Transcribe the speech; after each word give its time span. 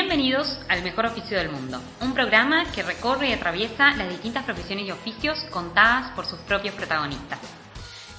Bienvenidos 0.00 0.60
al 0.68 0.84
Mejor 0.84 1.06
Oficio 1.06 1.36
del 1.36 1.50
Mundo, 1.50 1.82
un 2.02 2.14
programa 2.14 2.70
que 2.70 2.84
recorre 2.84 3.30
y 3.30 3.32
atraviesa 3.32 3.96
las 3.96 4.08
distintas 4.08 4.44
profesiones 4.44 4.86
y 4.86 4.92
oficios 4.92 5.40
contadas 5.50 6.12
por 6.12 6.24
sus 6.24 6.38
propios 6.38 6.76
protagonistas. 6.76 7.40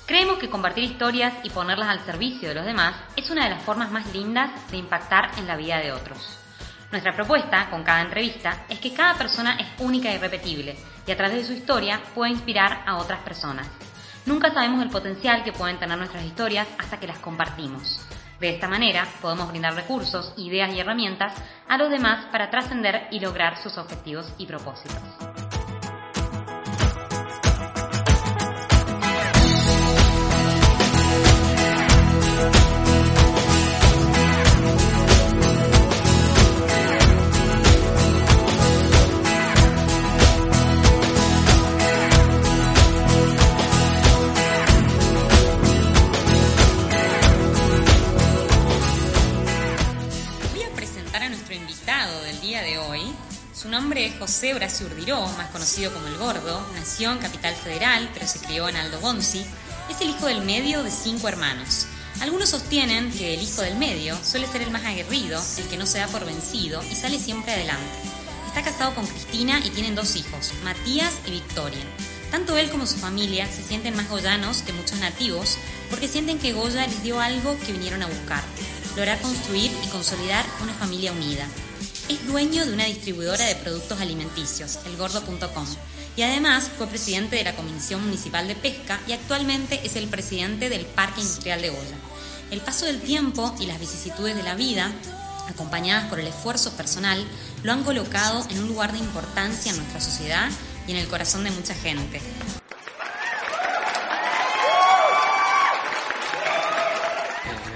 Creemos 0.05 0.39
que 0.39 0.49
compartir 0.49 0.83
historias 0.83 1.35
y 1.41 1.49
ponerlas 1.49 1.87
al 1.87 2.05
servicio 2.05 2.49
de 2.49 2.55
los 2.55 2.65
demás 2.65 2.95
es 3.15 3.29
una 3.29 3.45
de 3.45 3.51
las 3.51 3.63
formas 3.63 3.91
más 3.91 4.13
lindas 4.13 4.51
de 4.69 4.75
impactar 4.75 5.31
en 5.37 5.47
la 5.47 5.55
vida 5.55 5.77
de 5.77 5.93
otros. 5.93 6.37
Nuestra 6.91 7.15
propuesta 7.15 7.69
con 7.69 7.83
cada 7.83 8.01
entrevista 8.01 8.65
es 8.67 8.79
que 8.79 8.93
cada 8.93 9.13
persona 9.17 9.55
es 9.57 9.67
única 9.79 10.11
y 10.11 10.17
repetible 10.17 10.75
y 11.07 11.11
a 11.13 11.15
través 11.15 11.37
de 11.37 11.45
su 11.45 11.53
historia 11.53 12.01
puede 12.13 12.33
inspirar 12.33 12.83
a 12.85 12.97
otras 12.97 13.21
personas. 13.21 13.67
Nunca 14.25 14.51
sabemos 14.51 14.83
el 14.83 14.89
potencial 14.89 15.45
que 15.45 15.53
pueden 15.53 15.79
tener 15.79 15.97
nuestras 15.97 16.25
historias 16.25 16.67
hasta 16.77 16.99
que 16.99 17.07
las 17.07 17.19
compartimos. 17.19 18.05
De 18.39 18.49
esta 18.49 18.67
manera 18.67 19.05
podemos 19.21 19.49
brindar 19.49 19.75
recursos, 19.75 20.33
ideas 20.37 20.73
y 20.73 20.79
herramientas 20.79 21.33
a 21.67 21.77
los 21.77 21.89
demás 21.89 22.25
para 22.31 22.49
trascender 22.49 23.07
y 23.11 23.19
lograr 23.19 23.57
sus 23.61 23.77
objetivos 23.77 24.33
y 24.37 24.45
propósitos. 24.45 25.58
Nombre 53.79 54.07
es 54.07 54.19
José 54.19 54.53
Horacio 54.53 54.87
Urdiró, 54.87 55.25
más 55.37 55.51
conocido 55.51 55.93
como 55.93 56.05
El 56.07 56.17
Gordo. 56.17 56.61
Nació 56.75 57.13
en 57.13 57.19
Capital 57.19 57.55
Federal, 57.55 58.09
pero 58.13 58.27
se 58.27 58.39
crió 58.39 58.67
en 58.67 58.75
Aldo 58.75 58.99
Bonzi. 58.99 59.45
Es 59.89 60.01
el 60.01 60.09
hijo 60.09 60.25
del 60.25 60.41
medio 60.41 60.83
de 60.83 60.91
cinco 60.91 61.29
hermanos. 61.29 61.87
Algunos 62.19 62.49
sostienen 62.49 63.09
que 63.09 63.35
el 63.35 63.41
hijo 63.41 63.61
del 63.61 63.77
medio 63.77 64.17
suele 64.21 64.47
ser 64.47 64.63
el 64.63 64.71
más 64.71 64.83
aguerrido, 64.83 65.41
el 65.57 65.63
que 65.69 65.77
no 65.77 65.85
se 65.85 65.99
da 65.99 66.07
por 66.07 66.25
vencido 66.25 66.83
y 66.91 66.95
sale 66.95 67.19
siempre 67.19 67.53
adelante. 67.53 67.87
Está 68.47 68.63
casado 68.63 68.93
con 68.95 69.07
Cristina 69.07 69.61
y 69.63 69.69
tienen 69.69 69.95
dos 69.95 70.17
hijos, 70.17 70.51
Matías 70.65 71.13
y 71.25 71.31
Victoria. 71.31 71.85
Tanto 72.31 72.57
él 72.57 72.69
como 72.71 72.85
su 72.85 72.97
familia 72.97 73.47
se 73.47 73.63
sienten 73.63 73.95
más 73.95 74.09
goyanos 74.09 74.61
que 74.61 74.73
muchos 74.73 74.99
nativos 74.99 75.57
porque 75.89 76.09
sienten 76.09 76.37
que 76.37 76.51
Goya 76.51 76.85
les 76.85 77.01
dio 77.01 77.21
algo 77.21 77.57
que 77.65 77.71
vinieron 77.71 78.03
a 78.03 78.07
buscar, 78.07 78.43
lograr 78.97 79.21
construir 79.21 79.71
y 79.85 79.87
consolidar 79.87 80.45
una 80.61 80.73
familia 80.73 81.13
unida. 81.13 81.47
Es 82.09 82.25
dueño 82.25 82.65
de 82.65 82.73
una 82.73 82.85
distribuidora 82.85 83.45
de 83.45 83.55
productos 83.55 84.01
alimenticios, 84.01 84.79
elgordo.com, 84.87 85.67
y 86.15 86.23
además 86.23 86.71
fue 86.75 86.87
presidente 86.87 87.35
de 87.35 87.43
la 87.43 87.55
Comisión 87.55 88.03
Municipal 88.03 88.47
de 88.47 88.55
Pesca 88.55 88.99
y 89.05 89.11
actualmente 89.11 89.79
es 89.83 89.95
el 89.95 90.07
presidente 90.07 90.69
del 90.69 90.87
Parque 90.87 91.21
Industrial 91.21 91.61
de 91.61 91.69
Goya. 91.69 91.97
El 92.49 92.61
paso 92.61 92.87
del 92.87 92.99
tiempo 92.99 93.55
y 93.59 93.67
las 93.67 93.79
vicisitudes 93.79 94.35
de 94.35 94.41
la 94.41 94.55
vida, 94.55 94.91
acompañadas 95.47 96.09
por 96.09 96.19
el 96.19 96.25
esfuerzo 96.25 96.71
personal, 96.71 97.23
lo 97.61 97.73
han 97.73 97.83
colocado 97.83 98.43
en 98.49 98.57
un 98.57 98.69
lugar 98.69 98.91
de 98.91 98.97
importancia 98.97 99.71
en 99.71 99.77
nuestra 99.77 100.01
sociedad 100.01 100.49
y 100.87 100.91
en 100.93 100.97
el 100.97 101.07
corazón 101.07 101.43
de 101.43 101.51
mucha 101.51 101.75
gente. 101.75 102.17
Eh, 102.17 102.21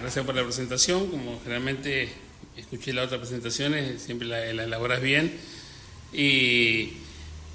gracias 0.01 0.25
por 0.25 0.33
la 0.33 0.43
presentación, 0.43 1.05
como 1.11 1.39
generalmente 1.43 2.32
escuché 2.57 2.93
las 2.93 3.05
otras 3.05 3.21
presentaciones, 3.21 4.01
siempre 4.01 4.27
las 4.27 4.53
la 4.53 4.63
elaboras 4.63 5.01
bien. 5.01 5.33
Y 6.11 6.93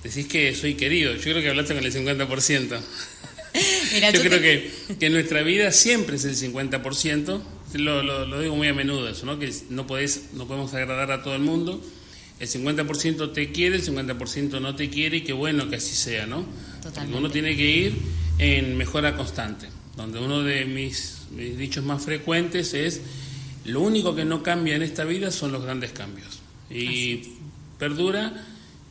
decís 0.03 0.27
que 0.27 0.55
soy 0.55 0.75
querido. 0.75 1.15
Yo 1.15 1.23
creo 1.23 1.41
que 1.43 1.49
hablaste 1.49 1.75
con 1.75 1.85
el 1.85 1.93
50%. 1.93 2.81
yo, 4.13 4.21
creo 4.23 4.41
que, 4.41 4.71
que 4.99 5.11
nuestra 5.11 5.43
vida 5.43 5.73
siempre 5.73 6.17
es 6.17 6.25
el 6.25 6.37
50%. 6.37 7.41
Lo, 7.75 8.03
lo, 8.03 8.41
digo 8.41 8.57
muy 8.57 8.69
a 8.69 8.75
menudo 8.75 9.09
eso, 9.09 9.27
¿no? 9.27 9.39
que 9.39 9.53
no, 9.69 9.87
podés, 9.87 10.33
no 10.33 10.47
podemos 10.47 10.73
agradar 10.75 11.13
a 11.13 11.23
todo 11.23 11.35
el 11.35 11.43
mundo. 11.43 11.83
El 12.41 12.49
50% 12.49 13.33
te 13.33 13.51
quiere, 13.53 13.77
el 13.77 13.85
50% 13.85 14.61
no 14.61 14.75
te 14.77 14.89
quiere 14.89 15.19
y 15.19 15.21
qué 15.23 15.33
bueno 15.33 15.69
que 15.69 15.77
así 15.77 15.95
sea, 15.95 16.27
¿no? 16.27 16.47
Uno 17.15 17.31
tiene 17.31 17.57
que 17.57 17.65
ir 17.65 17.95
en 18.39 18.77
mejora 18.77 19.17
constante, 19.17 19.67
donde 19.97 20.21
uno 20.21 20.43
de 20.43 20.65
mis, 20.65 21.23
mis 21.33 21.59
dichos 21.59 21.85
más 21.85 22.05
frecuentes 22.05 22.75
es 22.75 23.01
lo 23.69 23.81
único 23.81 24.15
que 24.15 24.25
no 24.25 24.43
cambia 24.43 24.77
en 24.77 24.83
esta 24.83 25.05
vida 25.05 25.31
son 25.31 25.53
los 25.53 25.63
grandes 25.63 25.93
cambios. 25.93 26.41
Y 26.71 27.35
perdura 27.79 28.33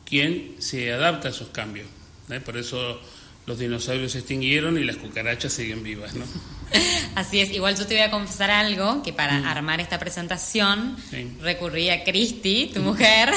quien 0.04 0.56
se 0.58 0.92
adapta 0.92 1.28
a 1.28 1.30
esos 1.30 1.48
cambios. 1.48 1.86
¿eh? 2.30 2.40
Por 2.40 2.56
eso 2.56 3.00
los 3.46 3.58
dinosaurios 3.58 4.12
se 4.12 4.18
extinguieron 4.18 4.78
y 4.78 4.84
las 4.84 4.96
cucarachas 4.96 5.52
siguen 5.52 5.82
vivas, 5.82 6.14
¿no? 6.14 6.24
Así 7.14 7.40
es, 7.40 7.50
igual 7.50 7.76
yo 7.76 7.86
te 7.86 7.94
voy 7.94 8.02
a 8.02 8.10
confesar 8.10 8.50
algo, 8.50 9.02
que 9.02 9.12
para 9.12 9.40
mm. 9.40 9.46
armar 9.46 9.80
esta 9.80 9.98
presentación 9.98 10.96
recurrí 11.40 11.88
a 11.88 12.04
Cristi, 12.04 12.70
tu 12.72 12.80
mujer, 12.80 13.30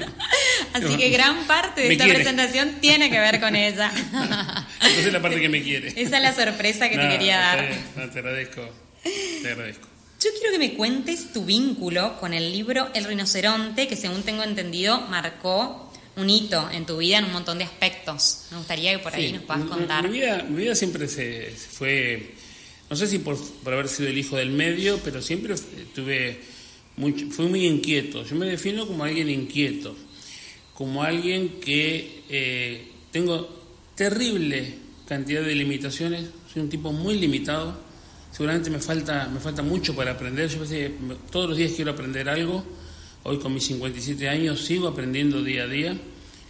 así 0.74 0.96
que 0.96 1.08
gran 1.10 1.46
parte 1.46 1.82
de 1.82 1.92
esta 1.92 2.04
presentación 2.04 2.80
tiene 2.80 3.10
que 3.10 3.18
ver 3.20 3.40
con 3.40 3.54
ella. 3.54 3.90
Esa 4.82 5.06
es 5.06 5.12
la 5.12 5.22
parte 5.22 5.40
que 5.40 5.48
me 5.48 5.62
quiere. 5.62 5.88
Esa 5.88 6.16
es 6.16 6.22
la 6.22 6.34
sorpresa 6.34 6.90
que 6.90 6.98
te 6.98 7.08
quería 7.08 7.38
dar. 7.38 8.10
te 8.12 8.18
agradezco, 8.18 8.68
te 9.02 9.52
agradezco. 9.52 9.88
Yo 10.20 10.30
quiero 10.32 10.50
que 10.50 10.58
me 10.58 10.74
cuentes 10.74 11.32
tu 11.32 11.44
vínculo 11.44 12.18
con 12.18 12.34
el 12.34 12.50
libro 12.50 12.88
El 12.92 13.04
rinoceronte, 13.04 13.86
que 13.86 13.94
según 13.94 14.24
tengo 14.24 14.42
entendido 14.42 15.00
marcó 15.02 15.92
un 16.16 16.28
hito 16.28 16.68
en 16.72 16.86
tu 16.86 16.96
vida 16.96 17.18
en 17.18 17.26
un 17.26 17.32
montón 17.32 17.58
de 17.58 17.64
aspectos. 17.64 18.46
Me 18.50 18.58
gustaría 18.58 18.92
que 18.96 18.98
por 18.98 19.14
ahí 19.14 19.32
nos 19.32 19.42
puedas 19.42 19.64
contar. 19.66 20.02
Mi 20.08 20.18
vida, 20.18 20.44
mi 20.48 20.62
vida 20.64 20.74
siempre 20.74 21.06
se, 21.06 21.52
fue, 21.52 22.34
no 22.90 22.96
sé 22.96 23.06
si 23.06 23.20
por, 23.20 23.38
haber 23.66 23.86
sido 23.86 24.08
el 24.08 24.18
hijo 24.18 24.36
del 24.36 24.50
medio, 24.50 24.98
pero 25.04 25.22
siempre 25.22 25.54
tuve 25.94 26.40
mucho, 26.96 27.30
fui 27.30 27.46
muy 27.46 27.64
inquieto. 27.64 28.24
Yo 28.24 28.34
me 28.34 28.46
defino 28.46 28.88
como 28.88 29.04
alguien 29.04 29.30
inquieto, 29.30 29.96
como 30.74 31.04
alguien 31.04 31.60
que 31.60 32.24
eh, 32.28 32.88
tengo 33.12 33.56
terrible 33.94 34.74
cantidad 35.06 35.42
de 35.42 35.54
limitaciones, 35.54 36.24
soy 36.52 36.62
un 36.62 36.68
tipo 36.68 36.90
muy 36.90 37.16
limitado 37.20 37.87
seguramente 38.38 38.70
me 38.70 38.78
falta, 38.78 39.28
me 39.34 39.40
falta 39.40 39.62
mucho 39.64 39.96
para 39.96 40.12
aprender. 40.12 40.48
Yo 40.48 40.60
todos 41.32 41.48
los 41.48 41.58
días 41.58 41.72
quiero 41.74 41.90
aprender 41.90 42.28
algo. 42.28 42.64
Hoy 43.24 43.40
con 43.40 43.52
mis 43.52 43.66
57 43.66 44.28
años 44.28 44.64
sigo 44.64 44.86
aprendiendo 44.86 45.42
día 45.42 45.64
a 45.64 45.66
día. 45.66 45.98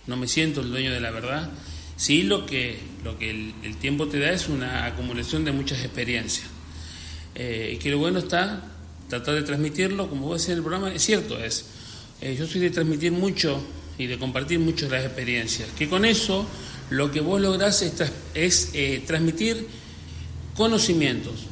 No 0.06 0.18
me 0.18 0.28
siento 0.28 0.60
el 0.60 0.70
dueño 0.70 0.92
de 0.92 1.00
la 1.00 1.10
verdad. 1.10 1.50
Sí, 1.96 2.24
lo 2.24 2.44
que, 2.44 2.78
lo 3.04 3.18
que 3.18 3.30
el, 3.30 3.76
tiempo 3.78 4.06
te 4.06 4.18
da 4.18 4.32
es 4.32 4.50
una 4.50 4.84
acumulación 4.84 5.46
de 5.46 5.52
muchas 5.52 5.82
experiencias. 5.82 6.46
Eh, 7.34 7.72
y 7.76 7.78
que 7.78 7.90
lo 7.90 7.96
bueno 7.96 8.18
está 8.18 8.62
tratar 9.08 9.36
de 9.36 9.42
transmitirlo, 9.42 10.10
como 10.10 10.26
vos 10.26 10.42
decís 10.42 10.50
en 10.50 10.58
el 10.58 10.62
programa, 10.62 10.92
es 10.92 11.02
cierto, 11.02 11.42
es. 11.42 11.64
Eh, 12.20 12.36
yo 12.38 12.46
soy 12.46 12.60
de 12.60 12.68
transmitir 12.68 13.12
mucho 13.12 13.62
y 13.96 14.06
de 14.08 14.18
compartir 14.18 14.58
mucho 14.58 14.90
las 14.90 15.06
experiencias. 15.06 15.70
Que 15.70 15.88
con 15.88 16.04
eso 16.04 16.46
lo 16.90 17.10
que 17.10 17.22
vos 17.22 17.40
lográs 17.40 17.80
es, 17.80 17.94
es 18.34 18.72
eh, 18.74 19.02
transmitir 19.06 19.66
conocimientos, 20.54 21.46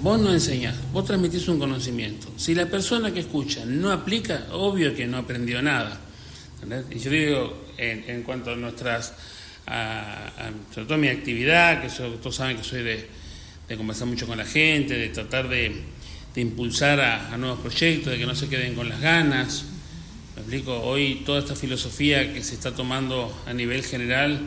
Vos 0.00 0.20
no 0.20 0.32
enseñás, 0.32 0.76
vos 0.92 1.04
transmitís 1.04 1.48
un 1.48 1.58
conocimiento. 1.58 2.28
Si 2.36 2.54
la 2.54 2.66
persona 2.66 3.12
que 3.12 3.18
escucha 3.18 3.64
no 3.64 3.90
aplica, 3.90 4.46
obvio 4.52 4.94
que 4.94 5.08
no 5.08 5.18
aprendió 5.18 5.60
nada. 5.60 5.98
Y 6.90 6.98
yo 7.00 7.10
digo, 7.10 7.66
en, 7.76 8.22
cuanto 8.22 8.52
a 8.52 8.56
nuestras, 8.56 9.12
a, 9.66 10.30
sobre 10.72 10.86
todo 10.86 10.98
mi 10.98 11.08
actividad, 11.08 11.82
que 11.82 11.88
todos 11.88 12.36
saben 12.36 12.56
que 12.56 12.62
soy 12.62 12.84
de, 12.84 13.08
conversar 13.76 14.06
mucho 14.06 14.28
con 14.28 14.38
la 14.38 14.44
gente, 14.44 14.94
de 14.94 15.08
tratar 15.08 15.48
de, 15.48 15.82
impulsar 16.36 17.00
a, 17.00 17.36
nuevos 17.36 17.58
proyectos, 17.58 18.12
de 18.12 18.18
que 18.20 18.26
no 18.26 18.36
se 18.36 18.48
queden 18.48 18.76
con 18.76 18.88
las 18.88 19.00
ganas. 19.00 19.64
Me 20.36 20.42
explico, 20.42 20.80
hoy 20.80 21.22
toda 21.26 21.40
esta 21.40 21.56
filosofía 21.56 22.32
que 22.32 22.44
se 22.44 22.54
está 22.54 22.72
tomando 22.72 23.36
a 23.46 23.52
nivel 23.52 23.82
general 23.82 24.42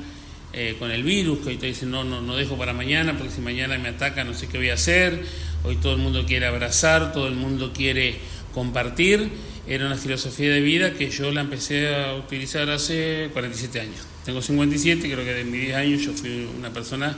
eh, 0.54 0.76
con 0.78 0.92
el 0.92 1.04
virus, 1.04 1.40
que 1.40 1.50
hoy 1.50 1.58
te 1.58 1.68
dicen 1.68 1.92
no, 1.92 2.04
no, 2.04 2.22
no 2.22 2.36
dejo 2.36 2.58
para 2.58 2.74
mañana, 2.74 3.18
porque 3.18 3.34
si 3.34 3.42
mañana 3.42 3.78
me 3.78 3.90
ataca 3.90 4.24
no 4.24 4.34
sé 4.34 4.48
qué 4.48 4.58
voy 4.58 4.70
a 4.70 4.74
hacer, 4.74 5.24
hoy 5.64 5.78
todo 5.78 5.94
el 5.94 6.00
mundo 6.00 6.26
quiere 6.26 6.46
abrazar, 6.46 7.14
todo 7.14 7.28
el 7.28 7.36
mundo 7.36 7.72
quiere 7.74 8.20
compartir, 8.54 9.30
era 9.68 9.86
una 9.86 9.96
filosofía 9.96 10.52
de 10.52 10.60
vida 10.60 10.94
que 10.94 11.10
yo 11.10 11.32
la 11.32 11.42
empecé 11.42 11.96
a 11.96 12.16
utilizar 12.16 12.70
hace 12.70 13.30
47 13.32 13.80
años. 13.80 14.02
Tengo 14.26 14.42
57, 14.42 15.10
creo 15.10 15.24
que 15.24 15.34
de 15.34 15.44
mis 15.46 15.62
10 15.62 15.76
años 15.76 16.02
yo 16.02 16.14
fui 16.14 16.50
una 16.58 16.72
persona, 16.72 17.16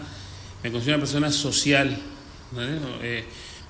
me 0.62 0.72
considero 0.72 0.98
una 0.98 1.06
persona 1.06 1.32
social, 1.32 1.98
eh, 3.02 3.24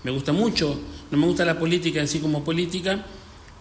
me 0.04 0.12
gusta 0.12 0.34
mucho, 0.34 0.80
no 1.10 1.18
me 1.18 1.26
gusta 1.26 1.46
la 1.46 1.58
política 1.58 2.02
en 2.02 2.08
sí 2.08 2.20
como 2.20 2.44
política, 2.44 3.06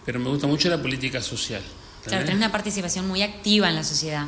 pero 0.05 0.19
me 0.19 0.29
gusta 0.29 0.47
mucho 0.47 0.69
la 0.69 0.81
política 0.81 1.21
social. 1.21 1.61
Claro, 2.05 2.25
tenés 2.25 2.37
una 2.37 2.51
participación 2.51 3.07
muy 3.07 3.21
activa 3.21 3.69
en 3.69 3.75
la 3.75 3.83
sociedad. 3.83 4.27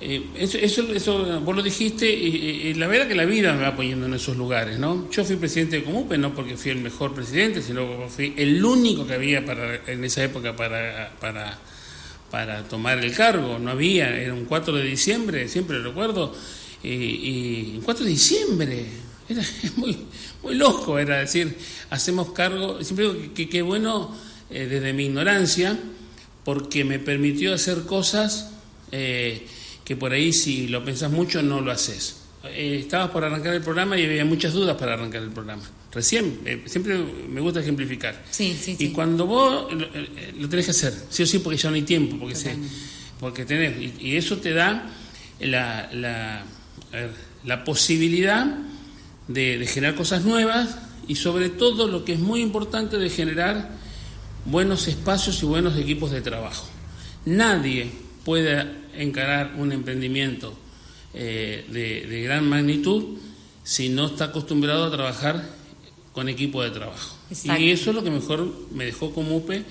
Eh, 0.00 0.26
eso, 0.36 0.58
eso, 0.58 1.40
vos 1.40 1.56
lo 1.56 1.62
dijiste, 1.62 2.12
y, 2.12 2.74
la 2.74 2.88
verdad 2.88 3.06
que 3.06 3.14
la 3.14 3.24
vida 3.24 3.52
me 3.52 3.62
va 3.62 3.76
poniendo 3.76 4.06
en 4.06 4.14
esos 4.14 4.36
lugares, 4.36 4.78
¿no? 4.78 5.08
Yo 5.10 5.24
fui 5.24 5.36
presidente 5.36 5.76
de 5.76 5.84
Comupe, 5.84 6.18
no 6.18 6.34
porque 6.34 6.56
fui 6.56 6.72
el 6.72 6.78
mejor 6.78 7.14
presidente, 7.14 7.62
sino 7.62 7.86
porque 7.86 8.08
fui 8.08 8.34
el 8.36 8.62
único 8.64 9.06
que 9.06 9.14
había 9.14 9.44
para, 9.44 9.76
en 9.86 10.04
esa 10.04 10.24
época 10.24 10.56
para, 10.56 11.14
para, 11.20 11.58
para 12.30 12.64
tomar 12.64 12.98
el 12.98 13.14
cargo. 13.14 13.58
No 13.58 13.70
había, 13.70 14.18
era 14.18 14.34
un 14.34 14.44
4 14.46 14.74
de 14.74 14.84
diciembre, 14.84 15.48
siempre 15.48 15.78
lo 15.78 15.90
recuerdo, 15.90 16.34
y, 16.82 16.88
y 16.88 17.80
4 17.84 18.04
de 18.04 18.10
diciembre, 18.10 18.86
era 19.28 19.42
muy, 19.76 19.96
muy 20.42 20.54
loco, 20.54 20.98
era 20.98 21.18
decir, 21.18 21.56
hacemos 21.90 22.32
cargo, 22.32 22.82
siempre 22.82 23.12
digo 23.12 23.34
que 23.34 23.48
qué 23.48 23.62
bueno 23.62 24.14
eh, 24.50 24.66
desde 24.66 24.92
mi 24.92 25.06
ignorancia, 25.06 25.78
porque 26.44 26.84
me 26.84 26.98
permitió 26.98 27.54
hacer 27.54 27.84
cosas 27.84 28.50
eh, 28.92 29.46
que 29.84 29.96
por 29.96 30.12
ahí 30.12 30.32
si 30.32 30.68
lo 30.68 30.84
pensás 30.84 31.10
mucho 31.10 31.42
no 31.42 31.60
lo 31.60 31.70
haces. 31.70 32.16
Eh, 32.44 32.78
estabas 32.80 33.10
por 33.10 33.24
arrancar 33.24 33.54
el 33.54 33.62
programa 33.62 33.98
y 33.98 34.04
había 34.04 34.24
muchas 34.24 34.52
dudas 34.52 34.76
para 34.76 34.94
arrancar 34.94 35.22
el 35.22 35.30
programa. 35.30 35.62
Recién, 35.92 36.40
siempre 36.66 36.98
me 37.28 37.40
gusta 37.40 37.60
ejemplificar. 37.60 38.20
Sí, 38.30 38.58
sí, 38.60 38.76
y 38.78 38.88
cuando 38.88 39.26
vos 39.26 39.72
lo, 39.72 40.48
tenés 40.48 40.64
que 40.66 40.72
hacer, 40.72 40.92
sí 41.08 41.22
o 41.22 41.26
sí, 41.26 41.38
porque 41.38 41.56
ya 41.56 41.70
no 41.70 41.76
hay 41.76 41.82
tiempo, 41.82 42.18
porque, 42.18 42.34
se, 42.34 42.56
porque 43.20 43.44
tenés, 43.44 43.74
y, 44.00 44.16
eso 44.16 44.38
te 44.38 44.52
da 44.52 44.90
la, 45.38 45.88
la, 45.92 46.44
la 47.44 47.64
posibilidad 47.64 48.58
de, 49.28 49.66
generar 49.66 49.94
cosas 49.94 50.24
nuevas 50.24 50.76
y 51.06 51.16
sobre 51.16 51.50
todo 51.50 51.88
lo 51.88 52.04
que 52.04 52.14
es 52.14 52.18
muy 52.18 52.40
importante 52.40 52.98
de 52.98 53.10
generar 53.10 53.70
buenos 54.44 54.88
espacios 54.88 55.42
y 55.42 55.46
buenos 55.46 55.76
equipos 55.76 56.10
de 56.10 56.20
trabajo. 56.20 56.66
Nadie 57.24 57.90
puede 58.24 58.66
encarar 58.96 59.54
un 59.56 59.72
emprendimiento 59.72 60.56
eh, 61.12 61.64
de, 61.68 62.22
gran 62.22 62.48
magnitud 62.48 63.18
si 63.62 63.88
no 63.88 64.06
está 64.06 64.26
acostumbrado 64.26 64.84
a 64.84 64.90
trabajar 64.90 65.48
con 66.12 66.28
equipo 66.28 66.62
de 66.62 66.70
trabajo. 66.70 67.16
Y 67.58 67.70
eso 67.70 67.90
es 67.90 67.96
lo 67.96 68.02
que 68.02 68.10
mejor 68.10 68.52
me 68.72 68.84
dejó 68.84 69.12
como 69.12 69.36
UPE, 69.36 69.64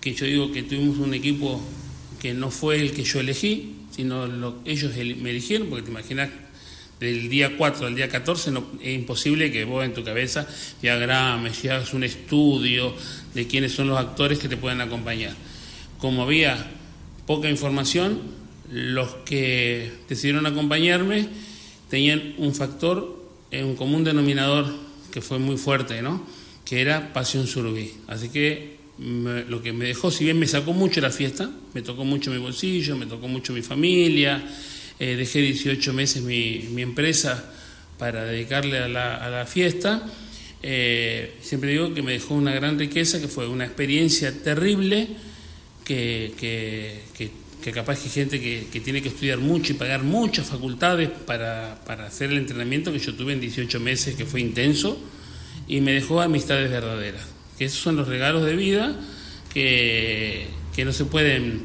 que 0.00 0.14
yo 0.14 0.26
digo 0.26 0.52
que 0.52 0.62
tuvimos 0.62 0.98
un 0.98 1.14
equipo 1.14 1.60
que 2.20 2.34
no 2.34 2.50
fue 2.50 2.80
el 2.80 2.92
que 2.92 3.04
yo 3.04 3.20
elegí, 3.20 3.76
sino 3.90 4.26
lo, 4.26 4.58
ellos 4.64 4.94
me 4.96 5.30
eligieron, 5.30 5.68
porque 5.68 5.84
te 5.84 5.90
imaginas 5.90 6.30
del 7.00 7.30
día 7.30 7.56
4 7.56 7.86
al 7.86 7.94
día 7.94 8.08
14 8.08 8.50
no, 8.50 8.66
es 8.82 8.94
imposible 8.94 9.50
que 9.50 9.64
vos 9.64 9.84
en 9.84 9.94
tu 9.94 10.04
cabeza 10.04 10.46
diagrames 10.82 11.64
y 11.64 11.68
hagas 11.68 11.94
un 11.94 12.04
estudio 12.04 12.94
de 13.34 13.46
quiénes 13.46 13.72
son 13.72 13.88
los 13.88 13.98
actores 13.98 14.38
que 14.38 14.48
te 14.48 14.58
pueden 14.58 14.82
acompañar. 14.82 15.34
Como 15.98 16.22
había 16.22 16.79
poca 17.30 17.48
información, 17.48 18.18
los 18.72 19.14
que 19.24 19.92
decidieron 20.08 20.46
acompañarme 20.46 21.28
tenían 21.88 22.34
un 22.38 22.52
factor, 22.56 23.24
un 23.52 23.76
común 23.76 24.02
denominador 24.02 24.66
que 25.12 25.20
fue 25.20 25.38
muy 25.38 25.56
fuerte, 25.56 26.02
¿no? 26.02 26.26
que 26.64 26.80
era 26.80 27.12
Pasión 27.12 27.46
Surubí. 27.46 27.92
Así 28.08 28.30
que 28.30 28.78
lo 28.98 29.62
que 29.62 29.72
me 29.72 29.84
dejó, 29.84 30.10
si 30.10 30.24
bien 30.24 30.40
me 30.40 30.48
sacó 30.48 30.72
mucho 30.72 31.00
la 31.00 31.12
fiesta, 31.12 31.48
me 31.72 31.82
tocó 31.82 32.04
mucho 32.04 32.32
mi 32.32 32.38
bolsillo, 32.38 32.96
me 32.96 33.06
tocó 33.06 33.28
mucho 33.28 33.52
mi 33.52 33.62
familia, 33.62 34.42
eh, 34.98 35.14
dejé 35.14 35.38
18 35.38 35.92
meses 35.92 36.24
mi, 36.24 36.68
mi, 36.72 36.82
empresa 36.82 37.48
para 37.96 38.24
dedicarle 38.24 38.78
a 38.78 38.88
la, 38.88 39.14
a 39.14 39.30
la 39.30 39.46
fiesta. 39.46 40.04
Eh, 40.64 41.36
siempre 41.42 41.70
digo 41.70 41.94
que 41.94 42.02
me 42.02 42.10
dejó 42.10 42.34
una 42.34 42.52
gran 42.52 42.76
riqueza, 42.76 43.20
que 43.20 43.28
fue 43.28 43.46
una 43.46 43.66
experiencia 43.66 44.32
terrible, 44.42 45.29
que, 45.90 46.32
que, 46.38 47.30
que, 47.60 47.72
capaz 47.72 47.98
que 47.98 48.04
hay 48.04 48.10
gente 48.10 48.40
que, 48.40 48.68
que, 48.72 48.78
tiene 48.78 49.02
que 49.02 49.08
estudiar 49.08 49.38
mucho 49.38 49.72
y 49.72 49.74
pagar 49.74 50.04
muchas 50.04 50.46
facultades 50.46 51.10
para, 51.26 51.80
para 51.84 52.06
hacer 52.06 52.30
el 52.30 52.38
entrenamiento 52.38 52.92
que 52.92 53.00
yo 53.00 53.12
tuve 53.16 53.32
en 53.32 53.40
18 53.40 53.80
meses, 53.80 54.14
que 54.14 54.24
fue 54.24 54.40
intenso, 54.40 54.96
y 55.66 55.80
me 55.80 55.90
dejó 55.90 56.20
amistades 56.20 56.70
verdaderas. 56.70 57.26
Que 57.58 57.64
esos 57.64 57.80
son 57.80 57.96
los 57.96 58.06
regalos 58.06 58.46
de 58.46 58.54
vida 58.54 58.94
que, 59.52 60.46
que 60.76 60.84
no 60.84 60.92
se 60.92 61.06
pueden 61.06 61.62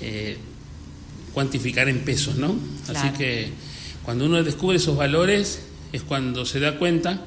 eh, 0.00 0.38
cuantificar 1.34 1.90
en 1.90 1.98
pesos, 2.06 2.36
¿no? 2.36 2.56
Así 2.88 3.10
que 3.18 3.50
cuando 4.02 4.24
uno 4.24 4.42
descubre 4.42 4.78
esos 4.78 4.96
valores 4.96 5.60
es 5.92 6.02
cuando 6.04 6.46
se 6.46 6.58
da 6.58 6.78
cuenta 6.78 7.22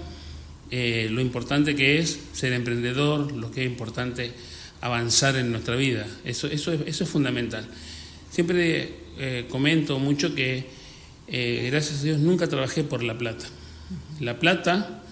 eh, 0.71 1.07
lo 1.11 1.21
importante 1.21 1.75
que 1.75 1.99
es 1.99 2.19
ser 2.33 2.53
emprendedor, 2.53 3.31
lo 3.31 3.51
que 3.51 3.61
es 3.63 3.67
importante 3.67 4.33
avanzar 4.81 5.35
en 5.37 5.51
nuestra 5.51 5.75
vida. 5.75 6.05
Eso, 6.25 6.47
eso, 6.47 6.73
es, 6.73 6.81
eso 6.85 7.03
es 7.03 7.09
fundamental. 7.09 7.65
Siempre 8.29 8.95
eh, 9.17 9.47
comento 9.49 9.99
mucho 9.99 10.35
que, 10.35 10.65
eh, 11.27 11.67
gracias 11.71 12.01
a 12.01 12.03
Dios, 12.03 12.19
nunca 12.19 12.47
trabajé 12.47 12.83
por 12.83 13.03
la 13.03 13.17
plata. 13.17 13.45
La 14.19 14.39
plata 14.39 15.03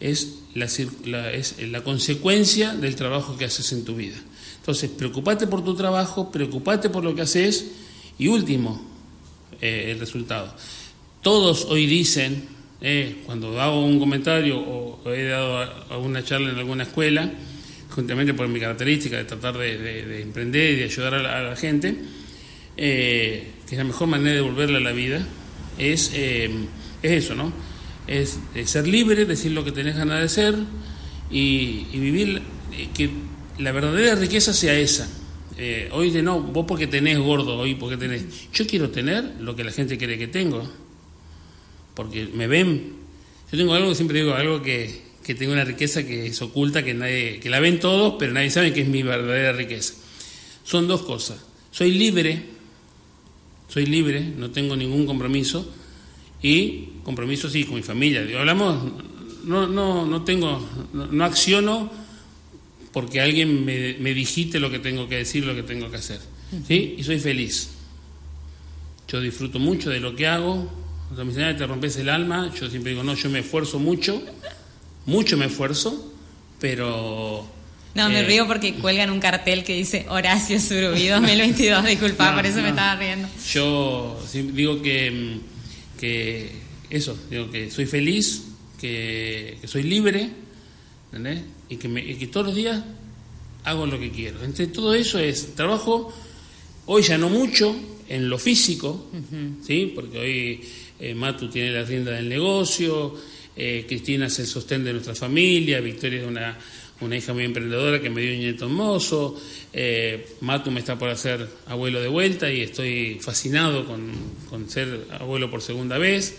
es 0.00 0.38
la, 0.54 0.66
es 1.32 1.56
la 1.58 1.82
consecuencia 1.82 2.74
del 2.74 2.96
trabajo 2.96 3.36
que 3.36 3.44
haces 3.46 3.72
en 3.72 3.84
tu 3.84 3.96
vida. 3.96 4.16
Entonces, 4.58 4.90
preocupate 4.90 5.46
por 5.46 5.64
tu 5.64 5.74
trabajo, 5.76 6.30
preocupate 6.32 6.90
por 6.90 7.04
lo 7.04 7.14
que 7.14 7.22
haces 7.22 7.66
y 8.18 8.28
último, 8.28 8.84
eh, 9.60 9.92
el 9.92 10.00
resultado. 10.00 10.52
Todos 11.22 11.66
hoy 11.66 11.86
dicen, 11.86 12.48
eh, 12.80 13.22
cuando 13.24 13.60
hago 13.60 13.84
un 13.84 13.98
comentario 13.98 14.58
o 14.58 15.12
he 15.12 15.24
dado 15.24 15.58
alguna 15.90 16.24
charla 16.24 16.50
en 16.50 16.58
alguna 16.58 16.82
escuela, 16.82 17.30
juntamente 17.96 18.32
por 18.32 18.46
mi 18.46 18.60
característica 18.60 19.16
de 19.16 19.24
tratar 19.24 19.58
de, 19.58 20.22
emprender 20.22 20.74
y 20.74 20.76
de 20.76 20.84
ayudar 20.84 21.14
a 21.14 21.42
la, 21.42 21.56
gente, 21.56 21.96
eh, 22.76 23.50
que 23.68 23.76
la 23.76 23.82
mejor 23.82 24.06
manera 24.06 24.30
de 24.30 24.36
devolverle 24.36 24.76
a 24.76 24.80
la 24.80 24.92
vida 24.92 25.26
es, 25.78 26.12
es 26.14 26.50
eso, 27.02 27.34
¿no? 27.34 27.52
Es, 28.06 28.38
ser 28.66 28.86
libre, 28.86 29.24
decir 29.24 29.50
lo 29.50 29.64
que 29.64 29.72
tenés 29.72 29.96
ganas 29.96 30.20
de 30.20 30.28
ser 30.28 30.54
y, 31.32 31.86
y 31.92 31.98
vivir, 31.98 32.42
que 32.94 33.10
la 33.58 33.72
verdadera 33.72 34.14
riqueza 34.14 34.52
sea 34.52 34.78
esa 34.78 35.08
eh, 35.58 35.88
hoy 35.92 36.10
de 36.10 36.22
no, 36.22 36.40
vos 36.40 36.66
porque 36.68 36.86
tenés 36.86 37.18
gordo, 37.18 37.56
hoy 37.56 37.74
porque 37.76 37.96
tenés. 37.96 38.50
Yo 38.52 38.66
quiero 38.66 38.90
tener 38.90 39.36
lo 39.40 39.56
que 39.56 39.64
la 39.64 39.72
gente 39.72 39.96
cree 39.96 40.18
que 40.18 40.28
tengo, 40.28 40.62
porque 41.94 42.26
me 42.26 42.46
ven. 42.46 42.92
Yo 43.50 43.56
tengo 43.56 43.72
algo, 43.72 43.94
siempre 43.94 44.18
digo, 44.20 44.34
algo 44.34 44.60
que, 44.60 45.00
que 45.26 45.34
tengo 45.34 45.52
una 45.52 45.64
riqueza 45.64 46.06
que 46.06 46.26
es 46.26 46.40
oculta, 46.40 46.84
que, 46.84 46.94
nadie, 46.94 47.40
que 47.40 47.50
la 47.50 47.58
ven 47.58 47.80
todos, 47.80 48.14
pero 48.16 48.32
nadie 48.32 48.48
sabe 48.48 48.72
que 48.72 48.82
es 48.82 48.88
mi 48.88 49.02
verdadera 49.02 49.52
riqueza. 49.52 49.94
Son 50.62 50.86
dos 50.86 51.02
cosas. 51.02 51.44
Soy 51.72 51.90
libre, 51.90 52.44
soy 53.66 53.86
libre, 53.86 54.20
no 54.20 54.52
tengo 54.52 54.76
ningún 54.76 55.04
compromiso, 55.04 55.68
y 56.40 56.90
compromiso 57.02 57.50
sí 57.50 57.64
con 57.64 57.74
mi 57.74 57.82
familia. 57.82 58.24
hablamos, 58.38 58.92
no, 59.42 59.66
no, 59.66 60.06
no 60.06 60.22
tengo, 60.22 60.64
no 60.92 61.24
acciono 61.24 61.90
porque 62.92 63.20
alguien 63.20 63.64
me, 63.64 63.96
me, 63.98 64.14
digite 64.14 64.60
lo 64.60 64.70
que 64.70 64.78
tengo 64.78 65.08
que 65.08 65.16
decir, 65.16 65.44
lo 65.44 65.56
que 65.56 65.64
tengo 65.64 65.90
que 65.90 65.96
hacer. 65.96 66.20
¿sí? 66.68 66.94
Y 66.98 67.02
soy 67.02 67.18
feliz. 67.18 67.70
Yo 69.08 69.20
disfruto 69.20 69.58
mucho 69.58 69.90
de 69.90 69.98
lo 69.98 70.14
que 70.14 70.28
hago. 70.28 70.70
Cuando 71.08 71.24
me 71.24 71.32
dicen, 71.32 71.56
te 71.56 71.66
rompes 71.66 71.96
el 71.96 72.10
alma, 72.10 72.52
yo 72.58 72.70
siempre 72.70 72.92
digo, 72.92 73.02
no, 73.02 73.14
yo 73.14 73.28
me 73.28 73.40
esfuerzo 73.40 73.80
mucho, 73.80 74.22
mucho 75.06 75.36
me 75.36 75.46
esfuerzo, 75.46 76.12
pero... 76.60 77.46
No, 77.94 78.10
me 78.10 78.20
eh, 78.20 78.24
río 78.24 78.46
porque 78.46 78.74
cuelgan 78.74 79.10
un 79.10 79.20
cartel 79.20 79.64
que 79.64 79.74
dice 79.74 80.04
Horacio 80.10 80.60
Surubí 80.60 81.08
2022, 81.08 81.84
disculpa, 81.86 82.34
por 82.34 82.44
eso 82.44 82.60
me 82.60 82.68
estaba 82.68 82.96
riendo. 82.96 83.26
Yo 83.50 84.20
digo 84.52 84.82
que, 84.82 85.38
que 85.98 86.52
eso, 86.90 87.16
digo 87.30 87.50
que 87.50 87.70
soy 87.70 87.86
feliz, 87.86 88.48
que, 88.78 89.56
que 89.62 89.66
soy 89.66 89.84
libre, 89.84 90.28
¿entendés? 91.10 91.42
y 91.68 91.76
que, 91.76 92.26
todos 92.26 92.46
los 92.46 92.54
días 92.54 92.82
hago 93.64 93.86
lo 93.86 93.98
que 93.98 94.10
quiero. 94.10 94.42
Entre 94.44 94.66
todo 94.66 94.94
eso 94.94 95.18
es 95.18 95.54
trabajo, 95.54 96.12
hoy 96.86 97.02
ya 97.02 97.18
no 97.18 97.28
mucho, 97.28 97.74
en 98.08 98.28
lo 98.28 98.38
físico, 98.38 99.06
¿sí? 99.66 99.92
porque 99.94 100.18
hoy 100.18 100.60
eh, 101.00 101.14
Matu 101.14 101.48
tiene 101.48 101.72
la 101.72 101.82
rienda 101.82 102.12
del 102.12 102.28
negocio, 102.28 103.16
eh, 103.56 103.84
Cristina 103.88 104.26
es 104.26 104.38
el 104.38 104.46
sostén 104.46 104.84
de 104.84 104.92
nuestra 104.92 105.14
familia, 105.14 105.80
Victoria 105.80 106.20
es 106.20 106.26
una, 106.26 106.58
una 107.00 107.16
hija 107.16 107.32
muy 107.32 107.44
emprendedora 107.44 108.00
que 108.00 108.10
me 108.10 108.20
dio 108.20 108.34
un 108.34 108.40
nieto 108.40 108.66
hermoso, 108.66 109.40
eh, 109.72 110.34
Matu 110.40 110.70
me 110.70 110.80
está 110.80 110.98
por 110.98 111.08
hacer 111.08 111.48
abuelo 111.66 112.00
de 112.00 112.08
vuelta 112.08 112.52
y 112.52 112.62
estoy 112.62 113.18
fascinado 113.20 113.86
con, 113.86 114.12
con 114.50 114.68
ser 114.68 115.06
abuelo 115.18 115.50
por 115.50 115.62
segunda 115.62 115.98
vez 115.98 116.36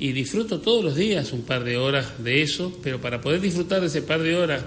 y 0.00 0.12
disfruto 0.12 0.60
todos 0.60 0.82
los 0.82 0.96
días 0.96 1.32
un 1.32 1.42
par 1.42 1.62
de 1.62 1.76
horas 1.76 2.24
de 2.24 2.42
eso, 2.42 2.76
pero 2.82 3.00
para 3.02 3.20
poder 3.20 3.42
disfrutar 3.42 3.82
de 3.82 3.88
ese 3.88 4.00
par 4.00 4.22
de 4.22 4.34
horas 4.34 4.64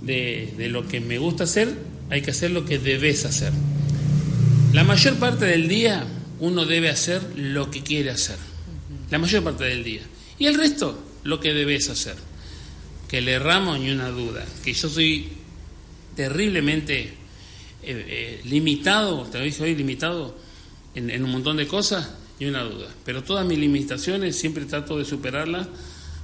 de, 0.00 0.68
lo 0.70 0.86
que 0.86 1.00
me 1.00 1.18
gusta 1.18 1.44
hacer, 1.44 1.72
hay 2.10 2.20
que 2.20 2.32
hacer 2.32 2.50
lo 2.50 2.64
que 2.64 2.78
debes 2.78 3.24
hacer. 3.24 3.52
La 4.72 4.82
mayor 4.82 5.14
parte 5.16 5.46
del 5.46 5.68
día 5.68 6.04
uno 6.40 6.66
debe 6.66 6.90
hacer 6.90 7.22
lo 7.36 7.70
que 7.70 7.82
quiere 7.82 8.10
hacer, 8.10 8.36
la 9.10 9.18
mayor 9.18 9.44
parte 9.44 9.64
del 9.64 9.84
día. 9.84 10.02
Y 10.36 10.46
el 10.46 10.56
resto, 10.56 10.98
lo 11.26 11.40
que 11.40 11.52
debes 11.52 11.90
hacer. 11.90 12.16
Que 13.08 13.20
le 13.20 13.32
erramos 13.32 13.78
ni 13.78 13.90
una 13.90 14.08
duda, 14.08 14.44
que 14.64 14.72
yo 14.72 14.88
soy 14.88 15.28
terriblemente 16.16 17.02
eh, 17.02 17.14
eh, 17.82 18.40
limitado, 18.44 19.24
te 19.24 19.38
lo 19.38 19.44
dije 19.44 19.62
hoy, 19.62 19.74
limitado 19.74 20.36
en, 20.94 21.22
un 21.22 21.30
montón 21.30 21.56
de 21.56 21.66
cosas, 21.66 22.10
y 22.38 22.46
una 22.46 22.62
duda. 22.62 22.88
Pero 23.04 23.22
todas 23.22 23.46
mis 23.46 23.58
limitaciones 23.58 24.38
siempre 24.38 24.64
trato 24.64 24.98
de 24.98 25.04
superarlas 25.04 25.68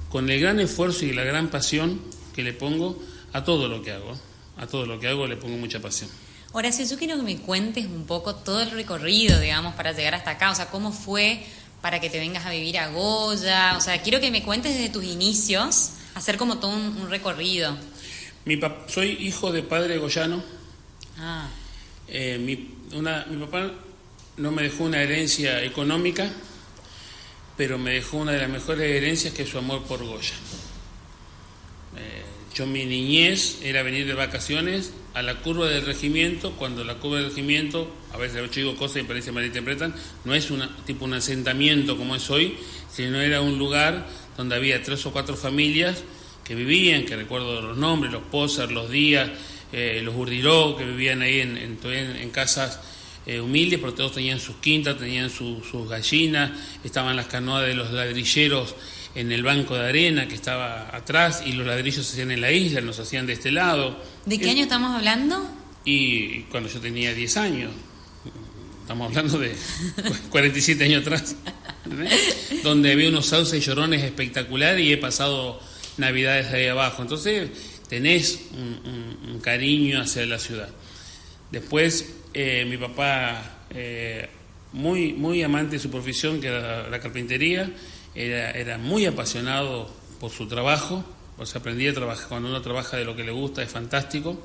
con 0.09 0.29
el 0.29 0.39
gran 0.39 0.59
esfuerzo 0.59 1.05
y 1.05 1.13
la 1.13 1.23
gran 1.23 1.49
pasión 1.49 1.99
que 2.35 2.43
le 2.43 2.53
pongo 2.53 3.01
a 3.31 3.43
todo 3.43 3.67
lo 3.67 3.81
que 3.81 3.91
hago. 3.91 4.17
A 4.57 4.67
todo 4.67 4.85
lo 4.85 4.99
que 4.99 5.07
hago 5.07 5.25
le 5.25 5.37
pongo 5.37 5.57
mucha 5.57 5.79
pasión. 5.79 6.09
Horacio, 6.51 6.85
yo 6.85 6.97
quiero 6.99 7.15
que 7.15 7.23
me 7.23 7.37
cuentes 7.37 7.85
un 7.85 8.05
poco 8.05 8.35
todo 8.35 8.61
el 8.61 8.69
recorrido, 8.69 9.39
digamos, 9.39 9.73
para 9.73 9.91
llegar 9.91 10.13
hasta 10.13 10.31
acá. 10.31 10.51
O 10.51 10.55
sea, 10.55 10.67
cómo 10.67 10.91
fue 10.91 11.43
para 11.83 11.99
que 11.99 12.09
te 12.09 12.17
vengas 12.17 12.45
a 12.45 12.49
vivir 12.49 12.77
a 12.77 12.87
Goya. 12.87 13.75
O 13.75 13.81
sea, 13.81 14.01
quiero 14.01 14.21
que 14.21 14.31
me 14.31 14.41
cuentes 14.41 14.73
desde 14.73 14.87
tus 14.87 15.03
inicios, 15.03 15.89
hacer 16.15 16.37
como 16.37 16.57
todo 16.57 16.71
un, 16.71 17.09
recorrido. 17.09 17.77
Mi 18.45 18.57
soy 18.87 19.17
hijo 19.19 19.51
de 19.51 19.63
padre 19.63 19.97
goyano. 19.97 20.41
Ah. 21.19 21.49
Eh, 22.07 22.37
mi, 22.39 22.73
una, 22.97 23.25
mi 23.29 23.35
papá 23.45 23.69
no 24.37 24.51
me 24.51 24.63
dejó 24.63 24.85
una 24.85 25.01
herencia 25.01 25.61
económica, 25.61 26.31
pero 27.57 27.77
me 27.77 27.91
dejó 27.91 28.15
una 28.15 28.31
de 28.31 28.37
las 28.37 28.49
mejores 28.49 28.89
herencias 28.89 29.33
que 29.33 29.43
es 29.43 29.49
su 29.49 29.57
amor 29.57 29.83
por 29.83 30.05
Goya. 30.05 30.35
Eh, 31.97 32.23
yo 32.55 32.65
mi 32.65 32.85
niñez 32.85 33.57
era 33.61 33.83
venir 33.83 34.07
de 34.07 34.13
vacaciones 34.13 34.93
a 35.13 35.21
la 35.21 35.35
curva 35.35 35.67
del 35.67 35.85
regimiento, 35.85 36.53
cuando 36.53 36.83
la 36.83 36.95
curva 36.95 37.17
del 37.17 37.27
regimiento, 37.27 37.91
a 38.11 38.17
veces 38.17 38.41
yo 38.51 38.61
digo 38.61 38.75
cosas 38.75 39.03
y 39.03 39.03
parece 39.03 39.31
malinterpretan, 39.31 39.93
no 40.25 40.33
es 40.33 40.49
una, 40.49 40.75
tipo 40.85 41.05
un 41.05 41.13
asentamiento 41.13 41.97
como 41.97 42.15
es 42.15 42.29
hoy, 42.29 42.57
sino 42.91 43.21
era 43.21 43.41
un 43.41 43.59
lugar 43.59 44.07
donde 44.37 44.55
había 44.55 44.81
tres 44.81 45.05
o 45.05 45.11
cuatro 45.11 45.35
familias 45.35 46.03
que 46.43 46.55
vivían, 46.55 47.05
que 47.05 47.15
recuerdo 47.15 47.61
los 47.61 47.77
nombres, 47.77 48.11
los 48.11 48.23
Pozar, 48.23 48.71
los 48.71 48.89
Díaz, 48.89 49.29
eh, 49.71 50.01
los 50.03 50.15
Urdiró, 50.15 50.75
que 50.75 50.83
vivían 50.83 51.21
ahí 51.21 51.39
en, 51.41 51.57
en, 51.57 52.29
casas 52.31 52.79
eh, 53.25 53.39
humildes, 53.39 53.79
porque 53.79 53.97
todos 53.97 54.13
tenían 54.13 54.39
sus 54.39 54.55
quintas, 54.57 54.97
tenían 54.97 55.29
sus 55.29 55.87
gallinas, 55.87 56.51
estaban 56.83 57.15
las 57.15 57.27
canoas 57.27 57.65
de 57.65 57.75
los 57.75 57.91
ladrilleros 57.91 58.75
en 59.15 59.31
el 59.31 59.43
banco 59.43 59.75
de 59.75 59.87
arena 59.87 60.27
que 60.27 60.35
estaba 60.35 60.95
atrás 60.95 61.43
y 61.45 61.53
los 61.53 61.67
ladrillos 61.67 62.05
se 62.05 62.13
hacían 62.13 62.31
en 62.31 62.41
la 62.41 62.51
isla, 62.51 62.81
nos 62.81 62.99
hacían 62.99 63.27
de 63.27 63.33
este 63.33 63.51
lado. 63.51 64.01
¿De 64.25 64.39
qué 64.39 64.49
año 64.49 64.63
estamos 64.63 64.95
hablando? 64.95 65.47
Y 65.85 66.41
cuando 66.43 66.69
yo 66.69 66.79
tenía 66.79 67.13
10 67.13 67.37
años, 67.37 67.71
estamos 68.81 69.09
hablando 69.09 69.37
de 69.37 69.55
47 70.29 70.83
años 70.85 71.01
atrás, 71.01 71.35
donde 72.63 72.91
había 72.91 73.09
unos 73.09 73.27
sauces 73.27 73.61
y 73.61 73.65
llorones 73.65 74.03
espectaculares 74.03 74.85
y 74.85 74.93
he 74.93 74.97
pasado 74.97 75.59
navidades 75.97 76.47
ahí 76.47 76.67
abajo. 76.67 77.01
Entonces 77.01 77.49
tenés 77.89 78.39
un, 78.53 79.39
cariño 79.41 80.01
hacia 80.01 80.25
la 80.25 80.39
ciudad. 80.39 80.69
Después 81.51 82.13
eh, 82.33 82.65
mi 82.67 82.77
papá, 82.77 83.65
eh, 83.69 84.29
muy, 84.71 85.13
muy 85.13 85.43
amante 85.43 85.75
de 85.75 85.79
su 85.79 85.91
profesión, 85.91 86.39
que 86.39 86.47
era 86.47 86.89
la 86.89 86.99
carpintería, 86.99 87.69
era, 88.15 88.51
era 88.51 88.77
muy 88.77 89.05
apasionado 89.05 89.89
por 90.19 90.31
su 90.31 90.47
trabajo, 90.47 91.03
pues 91.37 91.55
aprendí 91.55 91.87
a 91.87 91.93
trabajar, 91.93 92.27
cuando 92.29 92.49
uno 92.49 92.61
trabaja 92.61 92.97
de 92.97 93.05
lo 93.05 93.15
que 93.15 93.23
le 93.23 93.31
gusta 93.31 93.63
es 93.63 93.69
fantástico, 93.69 94.41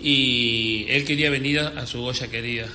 y 0.00 0.86
él 0.88 1.04
quería 1.04 1.30
venir 1.30 1.60
a, 1.60 1.86
su 1.86 2.00
Goya 2.00 2.28
querida. 2.28 2.68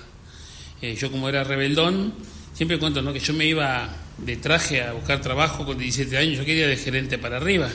Eh, 0.81 0.95
yo 0.95 1.11
como 1.11 1.29
era 1.29 1.43
rebeldón, 1.43 2.13
siempre 2.53 2.77
cuento 2.77 3.01
¿no? 3.01 3.13
que 3.13 3.19
yo 3.19 3.33
me 3.33 3.45
iba 3.45 3.89
de 4.17 4.35
traje 4.37 4.83
a 4.83 4.93
buscar 4.93 5.21
trabajo 5.21 5.65
con 5.65 5.77
17 5.77 6.17
años, 6.17 6.37
yo 6.37 6.45
quería 6.45 6.67
de 6.67 6.77
gerente 6.77 7.17
para 7.17 7.37
arriba, 7.37 7.69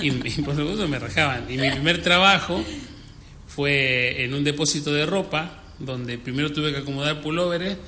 y, 0.00 0.10
por 0.10 0.56
supuesto 0.56 0.86
me 0.88 0.98
rajaban. 0.98 1.50
Y 1.50 1.56
mi 1.56 1.70
primer 1.70 2.02
trabajo 2.02 2.62
fue 3.46 4.24
en 4.24 4.34
un 4.34 4.44
depósito 4.44 4.92
de 4.92 5.06
ropa, 5.06 5.62
donde 5.78 6.18
primero 6.18 6.52
tuve 6.52 6.72
que 6.72 6.78
acomodar 6.78 7.20
pulóveres, 7.20 7.78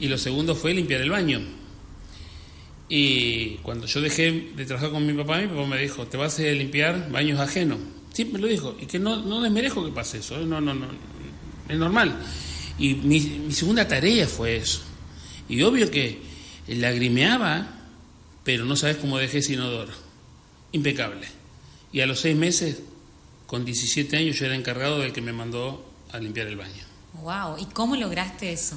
y 0.00 0.08
lo 0.08 0.18
segundo 0.18 0.54
fue 0.54 0.74
limpiar 0.74 1.00
el 1.02 1.10
baño. 1.10 1.40
Y 2.88 3.56
cuando 3.58 3.86
yo 3.86 4.00
dejé 4.00 4.52
de 4.56 4.64
trabajar 4.64 4.90
con 4.90 5.06
mi 5.06 5.12
papá, 5.12 5.38
mi 5.38 5.48
papá 5.48 5.66
me 5.66 5.78
dijo, 5.78 6.06
te 6.06 6.16
vas 6.16 6.38
a 6.38 6.42
limpiar 6.42 7.10
baños 7.10 7.38
ajenos. 7.38 7.78
Sí, 8.12 8.24
me 8.24 8.38
lo 8.38 8.46
dijo. 8.46 8.76
Y 8.80 8.86
que 8.86 8.98
no, 8.98 9.16
no 9.16 9.42
desmerezco 9.42 9.84
que 9.84 9.92
pase 9.92 10.18
eso. 10.18 10.40
¿eh? 10.40 10.46
No, 10.46 10.60
no, 10.60 10.74
no. 10.74 10.86
Es 11.68 11.76
normal. 11.76 12.18
Y 12.78 12.94
mi, 12.94 13.20
mi 13.20 13.52
segunda 13.52 13.86
tarea 13.86 14.26
fue 14.26 14.56
eso. 14.56 14.80
Y 15.48 15.62
obvio 15.62 15.90
que 15.90 16.18
lagrimeaba, 16.66 17.68
pero 18.44 18.64
no 18.64 18.76
sabes 18.76 18.96
cómo 18.96 19.18
dejé 19.18 19.42
sin 19.42 19.60
odor. 19.60 19.88
Impecable. 20.72 21.26
Y 21.92 22.00
a 22.00 22.06
los 22.06 22.20
seis 22.20 22.36
meses, 22.36 22.80
con 23.46 23.64
17 23.64 24.16
años, 24.16 24.38
yo 24.38 24.46
era 24.46 24.54
encargado 24.54 25.00
del 25.00 25.12
que 25.12 25.20
me 25.20 25.32
mandó 25.32 25.86
a 26.10 26.18
limpiar 26.18 26.46
el 26.46 26.56
baño. 26.56 26.84
¡Wow! 27.22 27.58
¿Y 27.58 27.66
cómo 27.66 27.96
lograste 27.96 28.52
eso? 28.52 28.76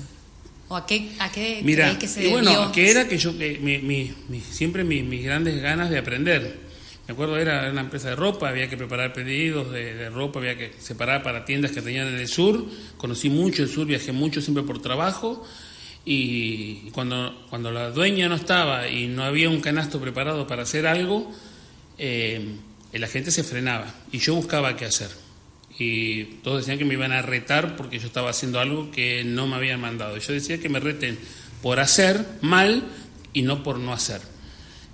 ¿O 0.71 0.77
a 0.77 0.85
qué, 0.85 1.11
a 1.19 1.29
qué 1.29 1.59
Mira, 1.65 1.99
que 1.99 2.07
se 2.07 2.25
y 2.25 2.31
bueno, 2.31 2.71
que 2.71 2.89
era 2.89 3.05
que 3.05 3.17
yo, 3.17 3.33
mi, 3.33 4.13
siempre 4.49 4.85
mis 4.85 5.21
grandes 5.21 5.61
ganas 5.61 5.89
de 5.89 5.97
aprender. 5.97 6.59
Me 7.05 7.11
acuerdo, 7.11 7.37
era 7.37 7.69
una 7.69 7.81
empresa 7.81 8.11
de 8.11 8.15
ropa, 8.15 8.47
había 8.47 8.69
que 8.69 8.77
preparar 8.77 9.11
pedidos 9.11 9.69
de, 9.69 10.09
ropa, 10.09 10.39
había 10.39 10.57
que 10.57 10.71
separar 10.79 11.23
para 11.23 11.43
tiendas 11.43 11.71
que 11.71 11.81
tenían 11.81 12.07
en 12.07 12.15
el 12.15 12.29
sur. 12.29 12.65
Conocí 12.95 13.29
mucho 13.29 13.63
el 13.63 13.67
sur, 13.67 13.85
viajé 13.85 14.13
mucho 14.13 14.39
siempre 14.39 14.63
por 14.63 14.81
trabajo. 14.81 15.45
Y 16.05 16.89
cuando, 16.91 17.47
cuando 17.49 17.69
la 17.71 17.91
dueña 17.91 18.29
no 18.29 18.35
estaba 18.35 18.87
y 18.87 19.07
no 19.07 19.25
había 19.25 19.49
un 19.49 19.59
canasto 19.59 19.99
preparado 19.99 20.47
para 20.47 20.63
hacer 20.63 20.87
algo, 20.87 21.29
eh, 21.97 22.47
la 22.93 23.07
gente 23.07 23.29
se 23.31 23.43
frenaba 23.43 23.93
y 24.13 24.19
yo 24.19 24.35
buscaba 24.35 24.77
qué 24.77 24.85
hacer 24.85 25.09
y 25.83 26.25
todos 26.43 26.59
decían 26.59 26.77
que 26.77 26.85
me 26.85 26.93
iban 26.93 27.11
a 27.11 27.23
retar 27.23 27.75
porque 27.75 27.97
yo 27.97 28.05
estaba 28.05 28.29
haciendo 28.29 28.59
algo 28.59 28.91
que 28.91 29.23
no 29.23 29.47
me 29.47 29.55
habían 29.55 29.81
mandado. 29.81 30.15
Yo 30.17 30.31
decía 30.31 30.59
que 30.59 30.69
me 30.69 30.79
reten 30.79 31.17
por 31.63 31.79
hacer 31.79 32.23
mal 32.41 32.83
y 33.33 33.41
no 33.41 33.63
por 33.63 33.79
no 33.79 33.91
hacer. 33.91 34.21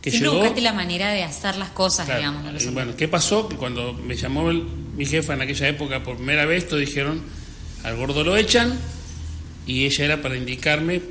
Que 0.01 0.11
Siempre 0.11 0.29
buscaste 0.29 0.61
la 0.61 0.71
manera 0.71 1.11
de 1.11 1.23
hacer 1.23 1.57
las 1.57 1.71
cosas, 1.71 2.07
digamos. 2.07 2.73
bueno, 2.73 2.95
¿qué 2.95 3.09
pasó? 3.09 3.49
Que 3.49 3.57
cuando 3.57 3.91
me 3.91 4.15
llamó 4.15 4.49
mi 4.53 5.05
jefa 5.05 5.33
en 5.33 5.41
aquella 5.41 5.67
época 5.67 6.03
por 6.03 6.15
primera 6.15 6.45
vez, 6.45 6.67
todos 6.67 6.79
dijeron, 6.79 7.21
al 7.83 7.97
gordo 7.97 8.23
lo 8.23 8.37
echan, 8.37 8.79
y 9.65 9.85
ella 9.85 10.05
era 10.05 10.21
para 10.21 10.37
indicarme 10.37 11.01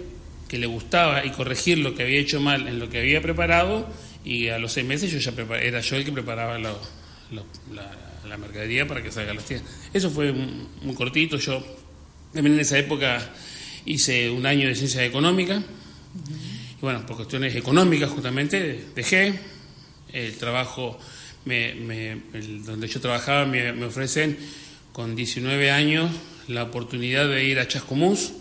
que 0.49 0.57
le 0.57 0.67
gustaba 0.67 1.27
y 1.27 1.31
corregir 1.31 1.79
lo 1.79 1.95
que 1.95 2.05
había 2.05 2.19
hecho 2.19 2.41
mal 2.41 2.67
en 2.67 2.79
lo 2.79 2.89
que 2.89 3.01
había 3.01 3.21
preparado, 3.21 3.87
y 4.25 4.49
a 4.49 4.59
los 4.59 4.73
seis 4.73 4.87
meses 4.87 5.13
yo 5.13 5.19
ya 5.19 5.33
era 5.57 5.81
yo 5.81 5.97
el 5.97 6.05
que 6.07 6.13
preparaba 6.13 6.57
lo, 6.57 6.79
la, 7.75 8.06
la 8.29 8.37
mercadería 8.37 8.87
para 8.87 9.03
que 9.03 9.11
salga 9.11 9.33
a 9.33 9.35
las 9.35 9.45
tiendas. 9.45 9.71
Eso 9.93 10.11
fue 10.11 10.33
muy 10.33 10.95
cortito. 10.95 11.39
Yo 11.39 11.65
también 12.33 12.55
en 12.55 12.61
esa 12.61 12.79
época 12.79 13.33
hice 13.85 14.31
un 14.31 14.47
año 14.47 14.69
de 14.69 14.75
ciencia 14.75 15.05
económica. 15.05 15.63
Y 16.77 16.81
bueno, 16.81 17.07
por 17.07 17.17
cuestiones 17.17 17.55
económicas 17.55 18.11
justamente 18.11 18.87
dejé. 18.95 19.39
El 20.13 20.37
trabajo 20.37 20.99
me, 21.45 22.21
donde 22.65 22.89
yo 22.89 23.01
trabajaba 23.01 23.47
me, 23.47 23.73
me, 23.73 23.87
ofrecen 23.87 24.39
con 24.93 25.15
19 25.15 25.71
años 25.71 26.11
la 26.49 26.65
oportunidad 26.65 27.29
de 27.29 27.45
ir 27.45 27.59
a 27.59 27.69
Chascomús 27.69 28.33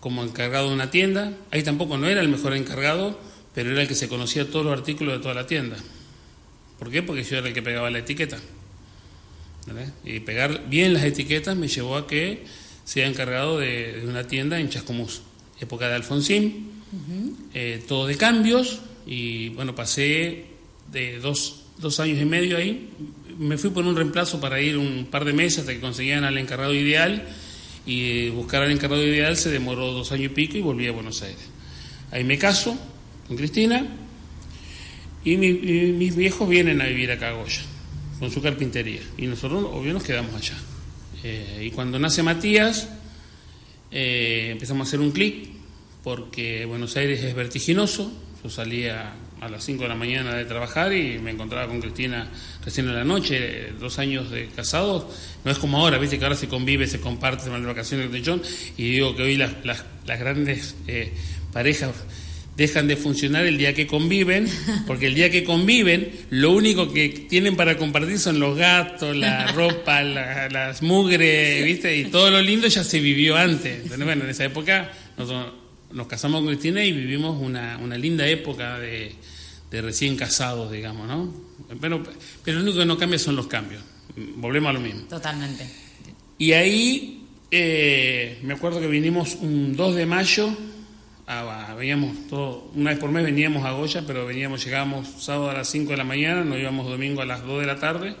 como 0.00 0.22
encargado 0.22 0.68
de 0.68 0.74
una 0.74 0.90
tienda. 0.90 1.32
Ahí 1.50 1.62
tampoco 1.62 1.96
no 1.96 2.08
era 2.08 2.20
el 2.20 2.28
mejor 2.28 2.54
encargado, 2.54 3.18
pero 3.54 3.70
era 3.70 3.82
el 3.82 3.88
que 3.88 3.94
se 3.94 4.08
conocía 4.08 4.50
todos 4.50 4.64
los 4.64 4.78
artículos 4.78 5.14
de 5.14 5.22
toda 5.22 5.34
la 5.34 5.46
tienda. 5.46 5.76
¿Por 6.78 6.90
qué? 6.90 7.02
Porque 7.02 7.24
yo 7.24 7.38
era 7.38 7.48
el 7.48 7.54
que 7.54 7.62
pegaba 7.62 7.90
la 7.90 8.00
etiqueta. 8.00 8.38
Y 10.04 10.20
pegar 10.20 10.68
bien 10.68 10.94
las 10.94 11.04
etiquetas 11.04 11.56
me 11.56 11.68
llevó 11.68 11.96
a 11.96 12.06
que 12.06 12.44
sea 12.84 13.06
encargado 13.06 13.58
de, 13.58 14.04
una 14.06 14.26
tienda 14.26 14.60
en 14.60 14.68
Chascomús, 14.68 15.22
época 15.60 15.88
de 15.88 15.94
Alfonsín, 15.94 16.70
eh, 17.54 17.82
todo 17.88 18.06
de 18.06 18.16
cambios, 18.16 18.80
y 19.06 19.48
bueno, 19.50 19.74
pasé 19.74 20.44
de 20.92 21.18
dos, 21.18 21.64
dos, 21.78 21.98
años 22.00 22.20
y 22.20 22.24
medio 22.24 22.56
ahí, 22.56 22.90
me 23.38 23.58
fui 23.58 23.70
por 23.70 23.84
un 23.84 23.96
reemplazo 23.96 24.40
para 24.40 24.60
ir 24.60 24.76
un 24.76 25.06
par 25.10 25.24
de 25.24 25.32
meses 25.32 25.60
hasta 25.60 25.72
que 25.72 25.80
conseguían 25.80 26.24
al 26.24 26.36
encargado 26.38 26.74
ideal, 26.74 27.26
y 27.86 28.28
buscar 28.30 28.62
al 28.62 28.70
encargado 28.70 29.04
ideal 29.04 29.36
se 29.36 29.50
demoró 29.50 29.92
dos 29.92 30.12
años 30.12 30.26
y 30.26 30.34
pico 30.34 30.56
y 30.56 30.62
volví 30.62 30.86
a 30.86 30.92
Buenos 30.92 31.22
Aires. 31.22 31.48
Ahí 32.10 32.24
me 32.24 32.38
caso 32.38 32.78
con 33.26 33.36
Cristina, 33.36 33.86
y, 35.24 35.36
mis 35.38 36.14
viejos 36.16 36.48
vienen 36.48 36.82
a 36.82 36.84
vivir 36.84 37.10
acá 37.10 37.30
a 37.30 37.32
Goya 37.32 37.62
con 38.18 38.30
su 38.30 38.40
carpintería. 38.40 39.00
Y 39.16 39.26
nosotros, 39.26 39.64
obvio, 39.72 39.92
nos 39.92 40.02
quedamos 40.02 40.34
allá. 40.34 40.56
Eh, 41.22 41.64
y 41.66 41.70
cuando 41.70 41.98
nace 41.98 42.22
Matías, 42.22 42.88
eh, 43.90 44.48
empezamos 44.52 44.86
a 44.86 44.88
hacer 44.88 45.00
un 45.00 45.10
clic, 45.10 45.48
porque 46.02 46.64
Buenos 46.64 46.96
Aires 46.96 47.22
es 47.22 47.34
vertiginoso. 47.34 48.12
Yo 48.42 48.50
salía 48.50 49.14
a 49.40 49.48
las 49.48 49.64
5 49.64 49.82
de 49.82 49.88
la 49.88 49.94
mañana 49.94 50.34
de 50.34 50.44
trabajar 50.44 50.92
y 50.92 51.18
me 51.18 51.30
encontraba 51.30 51.66
con 51.66 51.80
Cristina 51.80 52.30
recién 52.64 52.88
en 52.88 52.94
la 52.94 53.04
noche, 53.04 53.72
dos 53.78 53.98
años 53.98 54.30
de 54.30 54.48
casados. 54.48 55.06
No 55.44 55.50
es 55.50 55.58
como 55.58 55.78
ahora, 55.78 55.98
viste 55.98 56.18
que 56.18 56.24
ahora 56.24 56.36
se 56.36 56.48
convive, 56.48 56.86
se 56.86 57.00
comparte, 57.00 57.44
se 57.44 57.50
van 57.50 57.62
de 57.62 57.68
vacaciones 57.68 58.12
de 58.12 58.22
John. 58.24 58.42
Y 58.76 58.92
digo 58.92 59.16
que 59.16 59.22
hoy 59.22 59.36
las, 59.36 59.64
las, 59.64 59.84
las 60.06 60.20
grandes 60.20 60.76
eh, 60.86 61.12
parejas 61.52 61.92
dejan 62.56 62.86
de 62.86 62.96
funcionar 62.96 63.44
el 63.46 63.58
día 63.58 63.74
que 63.74 63.86
conviven, 63.86 64.48
porque 64.86 65.06
el 65.06 65.14
día 65.14 65.30
que 65.30 65.44
conviven, 65.44 66.12
lo 66.30 66.52
único 66.52 66.92
que 66.92 67.08
tienen 67.28 67.56
para 67.56 67.76
compartir 67.76 68.18
son 68.18 68.38
los 68.40 68.56
gatos, 68.56 69.16
la 69.16 69.46
ropa, 69.52 70.02
las 70.02 70.82
mugres, 70.82 71.64
¿viste? 71.64 71.96
Y 71.96 72.04
todo 72.06 72.30
lo 72.30 72.40
lindo 72.40 72.68
ya 72.68 72.84
se 72.84 73.00
vivió 73.00 73.36
antes. 73.36 73.82
Entonces, 73.82 74.04
bueno, 74.04 74.24
en 74.24 74.30
esa 74.30 74.44
época 74.44 74.92
nosotros 75.16 75.52
nos 75.92 76.06
casamos 76.06 76.40
con 76.40 76.48
Cristina 76.48 76.84
y 76.84 76.92
vivimos 76.92 77.40
una, 77.40 77.78
una 77.78 77.96
linda 77.96 78.26
época 78.26 78.78
de, 78.78 79.12
de, 79.70 79.82
recién 79.82 80.16
casados, 80.16 80.70
digamos, 80.72 81.06
¿no? 81.06 81.32
Pero, 81.80 82.02
pero 82.44 82.58
lo 82.58 82.64
único 82.64 82.78
que 82.78 82.86
no 82.86 82.98
cambia 82.98 83.18
son 83.18 83.36
los 83.36 83.46
cambios. 83.46 83.82
Volvemos 84.36 84.70
a 84.70 84.72
lo 84.72 84.80
mismo. 84.80 85.02
Totalmente. 85.08 85.66
Y 86.38 86.52
ahí 86.52 87.24
eh, 87.50 88.38
me 88.42 88.54
acuerdo 88.54 88.80
que 88.80 88.88
vinimos 88.88 89.36
un 89.36 89.76
2 89.76 89.94
de 89.94 90.06
mayo, 90.06 90.56
veníamos 91.76 92.28
todo, 92.28 92.70
una 92.74 92.90
vez 92.90 92.98
por 92.98 93.10
mes 93.10 93.24
veníamos 93.24 93.64
a 93.64 93.72
Goya, 93.72 94.04
pero 94.06 94.26
veníamos, 94.26 94.64
llegábamos 94.64 95.08
sábado 95.18 95.50
a 95.50 95.54
las 95.54 95.68
5 95.68 95.90
de 95.90 95.96
la 95.96 96.04
mañana, 96.04 96.44
nos 96.44 96.58
íbamos 96.58 96.86
domingo 96.86 97.22
a 97.22 97.26
las 97.26 97.42
2 97.44 97.60
de 97.60 97.66
la 97.66 97.78
tarde, 97.78 98.16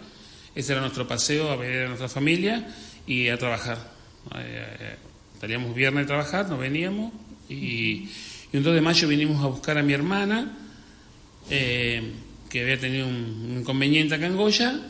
ese 0.54 0.72
era 0.72 0.80
nuestro 0.80 1.06
paseo 1.06 1.50
a 1.50 1.56
ver 1.56 1.84
a 1.84 1.88
nuestra 1.88 2.08
familia 2.08 2.66
y 3.06 3.28
a 3.28 3.36
trabajar. 3.36 3.92
Eh, 4.38 4.96
salíamos 5.40 5.74
viernes 5.74 6.04
a 6.04 6.06
trabajar, 6.06 6.48
nos 6.48 6.58
veníamos 6.58 7.12
y, 7.48 8.08
un 8.52 8.62
2 8.62 8.74
de 8.74 8.80
mayo 8.80 9.08
vinimos 9.08 9.42
a 9.42 9.48
buscar 9.48 9.76
a 9.78 9.82
mi 9.82 9.92
hermana, 9.92 10.56
eh, 11.50 12.12
que 12.48 12.62
había 12.62 12.78
tenido 12.78 13.08
un, 13.08 13.58
inconveniente 13.60 14.14
acá 14.14 14.26
en 14.26 14.36
Goya, 14.36 14.80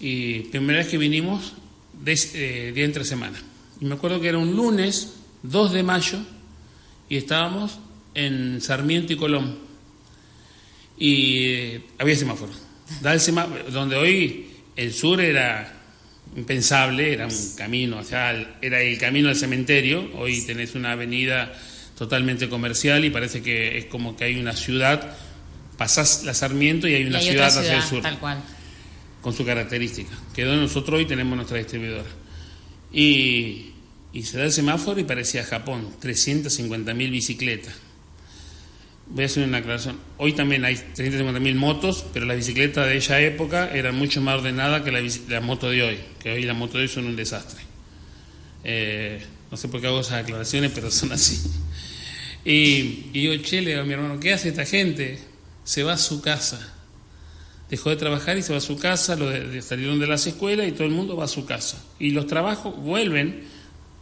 y 0.00 0.40
primera 0.40 0.80
vez 0.80 0.88
que 0.88 0.98
vinimos, 0.98 1.54
de, 2.02 2.72
día 2.72 2.84
entre 2.84 3.04
semana. 3.04 3.38
Y 3.80 3.84
me 3.84 3.94
acuerdo 3.94 4.20
que 4.20 4.28
era 4.28 4.38
un 4.38 4.56
lunes, 4.56 5.14
2 5.44 5.72
de 5.72 5.82
mayo, 5.84 6.18
y 7.08 7.16
estábamos 7.16 7.78
en 8.14 8.60
Sarmiento 8.60 9.12
y 9.12 9.16
Colón. 9.16 9.58
Y 10.96 11.38
eh, 11.46 11.82
había 11.98 12.16
semáforo. 12.16 12.52
Da 13.02 13.16
donde 13.72 13.96
hoy 13.96 14.46
el 14.76 14.92
sur 14.92 15.20
era 15.20 15.72
impensable, 16.36 17.12
era 17.12 17.26
un 17.26 17.54
camino, 17.56 17.98
o 17.98 18.04
sea, 18.04 18.56
era 18.60 18.80
el 18.80 18.98
camino 18.98 19.28
al 19.28 19.36
cementerio. 19.36 20.10
Hoy 20.14 20.42
tenés 20.42 20.74
una 20.74 20.92
avenida 20.92 21.52
totalmente 21.96 22.48
comercial 22.48 23.04
y 23.04 23.10
parece 23.10 23.42
que 23.42 23.78
es 23.78 23.86
como 23.86 24.16
que 24.16 24.24
hay 24.24 24.38
una 24.38 24.54
ciudad, 24.54 25.16
pasás 25.76 26.24
la 26.24 26.34
Sarmiento 26.34 26.88
y 26.88 26.94
hay 26.94 27.04
una 27.04 27.20
ciudad, 27.20 27.46
hacia 27.46 27.76
el 27.76 27.82
sur. 27.82 28.02
Tal 28.02 28.18
cual. 28.18 28.42
Con 29.20 29.32
su 29.32 29.44
característica. 29.44 30.12
Que 30.34 30.44
nosotros 30.44 30.98
hoy 30.98 31.06
tenemos 31.06 31.36
nuestra 31.36 31.58
distribuidora. 31.58 32.08
Y 32.92 33.73
y 34.14 34.22
se 34.22 34.38
da 34.38 34.44
el 34.44 34.52
semáforo 34.52 35.00
y 35.00 35.04
parecía 35.04 35.42
Japón, 35.42 35.88
350.000 36.00 37.10
bicicletas. 37.10 37.74
Voy 39.08 39.24
a 39.24 39.26
hacer 39.26 39.46
una 39.46 39.58
aclaración. 39.58 39.98
Hoy 40.18 40.32
también 40.32 40.64
hay 40.64 40.76
350.000 40.76 41.54
motos, 41.56 42.06
pero 42.14 42.24
las 42.24 42.36
bicicletas 42.36 42.86
de 42.86 42.96
esa 42.96 43.20
época 43.20 43.74
eran 43.74 43.96
mucho 43.96 44.20
más 44.20 44.38
ordenadas 44.38 44.82
que 44.82 44.92
las 44.92 45.28
la 45.28 45.40
motos 45.40 45.72
de 45.72 45.82
hoy, 45.82 45.98
que 46.22 46.30
hoy 46.30 46.44
las 46.44 46.56
motos 46.56 46.76
de 46.76 46.82
hoy 46.82 46.88
son 46.88 47.06
un 47.06 47.16
desastre. 47.16 47.60
Eh, 48.62 49.20
no 49.50 49.56
sé 49.56 49.66
por 49.66 49.80
qué 49.80 49.88
hago 49.88 50.00
esas 50.00 50.22
aclaraciones, 50.22 50.70
pero 50.72 50.92
son 50.92 51.10
así. 51.10 51.42
Y, 52.44 53.20
yo, 53.20 53.36
che, 53.38 53.62
le 53.62 53.70
digo 53.70 53.82
a 53.82 53.84
mi 53.84 53.94
hermano, 53.94 54.20
¿qué 54.20 54.32
hace 54.32 54.50
esta 54.50 54.64
gente? 54.64 55.18
Se 55.64 55.82
va 55.82 55.94
a 55.94 55.98
su 55.98 56.22
casa. 56.22 56.72
Dejó 57.68 57.90
de 57.90 57.96
trabajar 57.96 58.38
y 58.38 58.42
se 58.42 58.52
va 58.52 58.58
a 58.58 58.60
su 58.60 58.78
casa, 58.78 59.16
lo 59.16 59.28
salieron 59.60 59.98
de 59.98 60.06
las 60.06 60.24
escuelas 60.28 60.68
y 60.68 60.72
todo 60.72 60.84
el 60.84 60.92
mundo 60.92 61.16
va 61.16 61.24
a 61.24 61.28
su 61.28 61.46
casa. 61.46 61.82
Y 61.98 62.10
los 62.10 62.28
trabajos 62.28 62.76
vuelven 62.76 63.53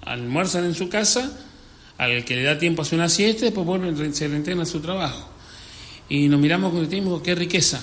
almuerzan 0.03 0.65
en 0.65 0.75
su 0.75 0.89
casa, 0.89 1.39
al 1.99 2.25
que 2.25 2.37
le 2.37 2.43
da 2.43 2.59
tiempo 2.59 2.83
a 2.83 2.85
hacer 2.85 2.99
una 2.99 3.09
siesta, 3.09 3.45
después 3.45 3.67
vuelven, 3.67 4.15
se 4.15 4.29
reintegran 4.29 4.63
a 4.63 4.67
su 4.67 4.81
trabajo. 4.81 5.29
Y 6.09 6.29
nos 6.29 6.41
miramos 6.41 6.73
con 6.73 6.81
el 6.81 6.89
tiempo, 6.89 7.23
qué 7.23 7.35
riqueza, 7.35 7.83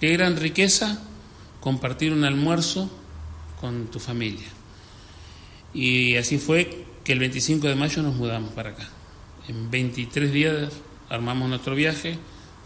qué 0.00 0.12
gran 0.12 0.36
riqueza 0.36 1.02
compartir 1.60 2.12
un 2.12 2.24
almuerzo 2.24 2.90
con 3.60 3.86
tu 3.86 3.98
familia. 3.98 4.46
Y 5.74 6.16
así 6.16 6.38
fue 6.38 6.84
que 7.04 7.12
el 7.12 7.18
25 7.18 7.66
de 7.68 7.74
mayo 7.74 8.02
nos 8.02 8.14
mudamos 8.14 8.52
para 8.52 8.70
acá. 8.70 8.88
En 9.48 9.70
23 9.70 10.32
días 10.32 10.72
armamos 11.08 11.48
nuestro 11.48 11.74
viaje, 11.74 12.18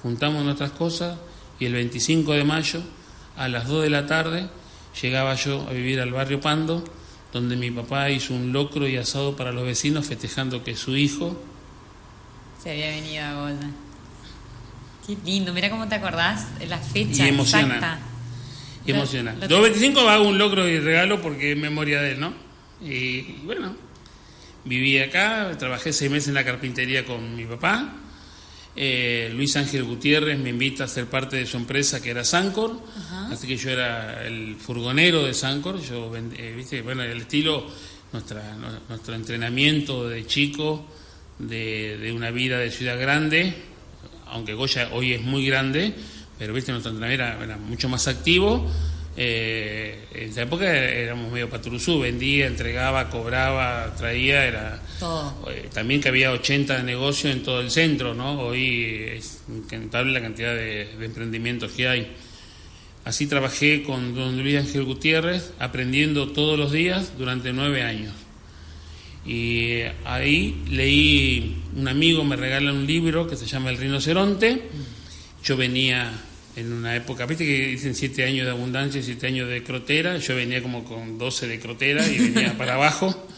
juntamos 0.02 0.45
nuestras 0.45 0.71
cosas 0.71 1.19
y 1.59 1.67
el 1.67 1.73
25 1.73 2.33
de 2.33 2.45
mayo 2.45 2.83
a 3.37 3.49
las 3.49 3.67
2 3.69 3.83
de 3.83 3.90
la 3.90 4.07
tarde 4.07 4.49
llegaba 5.00 5.35
yo 5.35 5.67
a 5.69 5.73
vivir 5.73 6.00
al 6.00 6.12
barrio 6.12 6.40
Pando 6.40 6.85
donde 7.32 7.56
mi 7.56 7.70
papá 7.70 8.10
hizo 8.10 8.34
un 8.34 8.52
locro 8.52 8.88
y 8.88 8.97
asado 8.97 9.36
para 9.36 9.52
los 9.52 9.64
vecinos 9.64 10.06
festejando 10.06 10.64
que 10.64 10.76
su 10.76 10.97
hijo 10.97 11.40
se 12.62 12.71
había 12.71 12.88
venido 12.88 13.25
a 13.25 13.34
Golden. 13.34 13.75
Qué 15.06 15.16
lindo, 15.25 15.52
mira 15.54 15.71
cómo 15.71 15.88
te 15.88 15.95
acordás 15.95 16.58
de 16.58 16.66
la 16.66 16.78
fecha 16.78 17.25
y 17.25 17.28
emociona, 17.28 17.75
exacta. 17.76 17.99
Y 18.84 18.90
emociona. 18.93 19.32
225 19.32 20.00
hago 20.08 20.28
un 20.28 20.38
locro 20.38 20.69
y 20.69 20.78
regalo 20.78 21.23
porque 21.23 21.52
es 21.52 21.58
memoria 21.58 22.02
de 22.02 22.12
él, 22.12 22.21
¿no? 22.21 22.34
Y, 22.82 23.23
bueno, 23.45 23.75
viví 24.64 24.99
acá, 24.99 25.52
trabajé 25.58 25.93
seis 25.93 26.10
meses 26.10 26.28
en 26.28 26.34
la 26.34 26.45
carpintería 26.45 27.04
con 27.04 27.34
mi 27.34 27.45
papá. 27.45 27.95
Eh, 28.76 29.30
Luis 29.34 29.56
Ángel 29.56 29.84
Gutiérrez 29.84 30.38
me 30.38 30.50
invita 30.50 30.84
a 30.84 30.88
ser 30.88 31.06
parte 31.06 31.36
de 31.36 31.47
su 31.47 31.56
empresa 31.56 32.02
que 32.02 32.10
era 32.10 32.25
Sancor, 32.25 32.80
así 33.30 33.47
que 33.47 33.56
yo 33.56 33.71
era 33.71 34.26
el 34.26 34.56
furgonero 34.56 35.25
de 35.25 35.34
Sancor, 35.34 35.80
yo 35.80 36.12
eh, 36.16 36.54
viste, 36.56 36.82
bueno, 36.82 37.02
el 37.02 37.21
estilo, 37.21 37.66
nuestra, 38.12 38.56
nuestro 38.88 39.14
entrenamiento 39.14 40.08
de 40.08 40.26
chico, 40.26 40.86
de, 41.38 42.12
una 42.14 42.30
vida 42.30 42.58
de 42.58 42.71
ciudad 42.71 42.99
grande, 42.99 43.54
aunque 44.26 44.54
Goya 44.54 44.90
hoy 44.93 45.12
es 45.14 45.23
muy 45.23 45.47
grande, 45.47 45.95
pero 46.38 46.52
viste, 46.52 46.73
nuestro 46.73 46.93
entrenamiento 46.93 47.45
era 47.45 47.56
mucho 47.56 47.88
más 47.88 48.08
activo 48.08 48.71
eh, 49.16 50.06
en 50.14 50.30
esa 50.30 50.43
época 50.43 50.73
éramos 50.73 51.32
medio 51.32 51.50
patruzú, 51.50 52.00
vendía, 52.00 52.47
entregaba, 52.47 53.10
cobraba, 53.10 53.95
traía, 53.97 54.47
era... 54.47 54.82
Eh, 55.49 55.69
también 55.73 56.00
que 56.00 56.08
había 56.08 56.30
80 56.30 56.82
negocios 56.84 57.34
en 57.34 57.43
todo 57.43 57.60
el 57.60 57.71
centro, 57.71 58.14
¿no? 58.14 58.40
Hoy 58.40 59.08
es 59.16 59.43
increíble 59.49 60.12
la 60.12 60.23
cantidad 60.23 60.54
de, 60.54 60.93
emprendimientos 61.04 61.73
que 61.73 61.88
hay. 61.88 62.16
Así 63.04 63.26
trabajé 63.26 63.82
con 63.82 64.15
don 64.15 64.43
Luis 64.43 64.58
Ángel 64.58 64.84
Gutiérrez, 64.84 65.52
aprendiendo 65.58 66.28
todos 66.32 66.58
los 66.58 66.73
días 66.73 67.17
durante 67.17 67.52
nueve 67.52 67.82
años. 67.82 68.15
Y 69.26 69.80
ahí 70.04 70.63
leí, 70.69 71.56
un 71.76 71.89
amigo 71.89 72.25
me 72.25 72.36
regala 72.36 72.73
un 72.73 72.86
libro 72.86 73.26
que 73.26 73.36
se 73.36 73.47
llama 73.47 73.71
El 73.71 73.78
rinoceronte. 73.78 74.63
Yo 75.45 75.56
venía 75.56 76.13
en 76.56 76.73
una 76.73 76.97
época, 76.97 77.26
viste 77.26 77.45
que 77.45 77.69
dicen 77.69 77.95
siete 77.95 78.25
años 78.25 78.47
de 78.47 78.52
abundancia 78.52 79.00
y 79.00 79.04
siete 79.04 79.26
años 79.26 79.49
de 79.49 79.63
crotera, 79.63 80.19
yo 80.19 80.34
venía 80.34 80.63
como 80.63 80.84
con 80.84 81.19
12 81.19 81.49
de 81.49 81.60
crotera 81.60 82.06
y 82.06 82.19
venía 82.19 82.52
para 82.58 82.75
abajo. 82.75 83.28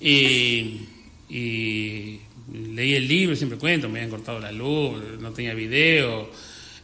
Y, 0.00 0.80
leí 1.28 2.94
el 2.94 3.08
libro, 3.08 3.34
siempre 3.34 3.58
cuento, 3.58 3.88
me 3.88 4.00
habían 4.00 4.10
cortado 4.10 4.38
la 4.38 4.52
luz, 4.52 5.02
no 5.18 5.32
tenía 5.32 5.54
video, 5.54 6.30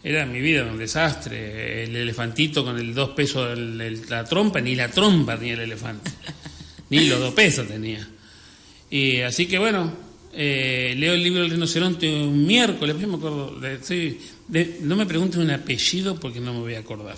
era 0.03 0.27
mi 0.27 0.41
vida 0.41 0.65
un 0.65 0.79
desastre. 0.79 1.85
El 1.85 1.97
elefantito 1.97 2.65
con 2.65 2.79
el 2.79 2.95
dos 2.95 3.11
pesos, 3.11 3.59
la 3.59 4.25
trompa, 4.25 4.61
ni 4.61 4.75
la 4.75 4.89
trompa 4.89 5.39
tenía 5.39 5.55
el 5.55 5.61
elefante, 5.61 6.11
ni 6.91 7.07
los 7.07 7.21
dos 7.21 7.35
pesos 7.35 7.69
tenía. 7.69 8.07
Y 8.91 9.21
así 9.21 9.47
que 9.47 9.59
bueno, 9.59 9.93
eh, 10.33 10.95
leo 10.97 11.15
el 11.15 11.23
libro 11.23 11.43
del 11.43 11.51
rinoceronte 11.51 12.09
un 12.09 12.47
miércoles, 12.47 12.97
me 12.97 13.17
acuerdo, 13.17 13.61
no 14.83 14.97
me 14.97 15.07
pregunten 15.07 15.43
un 15.43 15.51
apellido 15.51 16.19
porque 16.19 16.41
no 16.41 16.55
me 16.55 16.61
voy 16.61 16.75
a 16.75 16.81
acordar. 16.81 17.17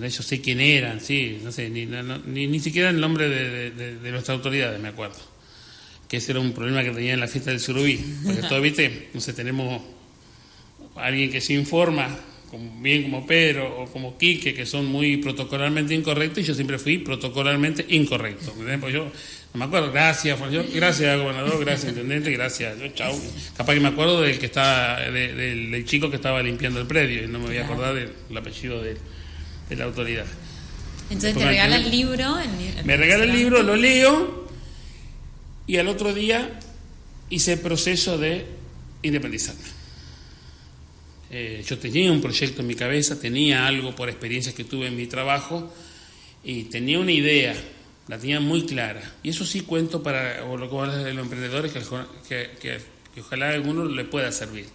Yo 0.00 0.22
sé 0.22 0.40
quién 0.40 0.60
eran, 0.60 1.00
sí, 1.00 1.38
no 1.44 1.52
sé, 1.52 1.70
ni, 1.70 1.86
ni, 1.86 2.58
siquiera 2.58 2.90
el 2.90 3.00
nombre 3.00 3.28
de, 3.28 4.10
nuestras 4.10 4.36
autoridades 4.36 4.80
me 4.80 4.88
acuerdo. 4.88 5.18
Que 6.08 6.16
ese 6.16 6.32
era 6.32 6.40
un 6.40 6.52
problema 6.52 6.82
que 6.82 6.90
tenía 6.90 7.14
en 7.14 7.20
la 7.20 7.28
fiesta 7.28 7.50
del 7.50 7.60
Surubí. 7.60 8.00
Porque 8.24 8.42
todo, 8.48 8.60
viste, 8.60 9.10
no 9.14 9.20
sé, 9.20 9.32
tenemos 9.32 9.80
alguien 10.96 11.30
que 11.30 11.40
se 11.40 11.54
informa, 11.54 12.08
bien 12.80 13.04
como 13.04 13.26
Pedro 13.26 13.82
o 13.82 13.86
como 13.86 14.16
Quique, 14.16 14.54
que 14.54 14.66
son 14.66 14.86
muy 14.86 15.16
protocolarmente 15.16 15.94
incorrectos, 15.94 16.44
y 16.44 16.46
yo 16.46 16.54
siempre 16.54 16.78
fui 16.78 16.98
protocolarmente 16.98 17.84
incorrecto. 17.88 18.52
Pues 18.80 18.92
yo 18.92 19.04
no 19.04 19.58
me 19.58 19.64
acuerdo, 19.64 19.92
gracias, 19.92 20.38
gracias 20.72 21.18
gobernador, 21.18 21.64
gracias 21.64 21.92
intendente, 21.92 22.30
gracias, 22.30 22.78
yo, 22.78 22.88
chau. 22.88 23.14
Capaz 23.56 23.74
que 23.74 23.80
me 23.80 23.88
acuerdo 23.88 24.20
del 24.22 24.38
que 24.38 24.46
estaba, 24.46 25.00
del, 25.00 25.84
chico 25.86 26.10
que 26.10 26.16
estaba 26.16 26.42
limpiando 26.42 26.80
el 26.80 26.86
predio 26.86 27.24
y 27.24 27.26
no 27.26 27.38
me 27.38 27.46
voy 27.46 27.58
a 27.58 27.64
acordar 27.64 27.94
del 27.94 28.36
apellido 28.36 28.82
de, 28.82 28.96
la 29.76 29.84
autoridad. 29.84 30.26
Entonces 31.10 31.36
te 31.36 31.44
regala 31.44 31.76
el 31.76 31.90
libro. 31.90 32.36
me 32.84 32.96
regala 32.96 33.24
el 33.24 33.32
libro, 33.32 33.62
lo 33.62 33.76
leo 33.76 34.48
y 35.66 35.78
al 35.78 35.88
otro 35.88 36.14
día 36.14 36.60
hice 37.30 37.54
el 37.54 37.60
proceso 37.60 38.18
de 38.18 38.46
independizarme. 39.02 39.83
Eh, 41.36 41.64
yo 41.66 41.76
tenía 41.78 42.12
un 42.12 42.20
proyecto 42.20 42.60
en 42.60 42.68
mi 42.68 42.76
cabeza, 42.76 43.18
tenía 43.18 43.66
algo 43.66 43.96
por 43.96 44.08
experiencias 44.08 44.54
que 44.54 44.62
tuve 44.62 44.86
en 44.86 44.96
mi 44.96 45.06
trabajo 45.06 45.68
y 46.44 46.64
tenía 46.64 47.00
una 47.00 47.10
idea 47.10 47.56
la 48.08 48.18
tenía 48.18 48.40
muy 48.40 48.66
clara. 48.66 49.02
Y 49.22 49.30
eso 49.30 49.44
sí 49.44 49.62
cuento 49.62 50.02
para 50.02 50.36
que 50.36 51.04
de 51.04 51.14
los 51.14 51.24
emprendedores, 51.24 51.72
que, 52.28 52.50
que, 52.60 53.20
ojalá 53.20 53.48
a 53.48 53.54
alguno 53.54 53.86
le 53.86 54.04
pueda 54.04 54.30
servir. 54.30 54.66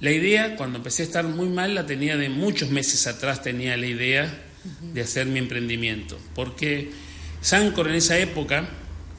La 0.00 0.10
idea, 0.10 0.56
cuando 0.56 0.78
empecé 0.78 1.02
a 1.02 1.06
estar 1.06 1.24
muy 1.24 1.48
mal, 1.48 1.74
la 1.74 1.86
tenía 1.86 2.16
de 2.16 2.28
muchos 2.28 2.70
meses 2.70 3.06
atrás, 3.06 3.42
tenía 3.42 3.76
la 3.76 3.86
idea 3.86 4.44
de 4.92 5.00
hacer 5.00 5.26
mi 5.26 5.38
emprendimiento. 5.38 6.18
Porque 6.34 6.90
Sancor 7.40 7.88
en 7.88 7.94
esa 7.94 8.18
época 8.18 8.68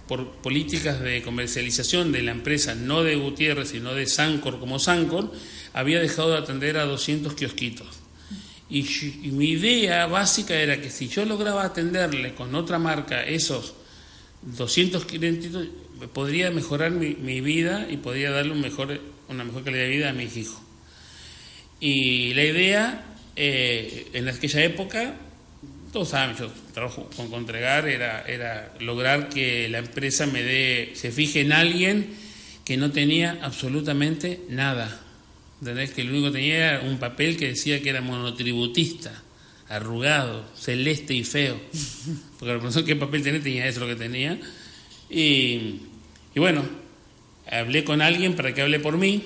por 0.07 0.29
políticas 0.35 1.01
de 1.01 1.23
comercialización 1.23 2.11
de 2.11 2.21
la 2.21 2.31
empresa, 2.31 2.75
no 2.75 3.03
de 3.03 3.15
Gutiérrez, 3.15 3.69
sino 3.69 3.95
de 3.95 4.05
Sancor 4.05 4.59
como 4.59 4.77
Sancor, 4.77 5.31
había 5.75 5.99
dejado 5.99 6.31
de 6.31 6.37
atender 6.37 6.77
a 6.77 6.85
200 6.85 7.33
kiosquitos. 7.33 7.87
Y, 8.69 8.83
mi 9.31 9.49
idea 9.49 10.07
básica 10.07 10.55
era 10.55 10.81
que 10.81 10.89
si 10.89 11.09
yo 11.09 11.25
lograba 11.25 11.65
atenderle 11.65 12.33
con 12.33 12.55
otra 12.55 12.79
marca 12.79 13.23
esos 13.23 13.73
200 14.43 15.03
clientes, 15.03 15.51
podría 16.13 16.49
mejorar 16.49 16.91
mi, 16.91 17.41
vida 17.41 17.87
y 17.89 17.97
podría 17.97 18.31
darle 18.31 18.53
un 18.53 18.61
mejor, 18.61 18.99
una 19.27 19.43
mejor 19.43 19.65
calidad 19.65 19.83
de 19.83 19.89
vida 19.89 20.09
a 20.09 20.13
mis 20.13 20.37
hijos. 20.37 20.61
Y 21.81 22.33
la 22.35 22.45
idea, 22.45 23.05
eh, 23.35 24.07
en 24.13 24.29
aquella 24.29 24.63
época, 24.63 25.15
todos 25.91 26.09
saben, 26.09 26.37
yo 26.37 26.49
trabajo 26.73 27.09
con 27.17 27.29
Contregar, 27.29 27.89
era, 27.89 28.21
era 28.21 28.73
lograr 28.79 29.27
que 29.27 29.67
la 29.67 29.79
empresa 29.79 30.25
me 30.25 30.41
dé, 30.41 30.93
se 30.95 31.11
fije 31.11 31.41
en 31.41 31.51
alguien 31.51 32.15
que 32.63 32.77
no 32.77 32.91
tenía 32.91 33.39
absolutamente 33.41 34.39
nada. 34.47 35.01
¿Entendés? 35.65 35.91
Que 35.91 36.03
lo 36.03 36.11
único 36.11 36.27
que 36.27 36.33
tenía 36.33 36.73
era 36.73 36.81
un 36.81 36.99
papel 36.99 37.37
que 37.37 37.47
decía 37.47 37.81
que 37.81 37.89
era 37.89 38.01
monotributista, 38.01 39.23
arrugado, 39.67 40.45
celeste 40.55 41.15
y 41.15 41.23
feo. 41.23 41.59
Porque 42.39 42.53
la 42.53 42.59
persona 42.59 42.85
qué 42.85 42.95
papel 42.95 43.23
tenía, 43.23 43.41
tenía 43.41 43.67
eso 43.67 43.79
lo 43.79 43.87
que 43.87 43.95
tenía. 43.95 44.39
Y, 45.09 45.81
y 46.35 46.39
bueno, 46.39 46.63
hablé 47.49 47.83
con 47.83 48.03
alguien 48.03 48.35
para 48.35 48.53
que 48.53 48.61
hable 48.61 48.79
por 48.79 48.95
mí. 48.97 49.23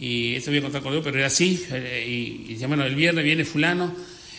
Y 0.00 0.34
esto 0.34 0.50
voy 0.50 0.58
a 0.58 0.62
contar 0.62 0.82
con 0.82 0.92
él, 0.92 1.02
pero 1.04 1.18
era 1.18 1.28
así. 1.28 1.64
Eh, 1.70 2.44
y, 2.48 2.54
y 2.54 2.66
bueno, 2.66 2.84
el 2.84 2.96
viernes 2.96 3.24
viene 3.24 3.44
fulano 3.44 3.94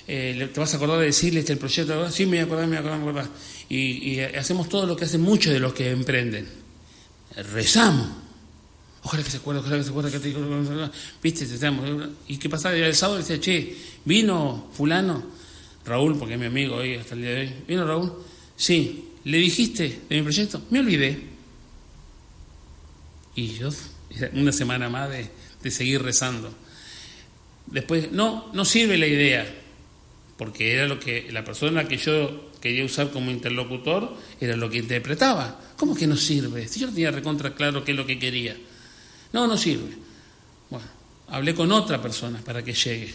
eh, 0.09 0.49
¿te 0.53 0.59
vas 0.59 0.73
a 0.73 0.77
acordar 0.77 0.99
de 0.99 1.05
decirle 1.05 1.41
este 1.41 1.53
el 1.53 1.59
proyecto? 1.59 2.11
Sí, 2.11 2.25
me 2.25 2.31
voy 2.31 2.39
a 2.39 2.43
acordar, 2.43 2.67
me 2.67 2.69
voy 2.69 2.77
a 2.77 2.79
acordar, 2.79 2.99
me 2.99 3.05
voy 3.05 3.15
a 3.15 3.21
acordar. 3.21 3.39
Y, 3.69 4.19
hacemos 4.19 4.67
todo 4.67 4.85
lo 4.85 4.95
que 4.95 5.05
hacen 5.05 5.21
muchos 5.21 5.53
de 5.53 5.59
los 5.59 5.73
que 5.73 5.91
emprenden. 5.91 6.47
Rezamos. 7.53 8.26
Ojalá 9.07 9.23
que 9.23 9.31
se 9.31 9.37
acuerde, 9.37 9.61
ojalá 9.61 9.77
que 9.77 9.83
se 9.85 9.89
acuerde 9.89 10.11
que 10.11 10.19
te 10.19 10.35
¿Viste? 11.23 11.47
¿Y 12.27 12.35
qué 12.35 12.49
pasaba? 12.49 12.75
El 12.75 12.93
sábado 12.93 13.19
decía, 13.19 13.39
che, 13.39 13.73
vino 14.03 14.67
fulano, 14.73 15.23
Raúl, 15.85 16.19
porque 16.19 16.33
es 16.33 16.39
mi 16.41 16.47
amigo 16.47 16.75
hoy 16.75 16.95
hasta 16.95 17.15
el 17.15 17.21
día 17.21 17.29
de 17.29 17.39
hoy. 17.39 17.53
¿Vino 17.69 17.87
Raúl? 17.87 18.11
Sí. 18.57 19.05
¿Le 19.23 19.37
dijiste 19.37 20.01
de 20.09 20.15
mi 20.17 20.23
proyecto? 20.23 20.61
Me 20.71 20.81
olvidé. 20.81 21.21
Y 23.35 23.53
yo, 23.53 23.69
una 24.33 24.51
semana 24.51 24.89
más 24.89 25.09
de, 25.09 25.29
de 25.63 25.71
seguir 25.71 26.01
rezando. 26.03 26.53
Después, 27.67 28.11
no, 28.11 28.51
no 28.51 28.65
sirve 28.65 28.97
la 28.97 29.07
idea 29.07 29.47
porque 30.37 30.73
era 30.73 30.85
lo 30.85 30.99
que 30.99 31.31
la 31.31 31.45
persona 31.45 31.87
que 31.87 31.95
yo 31.95 32.51
quería 32.59 32.83
usar 32.83 33.11
como 33.11 33.31
interlocutor 33.31 34.17
era 34.41 34.57
lo 34.57 34.69
que 34.69 34.79
interpretaba. 34.79 35.61
¿Cómo 35.77 35.95
que 35.95 36.07
no 36.07 36.17
sirve? 36.17 36.67
Si 36.67 36.81
yo 36.81 36.89
tenía 36.89 37.09
recontra 37.09 37.55
claro 37.55 37.85
qué 37.85 37.91
es 37.91 37.97
lo 37.97 38.05
que 38.05 38.19
quería. 38.19 38.57
No, 39.33 39.47
no 39.47 39.57
sirve. 39.57 39.89
Bueno, 40.69 40.85
hablé 41.29 41.53
con 41.53 41.71
otra 41.71 42.01
persona 42.01 42.39
para 42.39 42.63
que 42.63 42.73
llegue. 42.73 43.13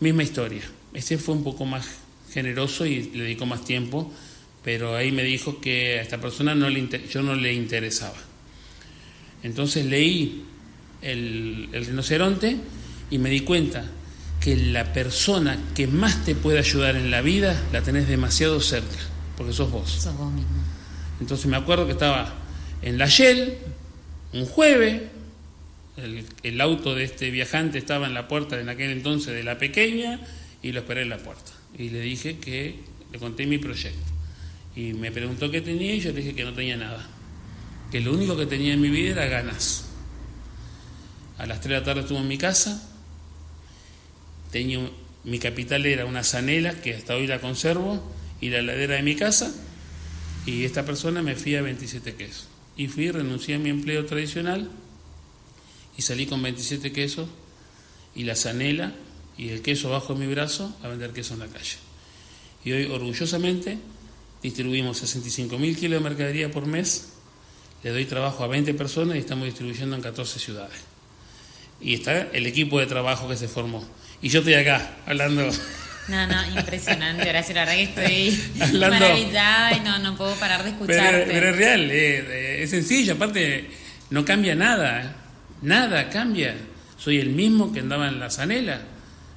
Misma 0.00 0.22
historia. 0.22 0.62
Este 0.94 1.18
fue 1.18 1.34
un 1.34 1.44
poco 1.44 1.64
más 1.64 1.86
generoso 2.32 2.86
y 2.86 3.10
le 3.10 3.24
dedicó 3.24 3.46
más 3.46 3.64
tiempo, 3.64 4.12
pero 4.64 4.96
ahí 4.96 5.12
me 5.12 5.22
dijo 5.22 5.60
que 5.60 5.98
a 5.98 6.02
esta 6.02 6.20
persona 6.20 6.54
no 6.54 6.68
le 6.68 7.08
yo 7.08 7.22
no 7.22 7.34
le 7.34 7.52
interesaba. 7.52 8.16
Entonces 9.42 9.86
leí 9.86 10.44
el, 11.02 11.68
el 11.72 11.86
rinoceronte 11.86 12.56
y 13.10 13.18
me 13.18 13.30
di 13.30 13.40
cuenta 13.40 13.84
que 14.40 14.56
la 14.56 14.92
persona 14.92 15.58
que 15.74 15.86
más 15.86 16.24
te 16.24 16.34
puede 16.34 16.58
ayudar 16.58 16.96
en 16.96 17.10
la 17.10 17.20
vida 17.20 17.60
la 17.72 17.82
tenés 17.82 18.08
demasiado 18.08 18.60
cerca, 18.60 18.98
porque 19.36 19.52
sos 19.52 19.70
vos. 19.70 19.90
Sos 19.90 20.16
vos 20.16 20.32
mismo. 20.32 20.50
Entonces 21.20 21.46
me 21.46 21.56
acuerdo 21.56 21.86
que 21.86 21.92
estaba 21.92 22.34
en 22.82 22.98
la 22.98 23.06
Shell, 23.06 23.56
un 24.32 24.46
jueves, 24.46 25.02
el, 26.42 26.60
auto 26.60 26.94
de 26.94 27.04
este 27.04 27.30
viajante 27.30 27.78
estaba 27.78 28.06
en 28.06 28.14
la 28.14 28.28
puerta 28.28 28.58
en 28.58 28.68
aquel 28.68 28.90
entonces 28.90 29.34
de 29.34 29.42
la 29.42 29.58
pequeña 29.58 30.20
y 30.62 30.72
lo 30.72 30.80
esperé 30.80 31.02
en 31.02 31.10
la 31.10 31.18
puerta. 31.18 31.52
Y 31.76 31.90
le 31.90 32.00
dije 32.00 32.38
que 32.38 32.76
le 33.12 33.18
conté 33.18 33.46
mi 33.46 33.58
proyecto. 33.58 34.10
Y 34.74 34.94
me 34.94 35.12
preguntó 35.12 35.50
qué 35.50 35.60
tenía 35.60 35.94
y 35.94 36.00
yo 36.00 36.12
le 36.12 36.20
dije 36.20 36.34
que 36.34 36.44
no 36.44 36.54
tenía 36.54 36.76
nada. 36.76 37.06
Que 37.90 38.00
lo 38.00 38.12
único 38.12 38.36
que 38.36 38.46
tenía 38.46 38.72
en 38.72 38.80
mi 38.80 38.88
vida 38.88 39.12
era 39.12 39.26
ganas. 39.26 39.86
A 41.38 41.46
las 41.46 41.60
3 41.60 41.70
de 41.70 41.78
la 41.80 41.84
tarde 41.84 42.00
estuvo 42.02 42.18
en 42.18 42.28
mi 42.28 42.38
casa, 42.38 42.88
Tenía, 44.52 44.80
mi 45.24 45.38
capital 45.38 45.86
era 45.86 46.04
una 46.04 46.22
zanela, 46.22 46.74
que 46.82 46.94
hasta 46.94 47.16
hoy 47.16 47.26
la 47.26 47.40
conservo, 47.40 48.02
y 48.40 48.50
la 48.50 48.58
heladera 48.58 48.96
de 48.96 49.02
mi 49.02 49.16
casa, 49.16 49.50
y 50.44 50.64
esta 50.64 50.84
persona 50.84 51.22
me 51.22 51.36
fía 51.36 51.62
27 51.62 52.14
quesos. 52.14 52.48
Y 52.76 52.88
fui, 52.88 53.10
renuncié 53.10 53.56
a 53.56 53.58
mi 53.58 53.70
empleo 53.70 54.06
tradicional, 54.06 54.70
y 55.96 56.02
salí 56.02 56.26
con 56.26 56.42
27 56.42 56.92
quesos, 56.92 57.28
y 58.14 58.24
la 58.24 58.36
zanela, 58.36 58.92
y 59.36 59.50
el 59.50 59.62
queso 59.62 59.90
bajo 59.90 60.14
mi 60.14 60.26
brazo, 60.26 60.74
a 60.82 60.88
vender 60.88 61.12
queso 61.12 61.34
en 61.34 61.40
la 61.40 61.48
calle. 61.48 61.76
Y 62.64 62.72
hoy, 62.72 62.84
orgullosamente, 62.86 63.78
distribuimos 64.42 64.98
65 64.98 65.58
mil 65.58 65.76
kilos 65.76 66.02
de 66.02 66.08
mercadería 66.08 66.50
por 66.50 66.66
mes, 66.66 67.12
le 67.82 67.90
doy 67.90 68.04
trabajo 68.04 68.44
a 68.44 68.46
20 68.46 68.74
personas 68.74 69.16
y 69.16 69.20
estamos 69.20 69.46
distribuyendo 69.46 69.96
en 69.96 70.02
14 70.02 70.38
ciudades. 70.38 70.78
Y 71.80 71.94
está 71.94 72.28
el 72.32 72.46
equipo 72.46 72.78
de 72.78 72.86
trabajo 72.86 73.28
que 73.28 73.36
se 73.36 73.48
formó 73.48 73.84
y 74.22 74.28
yo 74.28 74.38
estoy 74.38 74.54
acá 74.54 74.98
hablando. 75.04 75.50
No, 76.08 76.26
no, 76.26 76.58
impresionante. 76.58 77.24
Gracias, 77.24 77.54
la 77.54 77.64
verdad 77.64 77.74
que 77.74 77.82
estoy 77.82 78.78
maravillada 78.80 79.76
y 79.76 79.80
no, 79.80 79.98
no 79.98 80.16
puedo 80.16 80.34
parar 80.34 80.64
de 80.64 80.70
escucharte. 80.70 81.26
Pero, 81.28 81.50
es 81.50 81.56
real, 81.56 81.90
es 81.90 82.70
sencillo, 82.70 83.14
aparte 83.14 83.70
no 84.10 84.24
cambia 84.24 84.54
nada, 84.54 85.16
nada 85.62 86.10
cambia. 86.10 86.54
Soy 86.98 87.18
el 87.18 87.30
mismo 87.30 87.72
que 87.72 87.80
andaba 87.80 88.08
en 88.08 88.20
la 88.20 88.30
zanela, 88.30 88.80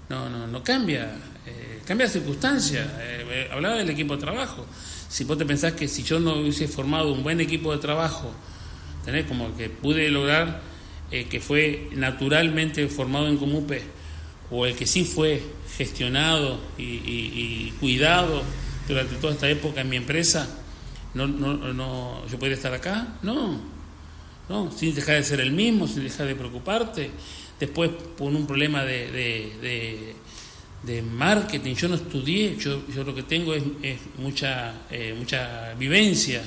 no, 0.10 0.30
no, 0.30 0.48
no 0.48 0.64
cambia, 0.64 1.12
eh, 1.46 1.80
cambia 1.86 2.08
circunstancia. 2.10 2.82
Eh, 3.00 3.26
eh, 3.30 3.50
hablaba 3.52 3.76
del 3.76 3.90
equipo 3.90 4.16
de 4.16 4.22
trabajo. 4.22 4.66
Si 5.08 5.24
vos 5.24 5.38
te 5.38 5.46
pensás 5.46 5.74
que 5.74 5.88
si 5.88 6.04
yo 6.04 6.20
no 6.20 6.36
hubiese 6.36 6.68
formado 6.68 7.14
un 7.14 7.24
buen 7.24 7.40
equipo 7.40 7.72
de 7.72 7.78
trabajo, 7.78 8.34
tenés 9.06 9.26
como 9.26 9.56
que 9.56 9.70
pude 9.70 10.10
lograr 10.10 10.62
que 11.10 11.40
fue 11.40 11.88
naturalmente 11.94 12.90
formado 12.90 13.30
en 13.30 13.38
Comupe 13.38 13.82
o 14.52 14.66
el 14.66 14.76
que 14.76 14.86
sí 14.86 15.06
fue 15.06 15.42
gestionado 15.78 16.60
y, 16.78 17.72
cuidado 17.80 18.44
durante 18.88 19.16
toda 19.16 19.34
esta 19.34 19.50
época 19.50 19.82
en 19.82 19.90
mi 19.90 19.98
empresa, 19.98 20.48
no, 21.14 21.28
no, 21.28 21.56
no, 21.74 22.28
yo 22.28 22.38
podría 22.38 22.56
estar 22.56 22.74
acá, 22.74 23.16
no, 23.22 23.60
no, 24.50 24.72
sin 24.72 24.94
dejar 24.94 25.16
de 25.16 25.24
ser 25.24 25.40
el 25.42 25.52
mismo, 25.52 25.88
sin 25.88 26.04
dejar 26.04 26.28
de 26.28 26.36
preocuparte. 26.36 27.10
Después, 27.60 27.90
por 28.18 28.34
un 28.34 28.46
problema 28.46 28.84
de, 28.84 30.14
de, 30.84 31.02
marketing, 31.02 31.74
yo 31.74 31.88
no 31.88 31.96
estudié, 31.96 32.58
yo, 32.58 32.84
yo 32.94 33.04
lo 33.04 33.16
que 33.16 33.24
tengo 33.24 33.54
es, 33.54 33.64
mucha, 34.18 34.74
eh, 34.92 35.16
mucha 35.18 35.74
vivencia. 35.74 36.44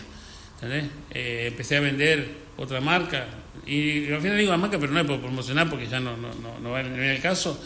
Eh, 1.10 1.46
empecé 1.48 1.76
a 1.76 1.80
vender 1.80 2.48
otra 2.56 2.80
marca, 2.80 3.26
y 3.66 4.10
al 4.12 4.20
final 4.20 4.38
digo 4.38 4.50
la 4.50 4.56
marca, 4.58 4.78
pero 4.78 4.92
no 4.92 5.00
es 5.00 5.06
por 5.06 5.20
promocionar 5.20 5.68
porque 5.68 5.86
ya 5.86 6.00
no, 6.00 6.16
no, 6.16 6.28
no, 6.34 6.58
no 6.60 6.70
va 6.70 6.80
en 6.80 7.02
el 7.02 7.20
caso. 7.20 7.58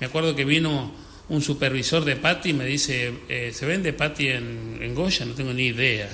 Me 0.00 0.06
acuerdo 0.06 0.34
que 0.34 0.44
vino 0.44 0.92
un 1.28 1.42
supervisor 1.42 2.04
de 2.04 2.16
Patti 2.16 2.52
me 2.52 2.64
dice, 2.64 3.12
eh, 3.28 3.52
¿se 3.54 3.66
vende 3.66 3.92
Patti 3.92 4.28
en, 4.28 4.78
en, 4.80 4.94
Goya? 4.94 5.26
No 5.26 5.34
tengo 5.34 5.52
ni 5.52 5.66
idea. 5.66 6.08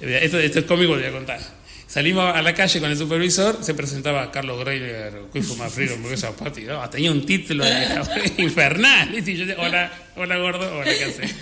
Eh, 0.00 0.20
esto, 0.22 0.38
es 0.38 0.64
cómico, 0.64 0.94
lo 0.94 1.00
voy 1.00 1.08
a 1.08 1.12
contar. 1.12 1.58
Salimos 1.86 2.34
a 2.34 2.42
la 2.42 2.52
calle 2.52 2.80
con 2.80 2.90
el 2.90 2.98
supervisor, 2.98 3.64
se 3.64 3.72
presentaba 3.72 4.30
Carlos 4.30 4.60
Greiner, 4.60 5.22
¿qué 5.32 5.42
fue 5.42 5.56
más 5.56 5.72
frío? 5.72 5.92
esa 6.12 6.36
Patti, 6.36 6.62
no, 6.64 6.88
tenía 6.90 7.10
un 7.10 7.24
título 7.24 7.64
infernal. 8.36 9.16
Y 9.16 9.36
yo, 9.36 9.54
hola, 9.56 9.90
hola 10.16 10.36
gordo, 10.36 10.78
hola, 10.78 10.92
¿qué 10.92 11.04
haces? 11.04 11.34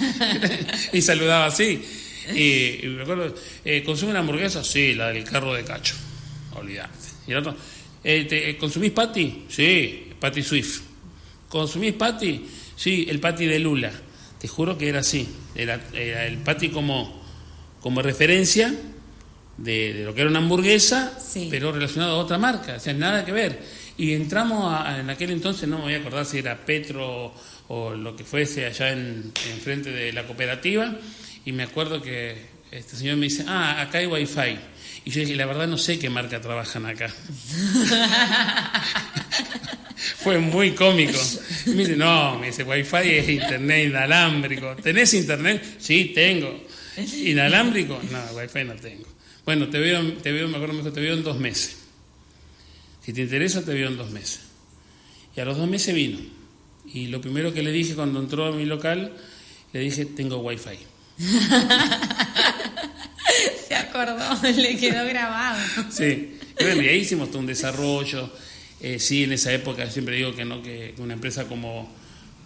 y 0.92 1.02
saludaba 1.02 1.46
así. 1.46 1.82
Y, 2.32 2.86
me 2.86 3.02
acuerdo, 3.02 3.34
eh, 3.64 3.82
¿consume 3.84 4.12
una 4.12 4.20
hamburguesa? 4.20 4.62
Sí, 4.62 4.94
la 4.94 5.08
del 5.08 5.24
carro 5.24 5.52
de 5.54 5.64
cacho, 5.64 5.96
olvidate. 6.52 7.08
Y 7.26 7.34
otro, 7.34 7.56
eh, 8.04 8.56
¿consumís 8.60 8.92
Patti? 8.92 9.46
Sí, 9.48 10.12
Patti 10.20 10.42
Swift. 10.44 10.80
¿Consumís 11.48 11.94
patty? 11.94 12.44
Sí, 12.76 13.06
el 13.08 13.18
patty 13.18 13.46
de 13.46 13.58
Lula. 13.58 13.90
Te 14.38 14.48
juro 14.48 14.76
que 14.76 14.88
era 14.88 15.00
así. 15.00 15.28
Era, 15.54 15.80
el 15.94 16.38
patty 16.38 16.68
como, 16.68 17.22
como 17.80 18.02
referencia 18.02 18.72
de, 19.56 20.02
lo 20.04 20.14
que 20.14 20.20
era 20.20 20.30
una 20.30 20.40
hamburguesa, 20.40 21.18
pero 21.50 21.72
relacionado 21.72 22.16
a 22.16 22.18
otra 22.18 22.38
marca. 22.38 22.76
O 22.76 22.80
sea, 22.80 22.92
nada 22.92 23.24
que 23.24 23.32
ver. 23.32 23.86
Y 23.96 24.12
entramos 24.12 24.78
en 24.98 25.08
aquel 25.08 25.30
entonces, 25.30 25.66
no 25.68 25.78
me 25.78 25.84
voy 25.84 25.94
a 25.94 25.98
acordar 25.98 26.26
si 26.26 26.38
era 26.38 26.66
Petro 26.66 27.32
o 27.68 27.94
lo 27.94 28.14
que 28.14 28.24
fuese 28.24 28.66
allá 28.66 28.92
en, 28.92 29.32
en 29.50 29.60
frente 29.60 29.90
de 29.90 30.12
la 30.12 30.26
cooperativa. 30.26 30.94
Y 31.46 31.52
me 31.52 31.62
acuerdo 31.62 32.02
que 32.02 32.56
este 32.70 32.96
señor 32.96 33.16
me 33.16 33.24
dice, 33.24 33.44
ah, 33.48 33.80
acá 33.80 33.98
hay 33.98 34.06
wifi. 34.06 34.58
Y 35.04 35.10
yo 35.10 35.20
dije, 35.20 35.36
la 35.36 35.46
verdad 35.46 35.66
no 35.66 35.78
sé 35.78 35.98
qué 35.98 36.10
marca 36.10 36.40
trabajan 36.40 36.84
acá. 36.84 37.08
Fue 40.22 40.38
muy 40.38 40.72
cómico. 40.72 41.18
Y 41.66 41.70
me 41.70 41.76
dice, 41.76 41.96
no, 41.96 42.38
me 42.38 42.46
dice, 42.48 42.62
wifi 42.62 42.96
es 42.96 43.28
internet 43.28 43.88
inalámbrico. 43.88 44.76
¿Tenés 44.76 45.14
internet? 45.14 45.76
Sí, 45.78 46.12
tengo. 46.14 46.66
¿Inalámbrico? 46.96 48.00
No, 48.10 48.18
wifi 48.36 48.64
no 48.64 48.74
tengo. 48.74 49.06
Bueno, 49.44 49.68
te 49.68 49.78
veo, 49.78 50.14
te 50.14 50.32
veo, 50.32 50.48
me 50.48 50.56
acuerdo, 50.56 50.74
me 50.74 50.80
dijo, 50.80 50.92
te 50.92 51.00
veo 51.00 51.14
en 51.14 51.22
dos 51.22 51.38
meses. 51.38 51.76
Si 53.04 53.12
te 53.12 53.22
interesa, 53.22 53.64
te 53.64 53.72
veo 53.72 53.88
en 53.88 53.96
dos 53.96 54.10
meses. 54.10 54.40
Y 55.36 55.40
a 55.40 55.44
los 55.44 55.56
dos 55.56 55.68
meses 55.68 55.94
vino. 55.94 56.18
Y 56.92 57.06
lo 57.08 57.20
primero 57.20 57.52
que 57.52 57.62
le 57.62 57.70
dije 57.70 57.94
cuando 57.94 58.18
entró 58.20 58.46
a 58.46 58.52
mi 58.52 58.64
local, 58.64 59.12
le 59.72 59.80
dije, 59.80 60.06
tengo 60.06 60.38
wifi. 60.38 60.78
Se 63.68 63.74
acordó, 63.74 64.28
le 64.42 64.76
quedó 64.76 65.04
grabado. 65.04 65.58
Sí, 65.90 66.38
y 66.58 66.64
ahí 66.64 66.98
hicimos 66.98 67.28
todo 67.28 67.40
un 67.40 67.46
desarrollo. 67.46 68.32
Eh, 68.80 68.98
sí, 68.98 69.24
en 69.24 69.32
esa 69.32 69.52
época 69.52 69.90
siempre 69.90 70.16
digo 70.16 70.34
que 70.34 70.44
no, 70.44 70.62
que 70.62 70.94
una 70.98 71.14
empresa 71.14 71.48
como, 71.48 71.90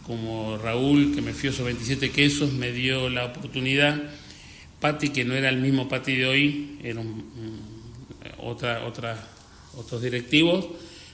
como 0.06 0.56
Raúl, 0.58 1.14
que 1.14 1.22
me 1.22 1.32
fió 1.32 1.50
esos 1.50 1.64
27 1.64 2.10
quesos, 2.10 2.52
me 2.52 2.72
dio 2.72 3.10
la 3.10 3.26
oportunidad. 3.26 4.00
Pati, 4.80 5.10
que 5.10 5.24
no 5.24 5.34
era 5.34 5.48
el 5.48 5.58
mismo 5.58 5.88
Pati 5.88 6.16
de 6.16 6.26
hoy, 6.26 6.78
eran 6.82 7.22
otra, 8.38 8.84
otra, 8.86 9.16
otros 9.76 10.02
directivos, 10.02 10.66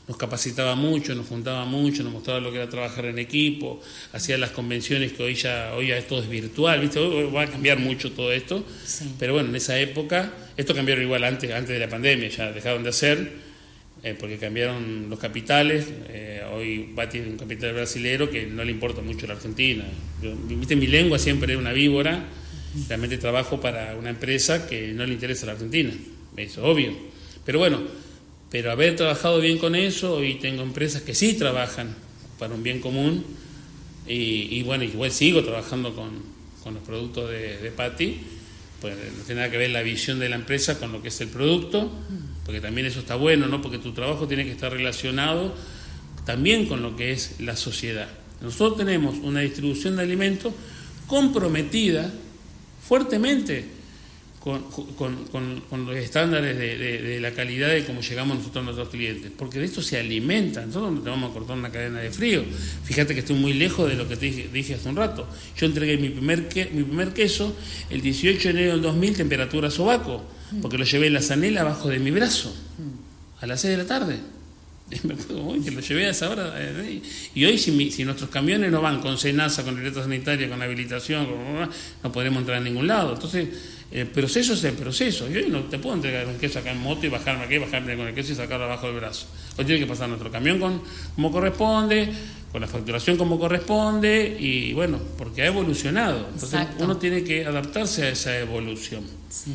nos 0.08 0.16
capacitaba 0.16 0.76
mucho, 0.76 1.14
nos 1.14 1.26
juntaba 1.26 1.64
mucho, 1.64 2.04
nos 2.04 2.12
mostraba 2.12 2.38
lo 2.38 2.52
que 2.52 2.58
era 2.58 2.68
trabajar 2.68 3.06
en 3.06 3.18
equipo, 3.18 3.80
hacía 4.12 4.38
las 4.38 4.50
convenciones 4.50 5.12
que 5.12 5.22
hoy 5.22 5.34
ya, 5.34 5.72
hoy 5.74 5.88
ya 5.88 6.00
todo 6.06 6.22
es 6.22 6.28
virtual, 6.28 6.80
¿viste? 6.80 7.00
Hoy 7.00 7.30
va 7.32 7.42
a 7.42 7.46
cambiar 7.50 7.78
mucho 7.80 8.12
todo 8.12 8.32
esto, 8.32 8.64
pero 9.18 9.32
bueno, 9.34 9.48
en 9.48 9.56
esa 9.56 9.78
época, 9.78 10.32
esto 10.56 10.74
cambiaron 10.74 11.02
igual 11.02 11.24
antes, 11.24 11.50
antes 11.50 11.70
de 11.70 11.80
la 11.80 11.88
pandemia, 11.88 12.28
ya 12.28 12.52
dejaron 12.52 12.84
de 12.84 12.90
hacer, 12.90 13.45
eh, 14.06 14.14
porque 14.16 14.38
cambiaron 14.38 15.10
los 15.10 15.18
capitales, 15.18 15.88
eh, 16.10 16.40
hoy 16.54 16.90
Bati 16.94 17.18
es 17.18 17.26
un 17.26 17.36
capital 17.36 17.74
brasilero 17.74 18.30
que 18.30 18.46
no 18.46 18.62
le 18.62 18.70
importa 18.70 19.02
mucho 19.02 19.26
la 19.26 19.34
Argentina. 19.34 19.84
¿viste? 20.48 20.76
Mi 20.76 20.86
lengua 20.86 21.18
siempre 21.18 21.54
es 21.54 21.58
una 21.58 21.72
víbora, 21.72 22.24
realmente 22.88 23.18
trabajo 23.18 23.60
para 23.60 23.96
una 23.96 24.10
empresa 24.10 24.68
que 24.68 24.92
no 24.92 25.04
le 25.04 25.14
interesa 25.14 25.46
la 25.46 25.52
Argentina, 25.52 25.92
eso 26.36 26.60
es 26.60 26.64
obvio. 26.64 26.92
Pero 27.44 27.58
bueno, 27.58 27.82
pero 28.48 28.70
haber 28.70 28.94
trabajado 28.94 29.40
bien 29.40 29.58
con 29.58 29.74
eso, 29.74 30.14
hoy 30.14 30.36
tengo 30.36 30.62
empresas 30.62 31.02
que 31.02 31.12
sí 31.12 31.32
trabajan 31.32 31.92
para 32.38 32.54
un 32.54 32.62
bien 32.62 32.78
común 32.78 33.24
y, 34.06 34.62
bueno, 34.62 34.84
igual 34.84 35.10
sigo 35.10 35.42
trabajando 35.42 35.96
con, 35.96 36.10
con 36.62 36.74
los 36.74 36.82
productos 36.84 37.28
de, 37.28 37.58
de 37.58 37.72
pues 38.80 38.94
no 39.18 39.24
tiene 39.24 39.40
nada 39.40 39.50
que 39.50 39.58
ver 39.58 39.70
la 39.70 39.82
visión 39.82 40.20
de 40.20 40.28
la 40.28 40.36
empresa 40.36 40.78
con 40.78 40.92
lo 40.92 41.02
que 41.02 41.08
es 41.08 41.20
el 41.20 41.28
producto, 41.28 41.90
porque 42.46 42.60
también 42.60 42.86
eso 42.86 43.00
está 43.00 43.16
bueno, 43.16 43.48
¿no? 43.48 43.60
Porque 43.60 43.78
tu 43.78 43.92
trabajo 43.92 44.28
tiene 44.28 44.44
que 44.44 44.52
estar 44.52 44.72
relacionado 44.72 45.52
también 46.24 46.66
con 46.66 46.80
lo 46.80 46.96
que 46.96 47.10
es 47.10 47.40
la 47.40 47.56
sociedad. 47.56 48.08
Nosotros 48.40 48.78
tenemos 48.78 49.16
una 49.22 49.40
distribución 49.40 49.96
de 49.96 50.02
alimentos 50.02 50.54
comprometida 51.08 52.12
fuertemente 52.86 53.76
con, 54.40 55.86
los 55.86 55.96
estándares 55.96 56.56
de, 56.56 57.18
la 57.20 57.32
calidad 57.32 57.68
de 57.68 57.84
cómo 57.84 58.00
llegamos 58.00 58.38
nosotros 58.38 58.62
a 58.62 58.64
nuestros 58.64 58.88
clientes, 58.90 59.32
porque 59.36 59.58
de 59.58 59.64
esto 59.64 59.82
se 59.82 59.98
alimenta, 59.98 60.64
nosotros 60.64 60.92
no 60.92 61.00
te 61.00 61.10
vamos 61.10 61.32
a 61.32 61.34
cortar 61.34 61.58
una 61.58 61.72
cadena 61.72 61.98
de 61.98 62.12
frío. 62.12 62.44
Fíjate 62.84 63.14
que 63.14 63.20
estoy 63.20 63.34
muy 63.34 63.54
lejos 63.54 63.88
de 63.88 63.96
lo 63.96 64.06
que 64.06 64.16
te 64.16 64.26
dije, 64.30 64.74
hace 64.74 64.88
un 64.88 64.94
rato. 64.94 65.26
Yo 65.56 65.66
entregué 65.66 65.96
mi 65.96 66.10
primer, 66.10 66.46
mi 66.72 66.84
primer 66.84 67.12
queso 67.12 67.56
el 67.90 68.00
18 68.02 68.40
de 68.40 68.50
enero 68.50 68.72
del 68.74 68.82
2000, 68.82 69.16
temperatura 69.16 69.68
sobaco, 69.68 70.22
porque 70.62 70.78
lo 70.78 70.84
llevé 70.84 71.06
en 71.08 71.14
la 71.14 71.22
zanela 71.22 71.62
abajo 71.62 71.88
de 71.88 71.98
mi 71.98 72.10
brazo, 72.10 72.54
a 73.40 73.46
las 73.46 73.60
6 73.60 73.76
de 73.76 73.82
la 73.82 73.86
tarde. 73.86 74.18
que 75.64 75.70
lo 75.72 75.80
llevé 75.80 76.06
a 76.06 76.10
esa 76.10 76.30
hora. 76.30 76.54
Eh, 76.56 77.02
y 77.34 77.44
hoy, 77.44 77.58
si, 77.58 77.90
si, 77.90 78.04
nuestros 78.04 78.30
camiones 78.30 78.70
no 78.70 78.80
van 78.80 79.00
con 79.00 79.18
cenaza, 79.18 79.64
con 79.64 79.74
directo 79.74 80.00
sanitaria, 80.00 80.48
con 80.48 80.62
habilitación, 80.62 81.26
no 82.02 82.12
podremos 82.12 82.40
entrar 82.40 82.58
a 82.58 82.60
ningún 82.60 82.86
lado. 82.86 83.14
Entonces, 83.14 83.48
el 83.90 84.06
proceso 84.06 84.54
es 84.54 84.62
el 84.64 84.74
proceso. 84.74 85.28
Yo 85.28 85.48
no 85.48 85.64
te 85.64 85.78
puedo 85.78 85.96
entregar 85.96 86.26
un 86.26 86.38
queso 86.38 86.58
acá 86.58 86.70
en 86.70 86.80
moto 86.80 87.06
y 87.06 87.08
bajarme 87.08 87.44
aquí, 87.44 87.58
bajarme 87.58 87.96
con 87.96 88.06
el 88.06 88.14
queso 88.14 88.32
y 88.32 88.36
sacarlo 88.36 88.66
abajo 88.66 88.86
del 88.86 88.96
brazo. 88.96 89.26
Hoy 89.56 89.64
tiene 89.64 89.80
que 89.80 89.86
pasar 89.86 90.08
nuestro 90.08 90.30
camión 90.30 90.58
con, 90.58 90.82
como 91.14 91.32
corresponde, 91.32 92.08
con 92.52 92.60
la 92.60 92.66
facturación 92.66 93.16
como 93.16 93.38
corresponde 93.38 94.36
y 94.38 94.72
bueno, 94.72 94.98
porque 95.18 95.42
ha 95.42 95.46
evolucionado. 95.46 96.28
Entonces 96.32 96.60
uno 96.78 96.96
tiene 96.96 97.22
que 97.22 97.44
adaptarse 97.44 98.04
a 98.04 98.08
esa 98.10 98.38
evolución. 98.38 99.04
Sí. 99.28 99.52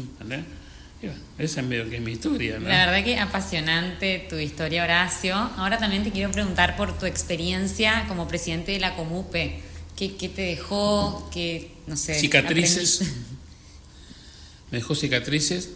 Esa 1.37 1.61
es 1.61 1.67
medio 1.67 1.89
que 1.89 1.95
es 1.95 2.01
mi 2.01 2.11
historia. 2.11 2.59
La 2.59 2.85
verdad 2.85 3.03
que 3.03 3.17
apasionante 3.17 4.27
tu 4.29 4.37
historia, 4.37 4.83
Horacio. 4.83 5.35
Ahora 5.35 5.77
también 5.77 6.03
te 6.03 6.11
quiero 6.11 6.31
preguntar 6.31 6.75
por 6.77 6.97
tu 6.97 7.05
experiencia 7.05 8.05
como 8.07 8.27
presidente 8.27 8.71
de 8.71 8.79
la 8.79 8.95
Comupe. 8.95 9.59
¿Qué, 9.95 10.15
qué 10.15 10.29
te 10.29 10.43
dejó? 10.43 11.29
¿Qué, 11.33 11.71
no 11.87 11.95
sé, 11.97 12.15
Cicatrices. 12.15 13.01
me 14.71 14.77
dejó 14.77 14.95
cicatrices 14.95 15.71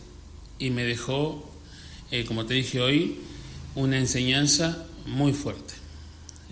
y 0.58 0.70
me 0.70 0.84
dejó, 0.84 1.50
eh, 2.12 2.26
como 2.26 2.46
te 2.46 2.54
dije 2.54 2.80
hoy, 2.80 3.20
una 3.76 3.98
enseñanza 3.98 4.86
muy 5.06 5.34
fuerte, 5.34 5.74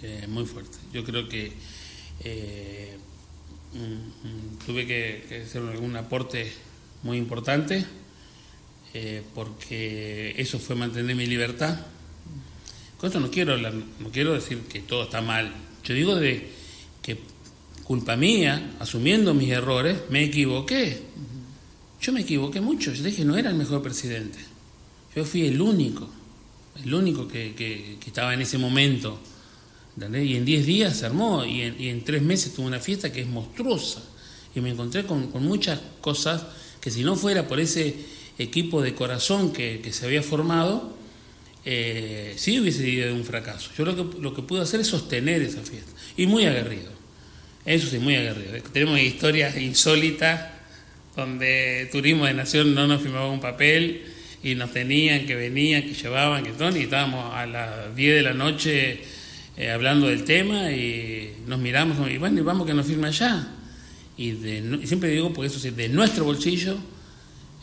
eh, 0.02 0.26
muy 0.28 0.46
fuerte. 0.46 0.78
Yo 0.92 1.04
creo 1.04 1.30
que 1.30 1.54
eh, 2.22 2.98
mm, 3.74 3.78
mm, 3.78 4.66
tuve 4.66 4.86
que, 4.86 5.44
hacer 5.48 5.62
un 5.62 5.96
aporte 5.96 6.52
muy 7.02 7.18
importante 7.18 7.86
porque 9.34 10.36
eso 10.38 10.60
fue 10.60 10.76
mantener 10.76 11.16
mi 11.16 11.26
libertad. 11.26 11.80
Con 12.98 13.08
esto 13.08 13.20
no 13.20 13.30
quiero 13.30 13.58
no 13.58 14.12
quiero 14.12 14.34
decir 14.34 14.60
que 14.62 14.82
todo 14.82 15.04
está 15.04 15.22
mal. 15.22 15.54
Yo 15.84 15.94
digo 15.94 16.16
de 16.16 16.50
que 17.02 17.18
culpa 17.84 18.16
mía, 18.16 18.76
asumiendo 18.80 19.34
mis 19.34 19.50
errores, 19.50 19.98
me 20.10 20.24
equivoqué 20.24 21.02
yo 22.04 22.12
me 22.12 22.20
equivoqué 22.20 22.60
mucho, 22.60 22.92
yo 22.92 23.02
dije, 23.02 23.24
no 23.24 23.38
era 23.38 23.50
el 23.50 23.56
mejor 23.56 23.82
presidente. 23.82 24.38
Yo 25.16 25.24
fui 25.24 25.46
el 25.46 25.62
único, 25.62 26.10
el 26.84 26.94
único 26.94 27.30
que, 27.30 27.98
estaba 28.06 28.34
en 28.34 28.42
ese 28.42 28.58
momento. 28.58 29.18
Y 29.98 30.36
en 30.36 30.44
10 30.44 30.66
días 30.66 30.98
se 30.98 31.06
armó 31.06 31.46
y 31.46 31.62
en, 31.62 32.04
tres 32.04 32.22
meses 32.22 32.54
tuve 32.54 32.66
una 32.66 32.82
fiesta 32.82 33.14
que 33.14 33.22
es 33.22 33.28
monstruosa. 33.28 34.04
Y 34.54 34.60
me 34.60 34.72
encontré 34.72 35.06
con, 35.06 35.32
muchas 35.42 35.80
cosas 36.02 36.44
que 36.82 36.92
si 36.92 37.06
no 37.06 37.16
fuera 37.16 37.48
por 37.48 37.62
ese 37.62 37.96
equipo 38.38 38.82
de 38.82 38.94
corazón 38.96 39.54
que, 39.54 39.82
se 39.92 40.06
había 40.06 40.24
formado, 40.24 40.96
eh, 41.66 42.34
sí 42.36 42.60
hubiese 42.60 42.84
sido 42.84 43.14
un 43.14 43.24
fracaso. 43.24 43.72
Yo 43.78 43.86
lo 43.86 43.96
que, 43.96 44.22
lo 44.22 44.34
que 44.34 44.42
pude 44.42 44.62
hacer 44.62 44.80
es 44.80 44.88
sostener 44.88 45.42
esa 45.42 45.62
fiesta. 45.62 45.92
Y 46.18 46.28
muy 46.28 46.46
aguerrido. 46.46 46.92
Eso 47.66 47.88
sí, 47.88 48.00
muy 48.00 48.16
aguerrido. 48.16 48.62
Tenemos 48.74 49.00
historias 49.00 49.58
insólitas 49.58 50.52
donde 51.16 51.88
Turismo 51.92 52.26
de 52.26 52.34
Nación 52.34 52.74
no 52.74 52.88
nos 52.88 53.02
firmaba 53.02 53.30
un 53.30 53.40
papel 53.40 54.04
y 54.44 54.56
nos 54.56 54.72
tenían, 54.74 55.26
que 55.26 55.36
venían, 55.36 55.84
que 55.84 55.94
llevaban, 55.94 56.44
que 56.44 56.52
todo, 56.52 56.76
y 56.76 56.82
estábamos 56.82 57.34
a 57.34 57.46
las 57.46 57.96
10 57.96 58.16
de 58.16 58.22
la 58.22 58.34
noche 58.34 59.00
eh, 59.56 59.70
hablando 59.70 60.08
del 60.08 60.24
tema 60.24 60.72
y 60.72 61.36
nos 61.48 61.60
miramos 61.60 61.98
y 62.10 62.18
bueno, 62.18 62.40
y 62.40 62.44
vamos 62.44 62.68
que 62.68 62.74
nos 62.74 62.86
firma 62.86 63.08
allá. 63.08 63.48
Y, 64.18 64.32
de, 64.32 64.86
siempre 64.86 65.10
digo, 65.10 65.32
porque 65.32 65.48
eso 65.48 65.60
sí, 65.60 65.70
de 65.70 65.88
nuestro 65.90 66.26
bolsillo 66.26 66.78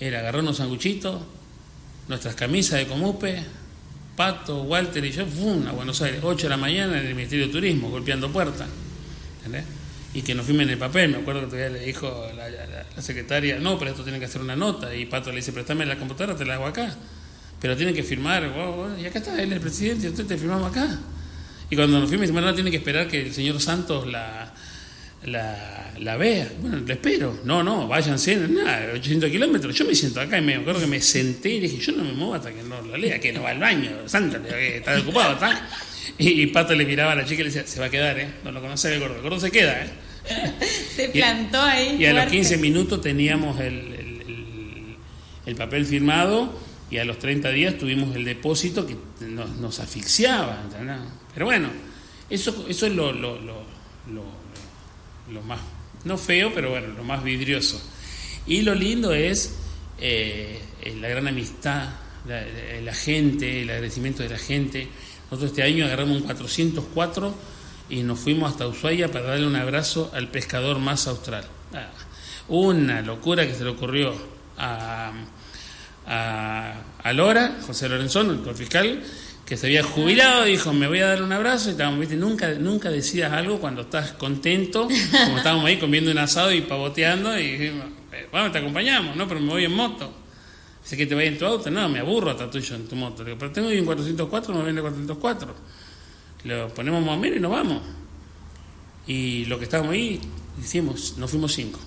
era 0.01 0.21
agarrarnos 0.21 0.57
sanguchitos, 0.57 1.23
nuestras 2.09 2.35
camisas 2.35 2.79
de 2.79 2.87
Comupe, 2.87 3.45
Pato, 4.17 4.63
Walter 4.63 5.05
y 5.05 5.13
yo, 5.13 5.27
¡fum! 5.27 5.67
a 5.69 5.73
Buenos 5.73 6.03
Aires, 6.03 6.21
8 6.23 6.43
de 6.43 6.49
la 6.49 6.57
mañana 6.57 7.01
en 7.01 7.07
el 7.07 7.15
Ministerio 7.15 7.47
de 7.47 7.53
Turismo, 7.53 7.91
golpeando 7.91 8.33
puertas. 8.33 8.69
¿Entendés? 9.39 9.65
y 10.13 10.23
que 10.23 10.35
nos 10.35 10.47
firmen 10.47 10.69
el 10.69 10.79
papel. 10.79 11.11
Me 11.11 11.19
acuerdo 11.19 11.43
que 11.43 11.47
todavía 11.47 11.71
le 11.71 11.81
dijo 11.81 12.27
la, 12.35 13.03
secretaria, 13.03 13.59
no, 13.59 13.79
pero 13.79 13.93
esto 13.93 14.03
tiene 14.03 14.19
que 14.19 14.25
hacer 14.25 14.41
una 14.41 14.57
nota. 14.57 14.95
Y 14.95 15.07
Pato 15.07 15.31
le 15.31 15.37
dice, 15.37 15.53
préstame 15.53 15.87
la 15.87 15.99
computadora, 15.99 16.37
te 16.37 16.45
la 16.45 16.55
hago 16.55 16.67
acá. 16.67 16.95
Pero 17.61 17.77
tiene 17.77 17.93
que 17.93 18.03
firmar, 18.03 18.51
y 19.01 19.07
acá 19.07 19.19
está 19.19 19.41
él, 19.41 19.53
el 19.53 19.61
presidente, 19.61 20.09
usted 20.09 20.27
te 20.27 20.37
firmamos 20.37 20.71
acá. 20.71 20.99
Y 21.69 21.77
cuando 21.77 22.01
nos 22.01 22.09
firme, 22.09 22.23
dice, 22.23 22.33
bueno, 22.33 22.53
tiene 22.55 22.71
que 22.71 22.79
esperar 22.79 23.07
que 23.07 23.21
el 23.21 23.33
señor 23.33 23.61
Santos 23.61 24.07
la, 24.07 24.53
la, 25.25 26.17
vea. 26.17 26.51
Bueno, 26.61 26.79
le 26.79 26.95
espero. 26.95 27.41
No, 27.45 27.63
no, 27.63 27.87
váyanse, 27.87 28.37
nada, 28.37 28.93
800 28.95 29.31
kilómetros. 29.31 29.75
Yo 29.75 29.85
me 29.85 29.95
siento 29.95 30.21
acá 30.21 30.39
y 30.39 30.43
me 30.43 30.57
acuerdo 30.57 30.81
que 30.81 30.87
me 30.87 31.01
senté 31.01 31.51
y 31.51 31.61
dije, 31.61 31.79
yo 31.79 31.93
no 31.93 32.05
me 32.05 32.13
muevo 32.13 32.35
hasta 32.35 32.53
que 32.53 32.63
no 32.63 32.81
la 32.83 32.97
lea, 32.97 33.21
que 33.21 33.33
no 33.33 33.43
va 33.43 33.51
al 33.51 33.59
baño, 33.59 33.91
Santos, 34.07 34.41
está 34.51 34.99
ocupado, 34.99 35.35
está. 35.35 35.69
Y, 36.19 36.47
Pato 36.49 36.75
le 36.75 36.85
miraba 36.85 37.13
a 37.13 37.17
la 37.17 37.25
chica 37.25 37.43
y 37.43 37.45
le 37.45 37.51
decía, 37.51 37.67
se 37.67 37.81
va 37.81 37.87
a 37.87 37.91
quedar, 37.91 38.19
¿eh? 38.19 38.29
No 38.45 38.53
lo 38.53 38.61
conoce 38.61 38.93
el 38.93 39.01
gordo, 39.01 39.17
el 39.17 39.23
gordo 39.23 39.41
se 39.41 39.51
queda, 39.51 39.85
¿eh? 39.85 39.91
se 40.97 41.09
plantó 41.09 41.61
ahí. 41.61 41.97
Y 41.99 42.07
a 42.07 42.13
los 42.13 42.27
15 42.27 42.59
minutos 42.59 43.01
teníamos 43.01 43.61
el, 43.61 44.97
el, 45.47 45.57
papel 45.57 45.85
firmado 45.85 46.59
y 46.91 46.99
a 46.99 47.05
los 47.05 47.19
30 47.19 47.51
días 47.51 47.77
tuvimos 47.77 48.15
el 48.17 48.25
depósito 48.25 48.87
que 48.87 48.97
nos, 49.27 49.57
nos 49.57 49.81
asfixiaba. 49.81 50.63
Pero 51.35 51.47
bueno, 51.47 51.69
eso, 52.29 52.67
eso 52.69 52.87
es 52.87 52.95
lo, 52.95 53.13
lo, 53.13 53.41
lo, 53.41 53.63
lo, 54.13 54.40
más, 55.43 55.61
no 56.05 56.19
feo, 56.19 56.53
pero 56.55 56.71
bueno, 56.71 56.89
lo 56.89 57.05
más 57.05 57.23
vidrioso. 57.25 57.81
Y 58.47 58.63
lo 58.63 58.75
lindo 58.75 59.13
es 59.13 59.55
eh, 60.01 60.61
la 61.01 61.09
gran 61.09 61.29
amistad, 61.29 61.91
la, 62.27 62.43
la 62.83 62.95
gente, 62.95 63.63
el 63.63 63.71
agradecimiento 63.71 64.23
de 64.23 64.31
la 64.31 64.39
gente. 64.39 64.89
Nosotros 65.31 65.51
este 65.51 65.63
año 65.63 65.85
agarramos 65.85 66.17
un 66.17 66.23
404 66.25 67.35
y 67.91 68.03
nos 68.03 68.19
fuimos 68.21 68.51
hasta 68.51 68.67
Ushuaia 68.67 69.11
para 69.11 69.27
darle 69.27 69.47
un 69.47 69.57
abrazo 69.57 70.11
al 70.15 70.29
pescador 70.29 70.79
más 70.79 71.07
austral. 71.07 71.45
Ah, 71.75 71.89
una 72.49 73.03
locura 73.03 73.47
que 73.47 73.55
se 73.55 73.65
le 73.65 73.71
ocurrió 73.71 74.15
a, 74.57 75.13
a, 76.07 77.13
Lora, 77.13 77.59
José 77.67 77.89
Lorenzón, 77.89 78.43
el 78.47 78.55
fiscal, 78.55 79.03
que 79.51 79.57
se 79.57 79.67
había 79.67 79.83
jubilado, 79.83 80.45
dijo, 80.45 80.73
me 80.73 80.87
voy 80.87 81.01
a 81.01 81.09
dar 81.09 81.23
un 81.25 81.33
abrazo, 81.33 81.71
y 81.71 81.73
estábamos, 81.73 81.99
¿viste? 81.99 82.15
Nunca, 82.15 82.55
nunca 82.55 82.89
decías 82.89 83.33
algo 83.33 83.59
cuando 83.59 83.81
estás 83.81 84.13
contento, 84.13 84.87
como 85.25 85.39
estábamos 85.39 85.65
ahí 85.65 85.77
comiendo 85.77 86.13
un 86.13 86.19
asado 86.19 86.53
y 86.53 86.61
pavoteando, 86.61 87.37
y 87.37 87.59
dijimos, 87.59 87.87
eh, 88.13 88.29
bueno, 88.31 88.53
te 88.53 88.59
acompañamos, 88.59 89.17
¿no? 89.17 89.27
Pero 89.27 89.41
me 89.41 89.49
voy 89.49 89.65
en 89.65 89.75
moto. 89.75 90.09
Dice 90.85 90.97
que 90.97 91.05
te 91.05 91.17
vaya 91.17 91.31
en 91.31 91.37
tu 91.37 91.47
auto, 91.47 91.69
no, 91.69 91.89
me 91.89 91.99
aburro 91.99 92.31
hasta 92.31 92.49
tuyo 92.49 92.77
en 92.77 92.87
tu 92.87 92.95
moto. 92.95 93.25
Le 93.25 93.31
digo, 93.31 93.41
pero 93.41 93.51
tengo 93.51 93.67
un 93.71 93.85
404, 93.85 94.55
me 94.55 94.63
viene 94.63 94.83
404. 94.83 95.55
Lo 96.45 96.69
ponemos 96.69 97.05
más 97.05 97.17
o 97.17 97.19
menos 97.19 97.39
y 97.39 97.41
nos 97.41 97.51
vamos. 97.51 97.83
Y 99.09 99.47
lo 99.47 99.59
que 99.59 99.65
estábamos 99.65 99.95
ahí, 99.95 100.21
hicimos, 100.63 101.19
nos 101.19 101.29
fuimos 101.29 101.53
cinco. 101.53 101.81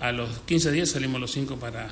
A 0.00 0.10
los 0.10 0.38
15 0.46 0.72
días 0.72 0.88
salimos 0.88 1.20
los 1.20 1.30
cinco 1.32 1.56
para, 1.56 1.90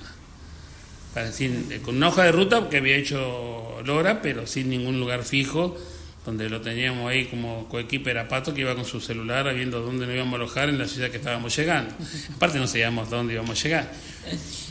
para 1.19 1.31
decir, 1.31 1.81
con 1.85 1.97
una 1.97 2.09
hoja 2.09 2.23
de 2.25 2.33
ruta 2.33 2.69
que 2.71 2.77
había 2.77 2.97
hecho 2.97 3.83
Lora, 3.85 4.23
pero 4.23 4.47
sin 4.47 4.71
ningún 4.71 5.01
lugar 5.01 5.25
fijo, 5.25 5.77
donde 6.25 6.49
lo 6.49 6.61
teníamos 6.61 7.11
ahí 7.11 7.27
como 7.27 7.69
coequiper 7.69 8.19
a 8.19 8.29
Pato, 8.29 8.55
que 8.55 8.61
iba 8.61 8.75
con 8.77 8.85
su 8.85 9.01
celular 9.01 9.53
viendo 9.55 9.81
dónde 9.81 10.07
nos 10.07 10.15
íbamos 10.15 10.35
a 10.35 10.37
alojar 10.37 10.69
en 10.69 10.79
la 10.79 10.87
ciudad 10.87 11.11
que 11.11 11.17
estábamos 11.17 11.57
llegando. 11.57 11.93
Aparte 12.37 12.59
no 12.59 12.69
sabíamos 12.69 13.11
dónde 13.11 13.35
íbamos 13.35 13.59
a 13.59 13.63
llegar. 13.63 13.93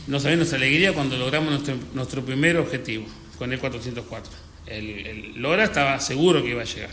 No 0.06 0.20
sabíamos 0.20 0.38
nuestra 0.38 0.56
alegría 0.56 0.94
cuando 0.94 1.18
logramos 1.18 1.50
nuestro, 1.50 1.76
nuestro 1.92 2.24
primer 2.24 2.56
objetivo 2.56 3.04
con 3.36 3.52
el 3.52 3.58
404. 3.58 4.32
El, 4.66 5.06
el 5.06 5.32
Lora 5.36 5.64
estaba 5.64 6.00
seguro 6.00 6.42
que 6.42 6.50
iba 6.50 6.62
a 6.62 6.64
llegar 6.64 6.90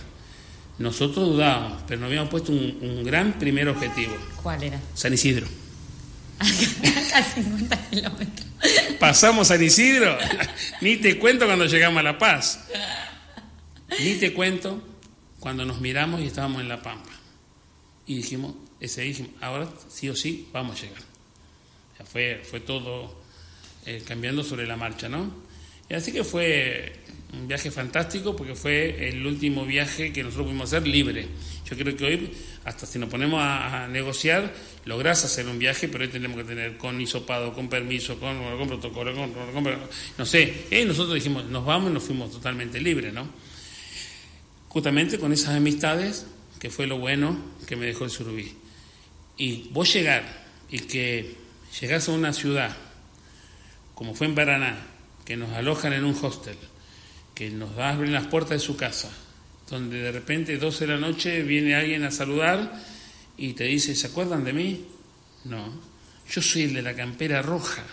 nosotros 0.78 1.30
dudábamos, 1.30 1.84
pero 1.88 2.02
nos 2.02 2.08
habíamos 2.08 2.30
puesto 2.30 2.52
un, 2.52 3.04
gran 3.06 3.40
primer 3.40 3.70
objetivo. 3.70 4.14
¿Cuál 4.44 4.64
era? 4.64 4.80
San 4.94 5.14
Isidro. 5.14 5.48
Acá 6.40 7.24
50 7.24 7.90
kilómetros. 7.90 8.45
Pasamos 9.00 9.48
San 9.50 9.64
Isidro. 9.64 10.18
Ni 10.82 10.98
te 10.98 11.18
cuento 11.20 11.46
cuando 11.46 11.66
llegamos 11.66 12.00
a 12.00 12.04
La 12.04 12.18
Paz. 12.18 12.68
Ni 14.00 14.16
te 14.16 14.34
cuento 14.34 14.82
cuando 15.40 15.66
nos 15.66 15.82
miramos 15.82 16.22
y 16.22 16.28
estábamos 16.28 16.62
en 16.62 16.70
La 16.70 16.82
Pampa. 16.82 17.12
Y 18.08 18.16
dijimos, 18.16 18.56
ese 18.80 19.02
dijimos, 19.02 19.32
ahora 19.42 19.70
sí 19.90 20.10
o 20.10 20.16
sí 20.16 20.48
vamos 20.52 20.78
a 20.78 20.82
llegar. 20.82 21.02
fue, 22.12 22.42
fue 22.50 22.60
todo 22.60 23.22
eh, 23.86 24.04
cambiando 24.08 24.44
sobre 24.44 24.68
la 24.68 24.76
marcha, 24.76 25.10
¿no? 25.10 25.32
Y 25.90 25.94
así 25.94 26.12
que 26.12 26.24
fue 26.24 27.00
un 27.40 27.48
viaje 27.48 27.72
fantástico 27.72 28.36
porque 28.36 28.56
fue 28.56 29.10
el 29.10 29.26
último 29.26 29.66
viaje 29.66 30.12
que 30.14 30.24
nosotros 30.24 30.48
pudimos 30.48 30.74
hacer 30.74 30.88
libre. 30.88 31.28
Yo 31.70 31.76
creo 31.76 31.96
que 31.96 32.06
hoy, 32.06 32.32
hasta 32.64 32.86
si 32.86 33.00
nos 33.00 33.10
ponemos 33.10 33.40
a, 33.42 33.88
negociar, 33.88 34.54
lográs 34.86 35.26
hacer 35.26 35.48
un 35.48 35.60
viaje, 35.60 35.88
pero 35.88 36.04
hoy 36.04 36.10
tenemos 36.10 36.38
que 36.38 36.44
tener 36.44 36.78
con 36.78 37.00
hisopado, 37.02 37.54
con 37.54 37.70
permiso, 37.70 38.20
con, 38.20 38.38
con 38.58 38.68
protocolo, 38.68 39.14
con, 39.14 39.32
no 40.18 40.26
sé. 40.26 40.66
Y 40.72 40.86
nosotros 40.86 41.16
dijimos, 41.16 41.46
nos 41.46 41.66
vamos 41.66 41.92
y 41.92 41.94
nos 41.94 42.04
fuimos 42.04 42.32
totalmente 42.32 42.80
libres, 42.80 43.14
¿no? 43.14 43.28
Justamente 44.70 45.20
con 45.20 45.34
esas 45.34 45.56
amistades, 45.56 46.28
que 46.60 46.70
fue 46.70 46.88
lo 46.88 46.98
bueno 46.98 47.38
que 47.68 47.76
me 47.76 47.86
dejó 47.86 48.06
el 48.06 48.12
surubí. 48.12 48.54
Y 49.38 49.70
vos 49.72 49.92
llegar 49.94 50.46
y 50.70 50.80
que 50.80 51.36
llegás 51.82 52.10
a 52.10 52.12
una 52.12 52.34
ciudad, 52.34 52.76
como 53.94 54.14
fue 54.14 54.28
en 54.28 54.36
Paraná, 54.36 54.78
que 55.26 55.36
nos 55.36 55.52
alojan 55.52 55.94
en 55.94 56.06
un 56.06 56.16
hostel, 56.22 56.58
que 57.36 57.52
nos 57.52 57.78
abren 57.78 58.14
las 58.14 58.28
puertas 58.28 58.52
de 58.52 58.60
su 58.60 58.78
casa, 58.78 59.12
donde 59.70 60.00
de 60.00 60.12
repente 60.12 60.58
12 60.58 60.88
de 60.88 60.94
la 60.94 61.00
noche 61.00 61.44
viene 61.44 61.76
alguien 61.76 62.04
a 62.04 62.12
saludar 62.12 62.82
y 63.38 63.54
te 63.54 63.66
dice, 63.66 63.94
¿se 63.94 64.08
acuerdan 64.08 64.44
de 64.46 64.54
mí? 64.54 64.86
No, 65.44 65.72
yo 66.32 66.42
soy 66.42 66.64
el 66.64 66.74
de 66.74 66.82
la 66.82 66.96
campera 66.96 67.42
roja. 67.42 67.84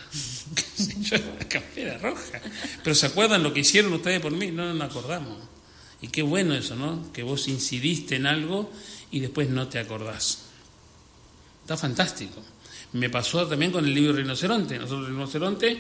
yo 1.00 1.16
la 1.38 1.48
campera 1.48 1.98
roja. 1.98 2.40
Pero 2.82 2.94
¿se 2.94 3.06
acuerdan 3.06 3.42
lo 3.42 3.52
que 3.52 3.60
hicieron 3.60 3.92
ustedes 3.92 4.20
por 4.20 4.32
mí? 4.32 4.50
No, 4.50 4.64
no 4.66 4.74
nos 4.74 4.90
acordamos. 4.90 5.38
Y 6.00 6.08
qué 6.08 6.22
bueno 6.22 6.54
eso, 6.54 6.74
¿no? 6.74 7.12
Que 7.12 7.22
vos 7.22 7.48
incidiste 7.48 8.16
en 8.16 8.26
algo 8.26 8.72
y 9.10 9.20
después 9.20 9.48
no 9.50 9.68
te 9.68 9.78
acordás. 9.78 10.38
Está 11.62 11.76
fantástico. 11.76 12.42
Me 12.92 13.08
pasó 13.08 13.46
también 13.46 13.70
con 13.70 13.84
el 13.84 13.94
libro 13.94 14.14
Rinoceronte. 14.14 14.78
Nosotros, 14.78 15.08
Rinoceronte, 15.08 15.78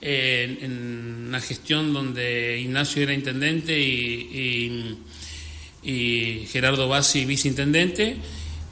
en 0.00 1.26
una 1.28 1.40
gestión 1.40 1.92
donde 1.92 2.60
Ignacio 2.60 3.02
era 3.02 3.12
intendente 3.12 3.78
y, 3.78 4.98
Gerardo 6.50 6.88
Bassi 6.88 7.24
viceintendente. 7.24 8.16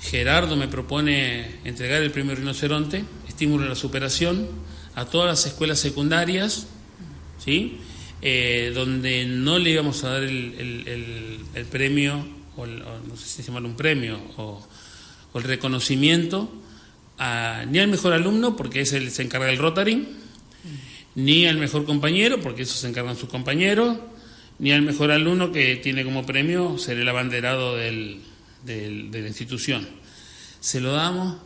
Gerardo 0.00 0.56
me 0.56 0.68
propone 0.68 1.46
entregar 1.64 2.02
el 2.02 2.10
premio 2.10 2.34
Rinoceronte, 2.34 3.04
estímulo 3.26 3.64
a 3.64 3.68
la 3.70 3.74
superación, 3.74 4.46
a 4.94 5.06
todas 5.06 5.26
las 5.26 5.46
escuelas 5.46 5.78
secundarias, 5.80 6.66
¿sí? 7.42 7.78
Eh, 8.22 8.72
donde 8.74 9.24
no 9.24 9.58
le 9.58 9.70
íbamos 9.70 10.04
a 10.04 10.10
dar 10.10 10.22
el, 10.22 11.40
premio, 11.70 12.26
o, 12.56 12.66
no 12.66 13.16
sé 13.16 13.24
si 13.26 13.42
se 13.42 13.50
llama 13.50 13.66
un 13.66 13.76
premio, 13.76 14.20
o, 14.36 14.66
el 15.34 15.42
reconocimiento 15.42 16.50
ni 17.68 17.78
al 17.78 17.88
mejor 17.88 18.12
alumno, 18.12 18.56
porque 18.56 18.80
es 18.80 18.92
el, 18.92 19.10
se 19.10 19.22
encarga 19.22 19.46
del 19.46 19.58
Rotary, 19.58 20.06
ni 21.16 21.46
al 21.46 21.56
mejor 21.56 21.84
compañero, 21.86 22.40
porque 22.40 22.62
eso 22.62 22.76
se 22.76 22.86
encargan 22.86 23.16
sus 23.16 23.30
compañeros, 23.30 23.96
ni 24.58 24.70
al 24.70 24.82
mejor 24.82 25.10
alumno 25.10 25.50
que 25.50 25.76
tiene 25.76 26.04
como 26.04 26.24
premio 26.24 26.78
ser 26.78 26.98
el 26.98 27.08
abanderado 27.08 27.74
del, 27.74 28.20
de 28.62 29.08
la 29.20 29.26
institución. 29.26 29.88
Se 30.60 30.80
lo 30.80 30.92
damos 30.92 31.38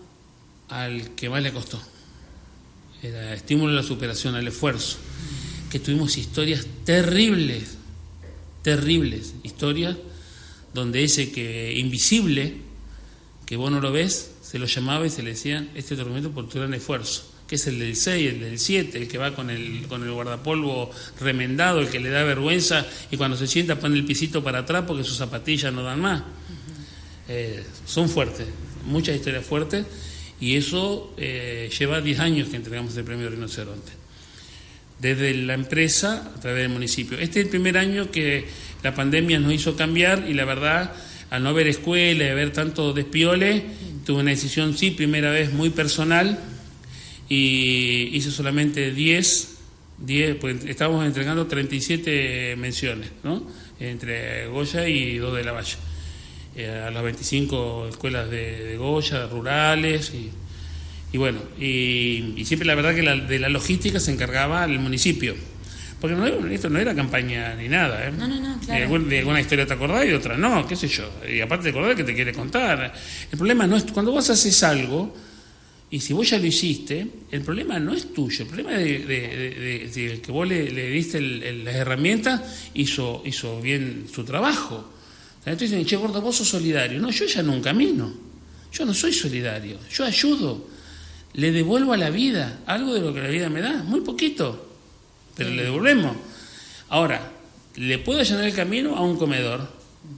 al 0.69 1.15
que 1.15 1.31
más 1.31 1.43
le 1.43 1.53
costó. 1.53 1.81
Era 3.03 3.33
estímulo 3.33 3.73
a 3.73 3.77
la 3.77 3.83
superación, 3.83 4.35
al 4.35 4.47
esfuerzo. 4.47 4.99
Que 5.71 5.79
tuvimos 5.79 6.19
historias 6.19 6.67
terribles, 6.85 7.77
terribles, 8.63 9.35
historias 9.45 9.97
donde 10.75 11.05
ese 11.05 11.31
que 11.31 11.79
invisible, 11.79 12.55
que 13.47 13.57
vos 13.57 13.71
no 13.71 13.81
lo 13.81 13.93
ves, 13.93 14.33
se 14.43 14.59
lo 14.59 14.67
llamaba 14.67 15.07
y 15.07 15.11
se 15.11 15.23
le 15.23 15.31
decía, 15.31 15.69
este 15.77 15.97
tormento 15.97 16.33
por 16.33 16.49
tu 16.49 16.59
gran 16.59 16.75
esfuerzo 16.75 17.31
que 17.51 17.57
es 17.57 17.67
el 17.67 17.81
del 17.81 17.97
6, 17.97 18.33
el 18.33 18.41
del 18.43 18.59
7, 18.61 18.97
el 18.97 19.09
que 19.09 19.19
va 19.19 19.35
con 19.35 19.51
el, 19.51 19.85
con 19.89 20.05
el 20.05 20.13
guardapolvo 20.13 20.89
remendado, 21.19 21.81
el 21.81 21.89
que 21.89 21.99
le 21.99 22.09
da 22.09 22.23
vergüenza 22.23 22.87
y 23.11 23.17
cuando 23.17 23.37
se 23.37 23.49
sienta 23.49 23.75
pone 23.77 23.97
el 23.97 24.05
pisito 24.05 24.45
para 24.45 24.61
atrás 24.61 24.85
porque 24.87 25.03
sus 25.03 25.17
zapatillas 25.17 25.73
no 25.73 25.83
dan 25.83 26.01
más. 26.01 26.23
Eh, 27.29 27.65
son 27.87 28.09
fuertes, 28.09 28.47
muchas 28.87 29.17
historias 29.17 29.45
fuertes 29.45 29.85
y 30.41 30.55
eso 30.55 31.13
eh, 31.17 31.69
lleva 31.77 32.01
10 32.01 32.21
años 32.21 32.49
que 32.51 32.55
entregamos 32.55 32.97
el 32.97 33.03
premio 33.03 33.29
Rinoceronte. 33.29 33.91
Desde 35.01 35.35
la 35.35 35.55
empresa 35.55 36.31
a 36.37 36.41
través 36.41 36.63
del 36.63 36.73
municipio. 36.73 37.19
Este 37.19 37.41
es 37.41 37.47
el 37.47 37.51
primer 37.51 37.79
año 37.79 38.13
que 38.13 38.47
la 38.85 38.95
pandemia 38.95 39.41
nos 39.41 39.53
hizo 39.53 39.75
cambiar 39.75 40.25
y 40.29 40.35
la 40.35 40.45
verdad, 40.45 40.93
al 41.31 41.43
no 41.43 41.49
haber 41.49 41.67
escuela 41.67 42.27
y 42.27 42.29
haber 42.29 42.53
tanto 42.53 42.93
despiole, 42.93 43.65
tuve 44.07 44.21
una 44.21 44.31
decisión, 44.31 44.79
sí, 44.79 44.93
primera 44.93 45.33
vez 45.33 45.53
muy 45.53 45.71
personal, 45.71 46.39
y 47.31 48.11
hice 48.13 48.33
solamente 48.33 48.91
10, 48.91 49.57
10 49.99 50.37
pues 50.37 50.65
estábamos 50.65 51.07
entregando 51.07 51.47
37 51.47 52.57
menciones, 52.59 53.13
¿no? 53.23 53.47
Entre 53.79 54.49
Goya 54.49 54.89
y 54.89 55.17
dos 55.19 55.37
de 55.37 55.45
la 55.45 55.53
Valle, 55.53 55.77
eh, 56.57 56.85
a 56.87 56.91
las 56.91 57.03
25 57.05 57.87
escuelas 57.89 58.29
de, 58.29 58.77
Goya, 58.77 59.29
rurales, 59.29 60.13
y, 60.13 60.31
y 61.13 61.19
bueno, 61.19 61.39
y, 61.59 62.45
siempre 62.45 62.67
la 62.67 62.75
verdad 62.75 62.97
que 62.97 63.05
la, 63.05 63.15
de 63.15 63.39
la 63.39 63.49
logística 63.49 64.01
se 64.01 64.11
encargaba 64.11 64.65
el 64.65 64.81
municipio. 64.81 65.35
Porque 66.01 66.17
no, 66.17 66.27
esto 66.27 66.69
no 66.69 66.79
era 66.79 66.95
campaña 66.95 67.55
ni 67.55 67.69
nada, 67.69 68.09
¿eh? 68.09 68.11
No, 68.11 68.27
no, 68.27 68.41
no, 68.41 68.59
claro. 68.59 68.99
de, 69.05 69.19
alguna, 69.19 69.41
historia 69.41 69.67
te 69.67 69.75
acordás 69.75 70.07
y 70.07 70.09
de 70.09 70.17
otra 70.17 70.37
no, 70.37 70.67
qué 70.67 70.75
sé 70.75 70.89
yo. 70.89 71.09
Y 71.31 71.41
aparte 71.43 71.65
de 71.65 71.71
acordar 71.71 71.95
que 71.95 72.05
te 72.05 72.15
quiere 72.15 72.33
contar. 72.33 72.93
El 73.31 73.39
problema 73.39 73.67
no 73.67 73.77
es 73.77 73.85
cuando 73.85 74.11
vos 74.11 74.31
haces 74.31 74.63
algo, 74.63 75.15
y 75.93 75.99
si 75.99 76.13
vos 76.13 76.31
ya 76.31 76.39
lo 76.39 76.47
hiciste, 76.47 77.05
el 77.33 77.43
problema 77.43 77.81
no 77.81 77.93
es 77.93 78.15
tuyo, 78.15 78.45
el 78.45 78.47
problema 78.47 78.81
es 78.81 79.09
de, 79.09 80.21
que 80.25 80.31
vos 80.31 80.47
le, 80.47 80.91
diste 80.91 81.21
las 81.21 81.75
herramientas, 81.75 82.71
hizo, 82.75 83.23
hizo 83.25 83.61
bien 83.61 84.07
su 84.13 84.23
trabajo. 84.25 84.89
Entonces 85.41 85.71
dicen, 85.71 85.85
che, 85.85 85.97
gordo, 85.97 86.21
vos 86.21 86.37
sos 86.37 86.49
solidario. 86.49 87.01
No, 87.01 87.11
yo 87.11 87.25
ya 87.27 87.43
no 87.43 87.61
camino. 87.61 88.13
Yo 88.71 88.85
no 88.85 88.95
soy 88.95 89.13
solidario. 89.13 89.79
Yo 89.91 90.05
ayudo. 90.05 90.69
Le 91.33 91.51
devuelvo 91.51 91.93
a 91.93 91.97
la 91.97 92.11
vida 92.11 92.61
algo 92.67 92.95
de 92.95 93.01
lo 93.01 93.13
que 93.13 93.23
la 93.23 93.29
vida 93.29 93.49
me 93.49 93.61
da, 93.61 93.83
muy 93.83 94.03
poquito, 94.03 94.77
pero 95.37 95.51
le 95.51 95.65
devolvemos. 95.65 96.17
Ahora, 96.89 97.33
le 97.77 97.99
puedo 97.99 98.21
allanar 98.21 98.45
el 98.45 98.55
camino 98.55 98.95
a 98.97 99.01
un 99.01 99.17
comedor 99.17 99.69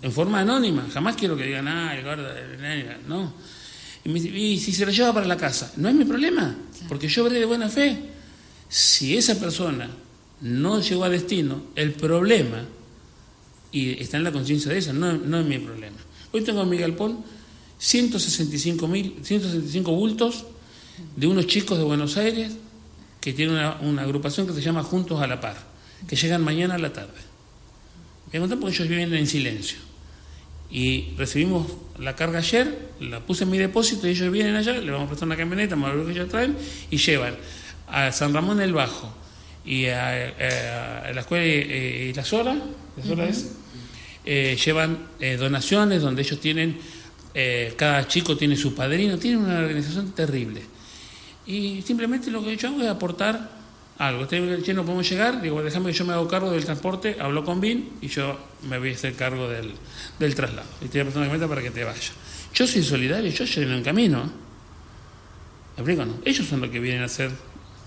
en 0.02 0.12
forma 0.12 0.40
anónima. 0.40 0.86
Jamás 0.92 1.16
quiero 1.16 1.34
que 1.34 1.44
digan, 1.44 1.68
ah, 1.68 1.96
el 1.96 2.04
gordo, 2.04 2.28
no 3.08 3.32
y, 4.05 4.59
si 4.59 4.72
se 4.72 4.84
lo 4.84 4.92
lleva 4.92 5.12
para 5.12 5.26
la 5.26 5.36
casa, 5.36 5.72
no 5.76 5.88
es 5.88 5.94
mi 5.94 6.05
problema, 6.05 6.57
porque 6.88 7.09
yo 7.09 7.24
veré 7.24 7.38
de 7.38 7.46
buena 7.46 7.68
fe. 7.68 7.96
Si 8.68 9.16
esa 9.16 9.38
persona 9.38 9.88
no 10.40 10.80
llegó 10.80 11.05
a 11.05 11.09
destino, 11.09 11.62
el 11.76 11.92
problema, 11.92 12.64
y 13.70 14.00
está 14.03 14.16
en 14.16 14.24
la 14.24 14.32
conciencia 14.32 14.72
de 14.72 14.78
esa, 14.78 14.92
no, 14.92 15.12
no 15.12 15.40
es 15.40 15.46
mi 15.46 15.59
problema. 15.59 15.96
Hoy 16.32 16.42
tengo 16.42 16.62
en 16.62 16.68
mi 16.68 16.78
galpón 16.78 17.24
165, 17.78 18.88
mil, 18.88 19.16
165 19.22 19.92
bultos 19.92 20.44
de 21.16 21.26
unos 21.26 21.46
chicos 21.46 21.78
de 21.78 21.84
Buenos 21.84 22.16
Aires 22.16 22.53
que 23.20 23.32
tienen 23.32 23.57
una, 23.82 24.03
agrupación 24.03 24.46
que 24.46 24.53
se 24.53 24.61
llama 24.61 24.82
Juntos 24.82 25.20
a 25.20 25.26
la 25.26 25.40
Par, 25.40 25.57
que 26.09 26.16
llegan 26.16 26.42
mañana 26.42 26.74
a 26.74 26.78
la 26.78 26.92
tarde. 26.92 27.20
Me 28.32 28.40
contar 28.40 28.59
porque 28.59 28.74
ellos 28.74 28.88
viven 28.88 29.14
en 29.14 29.26
silencio. 29.26 29.78
Y 30.72 31.12
recibimos 31.18 31.66
la 31.98 32.16
carga 32.16 32.38
ayer, 32.38 32.88
la 32.98 33.20
puse 33.20 33.44
en 33.44 33.50
mi 33.50 33.58
depósito 33.58 34.08
y 34.08 34.12
ellos 34.12 34.32
vienen 34.32 34.56
allá, 34.56 34.72
le 34.72 34.90
vamos 34.90 35.04
a 35.04 35.08
prestar 35.08 35.26
una 35.26 35.36
camioneta, 35.36 35.76
más 35.76 35.94
lo 35.94 36.06
que 36.06 36.12
ellos 36.12 36.30
traen, 36.30 36.56
y 36.90 36.96
llevan 36.96 37.36
a 37.88 38.10
San 38.10 38.32
Ramón 38.32 38.60
el 38.62 38.72
Bajo 38.72 39.12
y 39.66 39.86
a, 39.86 41.12
la 41.14 41.20
escuela 41.20 41.44
y, 41.44 42.12
la 42.14 42.24
Sola, 42.24 42.56
eh, 44.24 44.56
llevan 44.64 44.98
eh, 45.20 45.36
donaciones 45.36 46.00
donde 46.00 46.22
ellos 46.22 46.40
tienen, 46.40 46.78
eh, 47.34 47.74
cada 47.76 48.08
chico 48.08 48.36
tiene 48.36 48.56
su 48.56 48.74
padrino, 48.74 49.18
tienen 49.18 49.40
una 49.40 49.58
organización 49.58 50.12
terrible. 50.12 50.62
Y 51.46 51.82
simplemente 51.82 52.30
lo 52.30 52.42
que 52.42 52.56
yo 52.56 52.68
hago 52.68 52.80
es 52.80 52.88
aportar 52.88 53.61
algo. 53.99 54.22
Usted 54.22 54.74
no 54.74 54.84
podemos 54.84 55.09
llegar, 55.09 55.40
digo, 55.40 55.62
déjame 55.62 55.93
que 55.93 55.99
yo 55.99 56.05
me 56.05 56.12
hago 56.12 56.28
cargo 56.28 56.51
del 56.51 56.64
transporte, 56.64 57.16
hablo 57.20 57.45
con 57.45 57.61
BIN 57.61 57.90
y 58.01 58.09
yo 58.09 58.38
me 58.68 58.78
voy 58.78 58.90
a 58.90 58.95
hacer 58.95 59.14
cargo 59.14 59.49
del, 59.49 59.72
del 60.18 60.34
traslado. 60.34 60.68
Y 60.80 60.84
estoy 60.84 61.05
meta 61.05 61.49
para 61.49 61.62
que 61.62 61.70
te 61.70 61.84
vaya. 61.84 62.12
Yo 62.55 62.66
soy 62.66 62.82
solidario, 62.82 63.30
yo 63.30 63.45
lleno 63.45 63.74
en 63.74 63.82
camino. 63.82 64.30
¿Me 65.84 65.97
No? 65.97 66.18
Ellos 66.24 66.47
son 66.47 66.61
los 66.61 66.70
que 66.70 66.78
vienen 66.78 67.03
a 67.03 67.07
hacer, 67.07 67.30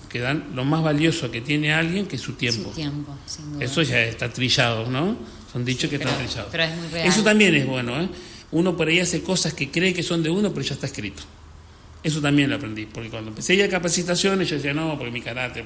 que 0.10 0.20
dan 0.20 0.52
lo 0.56 0.66
más 0.66 0.84
valioso 0.84 1.30
que 1.30 1.42
tiene 1.42 1.74
alguien, 1.74 2.08
que 2.08 2.16
es 2.16 2.22
su 2.22 2.34
tiempo. 2.34 2.70
Su 2.70 2.76
tiempo, 2.76 3.16
sin 3.26 3.54
duda. 3.54 3.66
Eso 3.66 3.82
ya 3.84 4.02
está 4.02 4.32
trillado, 4.32 4.90
¿no? 4.90 5.16
Son 5.52 5.64
dichos 5.64 5.90
que 5.90 5.98
están 5.98 6.18
trillados. 6.18 6.50
Pero 6.52 6.64
es 6.64 6.76
muy 6.76 6.88
real. 6.88 7.08
Eso 7.08 7.24
también 7.24 7.54
es 7.56 7.68
bueno, 7.68 8.02
¿eh? 8.02 8.10
Uno 8.52 8.76
por 8.76 8.88
ahí 8.88 9.00
hace 9.00 9.22
cosas 9.22 9.54
que 9.54 9.70
cree 9.70 9.94
que 9.94 10.04
son 10.04 10.24
de 10.24 10.30
uno, 10.30 10.52
pero 10.52 10.66
ya 10.66 10.74
está 10.74 10.88
escrito. 10.88 11.24
Eso 12.06 12.22
también 12.22 12.52
lo 12.52 12.58
aprendí, 12.58 12.86
porque 12.86 13.10
cuando 13.10 13.32
empecé 13.32 13.58
ya 13.58 13.68
capacitaciones 13.68 14.48
yo 14.48 14.58
decía, 14.58 14.76
no, 14.76 14.96
porque 14.96 15.12
mi 15.12 15.22
carácter, 15.22 15.66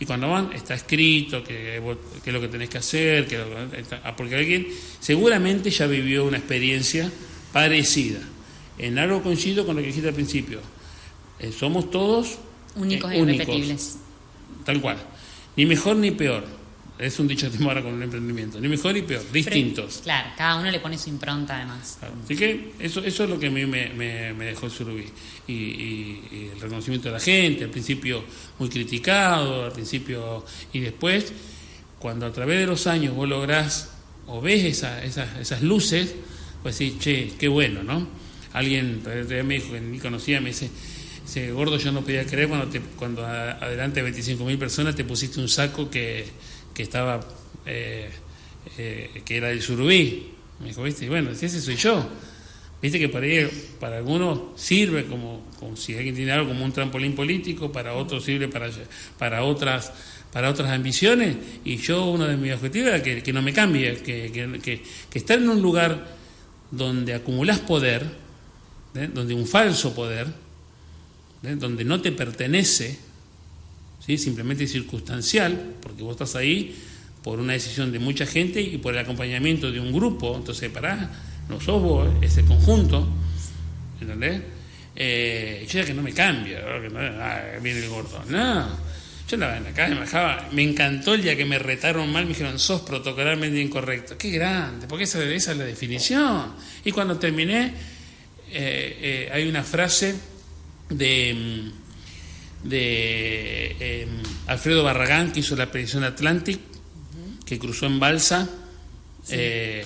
y 0.00 0.04
cuando 0.04 0.28
van 0.28 0.52
está 0.52 0.74
escrito 0.74 1.44
que, 1.44 1.76
es 1.76 2.32
lo 2.32 2.40
que 2.40 2.48
tenés 2.48 2.68
que 2.68 2.78
hacer, 2.78 3.28
que 3.28 3.38
ah, 4.02 4.16
porque 4.16 4.34
alguien 4.34 4.66
seguramente 4.98 5.70
ya 5.70 5.86
vivió 5.86 6.24
una 6.24 6.38
experiencia 6.38 7.08
parecida. 7.52 8.18
En 8.78 8.98
algo 8.98 9.22
coincido 9.22 9.64
con 9.64 9.76
lo 9.76 9.82
que 9.82 9.86
dijiste 9.86 10.08
al 10.08 10.14
principio, 10.16 10.58
eh, 11.38 11.52
somos 11.52 11.88
todos 11.88 12.36
únicos 12.74 13.12
e 13.12 13.18
irrepetibles. 13.18 13.98
Tal 14.64 14.80
cual, 14.80 14.96
ni 15.54 15.66
mejor 15.66 15.94
ni 15.94 16.10
peor 16.10 16.42
es 16.98 17.18
un 17.18 17.26
dicho 17.26 17.50
de 17.50 17.64
ahora 17.64 17.82
con 17.82 17.94
un 17.94 18.02
emprendimiento, 18.02 18.60
ni 18.60 18.68
mejor 18.68 18.94
ni 18.94 19.02
peor, 19.02 19.22
distintos. 19.32 20.00
claro, 20.04 20.30
cada 20.36 20.56
uno 20.56 20.70
le 20.70 20.78
pone 20.78 20.96
su 20.96 21.08
impronta 21.10 21.56
además. 21.56 21.98
Así 22.24 22.36
que 22.36 22.72
eso, 22.78 23.02
eso 23.02 23.24
es 23.24 23.30
lo 23.30 23.38
que 23.38 23.48
a 23.48 23.50
mí 23.50 23.66
me, 23.66 24.34
dejó 24.34 24.66
el 24.66 24.72
surubí. 24.72 25.06
Y, 25.48 26.50
el 26.52 26.60
reconocimiento 26.60 27.08
de 27.08 27.14
la 27.14 27.20
gente, 27.20 27.64
al 27.64 27.70
principio 27.70 28.24
muy 28.58 28.68
criticado, 28.68 29.64
al 29.64 29.72
principio 29.72 30.44
y 30.72 30.80
después, 30.80 31.32
cuando 31.98 32.26
a 32.26 32.32
través 32.32 32.60
de 32.60 32.66
los 32.66 32.86
años 32.86 33.14
vos 33.14 33.28
lográs 33.28 33.90
o 34.26 34.40
ves 34.40 34.64
esa, 34.64 35.02
esas 35.04 35.62
luces, 35.62 36.14
pues 36.62 36.76
sí, 36.76 36.96
che, 36.98 37.32
qué 37.38 37.48
bueno, 37.48 37.82
¿no? 37.82 38.06
Alguien 38.52 39.02
me 39.04 39.54
dijo 39.54 39.72
que 39.72 39.80
ni 39.80 39.98
conocía, 39.98 40.40
me 40.40 40.50
dice, 40.50 40.70
ese 41.26 41.50
gordo 41.50 41.76
yo 41.76 41.90
no 41.90 42.02
podía 42.02 42.24
creer 42.24 42.48
cuando, 42.48 42.68
te, 42.68 42.80
cuando 42.80 43.26
adelante 43.26 44.02
de 44.02 44.12
25.000 44.12 44.58
personas 44.58 44.94
te 44.94 45.04
pusiste 45.04 45.40
un 45.40 45.48
saco 45.48 45.90
que 45.90 46.26
que 46.74 46.82
estaba, 46.82 47.20
eh, 47.64 48.10
eh, 48.76 49.22
que 49.24 49.36
era 49.36 49.50
el 49.50 49.62
surubí. 49.62 50.32
Me 50.60 50.68
dijo, 50.68 50.82
viste, 50.82 51.08
bueno, 51.08 51.30
ese 51.30 51.48
soy 51.60 51.76
yo. 51.76 52.06
Viste 52.82 52.98
que 52.98 53.08
para, 53.08 53.26
para 53.80 53.96
algunos 53.96 54.60
sirve 54.60 55.06
como, 55.06 55.42
como, 55.58 55.76
si 55.76 55.94
alguien 55.96 56.14
tiene 56.14 56.32
algo 56.32 56.48
como 56.48 56.64
un 56.64 56.72
trampolín 56.72 57.14
político, 57.14 57.72
para 57.72 57.94
otros 57.94 58.24
sirve 58.24 58.48
para, 58.48 58.68
para, 59.18 59.44
otras, 59.44 59.92
para 60.32 60.50
otras 60.50 60.70
ambiciones. 60.70 61.36
Y 61.64 61.76
yo, 61.76 62.04
uno 62.06 62.26
de 62.26 62.36
mis 62.36 62.52
objetivos 62.52 62.88
era 62.88 63.02
que, 63.02 63.32
no 63.32 63.40
me 63.40 63.54
cambie, 63.54 63.96
que, 64.02 64.30
que, 64.30 64.82
que, 65.08 65.18
estar 65.18 65.38
en 65.38 65.48
un 65.48 65.62
lugar 65.62 66.14
donde 66.70 67.14
acumulás 67.14 67.60
poder, 67.60 68.04
¿eh? 68.94 69.08
donde 69.12 69.32
un 69.32 69.46
falso 69.46 69.94
poder, 69.94 70.26
donde 71.40 71.84
no 71.84 72.02
te 72.02 72.12
pertenece, 72.12 72.98
simplemente 74.06 74.66
circunstancial, 74.66 75.76
porque 75.80 76.02
vos 76.02 76.12
estás 76.12 76.36
ahí 76.36 76.76
por 77.22 77.40
una 77.40 77.54
decisión 77.54 77.90
de 77.90 77.98
mucha 77.98 78.26
gente 78.26 78.60
y 78.60 78.76
por 78.76 78.92
el 78.94 79.00
acompañamiento 79.00 79.72
de 79.72 79.80
un 79.80 79.92
grupo, 79.92 80.36
entonces 80.36 80.70
pará, 80.70 81.10
no 81.48 81.60
sos 81.60 81.80
vos, 81.80 82.08
es 82.22 82.36
el 82.36 82.44
conjunto, 82.44 83.08
¿entendés? 84.00 84.42
Eh, 84.94 85.66
yo 85.68 85.80
ya 85.80 85.86
que 85.86 85.94
no 85.94 86.02
me 86.02 86.12
cambia, 86.12 86.60
no, 86.60 86.98
ah, 87.00 87.40
viene 87.62 87.80
el 87.80 87.88
gordo, 87.88 88.22
no, 88.28 88.68
yo 89.26 89.36
andaba 89.36 89.56
en 89.56 89.64
la 89.64 89.72
calle, 89.72 89.94
me 89.94 90.02
dejaba, 90.02 90.48
me 90.52 90.62
encantó 90.62 91.14
el 91.14 91.22
día 91.22 91.34
que 91.34 91.46
me 91.46 91.58
retaron 91.58 92.12
mal, 92.12 92.24
me 92.24 92.30
dijeron, 92.30 92.58
sos 92.58 92.82
protocolarmente 92.82 93.58
incorrecto, 93.58 94.18
qué 94.18 94.30
grande, 94.30 94.86
porque 94.86 95.04
esa, 95.04 95.24
es 95.24 95.46
la 95.48 95.64
definición. 95.64 96.52
Y 96.84 96.92
cuando 96.92 97.18
terminé, 97.18 97.72
eh, 98.52 98.98
eh, 99.00 99.30
hay 99.32 99.48
una 99.48 99.64
frase 99.64 100.14
de 100.90 101.72
mm, 101.72 101.83
de 102.64 103.76
em, 103.78 104.08
Alfredo 104.46 104.82
Barragán, 104.82 105.32
que 105.32 105.40
hizo 105.40 105.54
la 105.54 105.64
expedición 105.64 106.02
Atlantic, 106.02 106.58
que 107.44 107.58
cruzó 107.58 107.86
en 107.86 108.00
balsa 108.00 108.48
eh, 109.28 109.84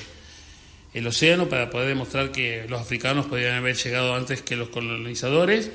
el 0.94 1.06
océano 1.06 1.48
para 1.48 1.70
poder 1.70 1.88
demostrar 1.88 2.30
que 2.30 2.66
los 2.68 2.80
africanos 2.80 3.26
podían 3.26 3.56
haber 3.56 3.76
llegado 3.76 4.14
antes 4.14 4.42
que 4.42 4.56
los 4.56 4.68
colonizadores. 4.68 5.70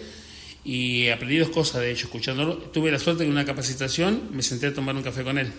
Y 0.66 1.10
aprendí 1.10 1.38
dos 1.38 1.50
cosas 1.50 1.82
de 1.82 1.92
hecho, 1.92 2.06
escuchándolo. 2.06 2.56
Tuve 2.56 2.90
la 2.90 3.00
suerte 3.00 3.24
de 3.24 3.26
en 3.28 3.34
una 3.34 3.46
capacitación 3.46 4.30
me 4.32 4.42
senté 4.42 4.68
a 4.68 4.74
tomar 4.74 4.96
un 4.96 5.04
café 5.04 5.24
con 5.24 5.38
él. 5.38 5.52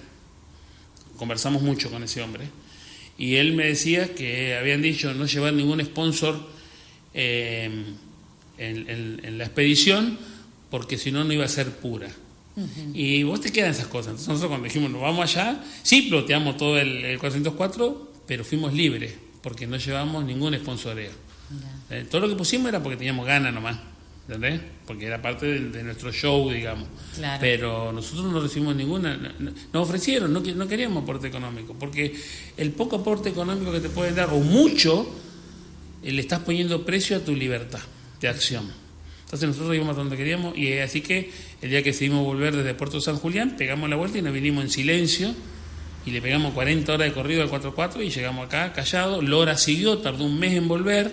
Conversamos 1.18 1.60
mucho 1.60 1.90
con 1.90 2.02
ese 2.02 2.22
hombre. 2.22 2.44
Y 3.18 3.36
él 3.36 3.52
me 3.52 3.66
decía 3.66 4.14
que 4.14 4.56
habían 4.56 4.80
dicho 4.80 5.12
no 5.12 5.26
llevar 5.26 5.52
ningún 5.52 5.84
sponsor 5.84 6.40
em, 7.12 7.84
en 8.56 9.38
la 9.38 9.44
expedición 9.44 10.18
porque 10.74 10.98
si 10.98 11.12
no, 11.12 11.22
no 11.22 11.32
iba 11.32 11.44
a 11.44 11.48
ser 11.48 11.70
pura. 11.70 12.08
Y 12.94 13.22
vos 13.22 13.40
te 13.40 13.52
quedan 13.52 13.70
esas 13.70 13.86
cosas. 13.86 14.08
Entonces 14.08 14.26
nosotros 14.26 14.50
cuando 14.50 14.64
dijimos, 14.64 14.90
nos 14.90 15.02
vamos 15.02 15.22
allá, 15.22 15.62
sí 15.84 16.08
ploteamos 16.10 16.56
todo 16.56 16.80
el, 16.80 17.16
404, 17.16 18.12
pero 18.26 18.44
fuimos 18.44 18.72
libres, 18.72 19.14
porque 19.40 19.68
no 19.68 19.76
llevamos 19.76 20.24
ningún 20.24 20.52
sponsoreo. 20.56 21.12
Eh, 21.90 22.04
todo 22.10 22.22
lo 22.22 22.28
que 22.28 22.34
pusimos 22.34 22.70
era 22.70 22.82
porque 22.82 22.96
teníamos 22.96 23.24
ganas 23.24 23.54
nomás, 23.54 23.78
¿entendés? 24.26 24.62
Porque 24.84 25.06
era 25.06 25.22
parte 25.22 25.46
de, 25.46 25.82
nuestro 25.84 26.10
show, 26.12 26.50
digamos. 26.50 26.88
Pero 27.38 27.92
nosotros 27.92 28.32
no 28.32 28.40
recibimos 28.40 28.74
ninguna, 28.74 29.16
nos 29.72 29.88
ofrecieron, 29.88 30.32
no, 30.32 30.40
no 30.40 30.66
queríamos 30.66 31.04
aporte 31.04 31.28
económico, 31.28 31.76
porque 31.78 32.20
el 32.56 32.72
poco 32.72 32.96
aporte 32.96 33.28
económico 33.28 33.70
que 33.70 33.78
te 33.78 33.90
pueden 33.90 34.16
dar, 34.16 34.30
o 34.30 34.40
mucho, 34.40 35.08
eh, 36.02 36.10
le 36.10 36.20
estás 36.20 36.40
poniendo 36.40 36.84
precio 36.84 37.16
a 37.16 37.20
tu 37.20 37.32
libertad 37.32 37.78
de 38.20 38.26
acción. 38.26 38.83
Entonces 39.24 39.48
nosotros 39.48 39.74
íbamos 39.74 39.96
donde 39.96 40.16
queríamos 40.16 40.56
y 40.56 40.78
así 40.78 41.00
que 41.00 41.30
el 41.62 41.70
día 41.70 41.82
que 41.82 41.90
decidimos 41.90 42.24
volver 42.24 42.54
desde 42.54 42.74
Puerto 42.74 43.00
San 43.00 43.16
Julián, 43.16 43.56
pegamos 43.56 43.88
la 43.90 43.96
vuelta 43.96 44.18
y 44.18 44.22
nos 44.22 44.32
vinimos 44.32 44.64
en 44.64 44.70
silencio 44.70 45.34
y 46.06 46.10
le 46.10 46.20
pegamos 46.20 46.52
40 46.52 46.92
horas 46.92 47.08
de 47.08 47.14
corrido 47.14 47.42
al 47.42 47.50
4-4 47.50 48.04
y 48.04 48.10
llegamos 48.10 48.46
acá 48.46 48.72
callado. 48.72 49.22
Lora 49.22 49.56
siguió, 49.56 49.98
tardó 49.98 50.24
un 50.24 50.38
mes 50.38 50.54
en 50.54 50.68
volver. 50.68 51.12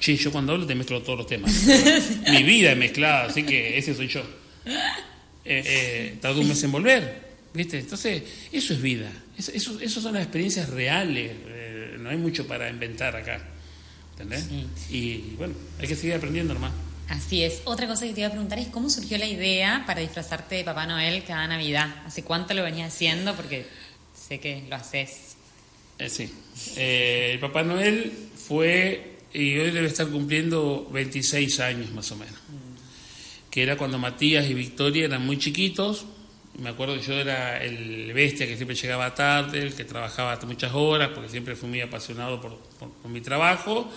Che, 0.00 0.16
yo 0.16 0.32
cuando 0.32 0.52
hablo 0.52 0.66
te 0.66 0.74
mezclo 0.74 1.00
todos 1.02 1.18
los 1.18 1.26
temas. 1.26 1.52
Mi 2.30 2.42
vida 2.42 2.72
es 2.72 2.78
mezclada, 2.78 3.26
así 3.26 3.44
que 3.44 3.78
ese 3.78 3.94
soy 3.94 4.08
yo. 4.08 4.20
Eh, 5.44 5.62
eh, 5.64 6.18
tardó 6.20 6.40
un 6.40 6.48
mes 6.48 6.62
en 6.64 6.72
volver, 6.72 7.22
¿viste? 7.54 7.78
Entonces, 7.78 8.22
eso 8.50 8.74
es 8.74 8.82
vida. 8.82 9.10
Eso, 9.38 9.78
eso, 9.80 10.00
son 10.00 10.14
las 10.14 10.24
experiencias 10.24 10.68
reales. 10.70 11.30
Eh, 11.46 11.96
no 12.00 12.10
hay 12.10 12.16
mucho 12.16 12.46
para 12.46 12.68
inventar 12.68 13.14
acá. 13.14 13.40
¿Entendés? 14.12 14.48
Y 14.90 15.34
bueno, 15.36 15.54
hay 15.78 15.86
que 15.86 15.94
seguir 15.94 16.14
aprendiendo 16.14 16.52
nomás. 16.52 16.72
Así 17.08 17.44
es. 17.44 17.62
Otra 17.64 17.86
cosa 17.86 18.04
que 18.04 18.12
te 18.12 18.20
iba 18.20 18.28
a 18.28 18.32
preguntar 18.32 18.58
es 18.58 18.68
cómo 18.68 18.90
surgió 18.90 19.16
la 19.18 19.26
idea 19.26 19.84
para 19.86 20.00
disfrazarte 20.00 20.56
de 20.56 20.64
Papá 20.64 20.86
Noel 20.86 21.22
cada 21.24 21.46
Navidad. 21.46 22.02
¿Hace 22.04 22.24
cuánto 22.24 22.52
lo 22.54 22.62
venías 22.64 22.92
haciendo? 22.92 23.34
Porque 23.34 23.66
sé 24.14 24.40
que 24.40 24.64
lo 24.68 24.76
haces. 24.76 25.36
Eh, 25.98 26.08
sí. 26.08 26.32
Eh, 26.76 27.30
el 27.34 27.38
Papá 27.38 27.62
Noel 27.62 28.12
fue, 28.34 29.18
y 29.32 29.56
hoy 29.56 29.70
debe 29.70 29.86
estar 29.86 30.08
cumpliendo 30.08 30.88
26 30.92 31.60
años 31.60 31.92
más 31.92 32.10
o 32.10 32.16
menos. 32.16 32.34
Mm. 32.34 33.50
Que 33.50 33.62
era 33.62 33.76
cuando 33.76 33.98
Matías 33.98 34.46
y 34.50 34.54
Victoria 34.54 35.04
eran 35.04 35.24
muy 35.24 35.38
chiquitos. 35.38 36.06
Me 36.58 36.70
acuerdo 36.70 36.96
que 36.96 37.02
yo 37.02 37.12
era 37.14 37.62
el 37.62 38.12
bestia 38.14 38.46
que 38.46 38.56
siempre 38.56 38.74
llegaba 38.74 39.14
tarde, 39.14 39.62
el 39.62 39.74
que 39.74 39.84
trabajaba 39.84 40.32
hasta 40.32 40.46
muchas 40.46 40.72
horas, 40.74 41.10
porque 41.14 41.28
siempre 41.28 41.54
fui 41.54 41.68
muy 41.68 41.82
apasionado 41.82 42.40
por, 42.40 42.58
por 42.78 43.10
mi 43.10 43.20
trabajo 43.20 43.90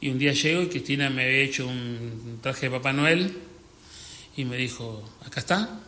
y 0.00 0.08
un 0.08 0.18
día 0.18 0.32
llego 0.32 0.62
y 0.62 0.68
Cristina 0.68 1.10
me 1.10 1.24
había 1.24 1.38
hecho 1.38 1.66
un 1.66 2.38
traje 2.42 2.68
de 2.68 2.76
Papá 2.76 2.92
Noel 2.92 3.32
y 4.36 4.44
me 4.44 4.56
dijo, 4.56 5.08
acá 5.24 5.40
está, 5.40 5.80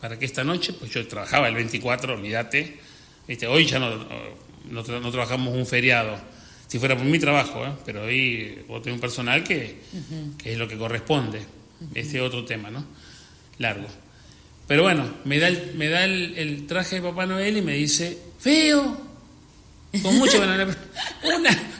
para 0.00 0.18
que 0.18 0.24
esta 0.24 0.44
noche, 0.44 0.72
pues 0.72 0.90
yo 0.90 1.06
trabajaba 1.06 1.48
el 1.48 1.54
24, 1.54 2.14
olvídate, 2.14 2.78
¿viste? 3.26 3.46
hoy 3.46 3.66
ya 3.66 3.78
no, 3.78 4.06
no, 4.70 4.82
trabajamos 4.82 5.54
un 5.54 5.66
feriado, 5.66 6.18
si 6.66 6.78
fuera 6.78 6.96
por 6.96 7.06
mi 7.06 7.18
trabajo, 7.18 7.64
¿eh? 7.64 7.72
pero 7.84 8.04
hoy 8.04 8.64
vos 8.66 8.82
tenés 8.82 8.96
un 8.96 9.00
personal 9.00 9.44
que, 9.44 9.78
que, 10.36 10.52
es 10.52 10.58
lo 10.58 10.68
que 10.68 10.76
corresponde. 10.76 11.40
Este 11.94 12.20
otro 12.20 12.44
tema, 12.44 12.70
¿no? 12.70 12.84
Largo. 13.58 13.86
Pero 14.66 14.82
bueno, 14.82 15.08
me 15.24 15.38
da 15.38 15.48
el, 15.48 15.74
me 15.76 15.88
da 15.88 16.04
el, 16.04 16.66
traje 16.66 16.96
de 16.96 17.02
Papá 17.02 17.24
Noel 17.24 17.56
y 17.56 17.62
me 17.62 17.74
dice, 17.74 18.18
feo, 18.38 19.07
con 20.02 20.16
mucha 20.18 20.38
una, 20.38 20.76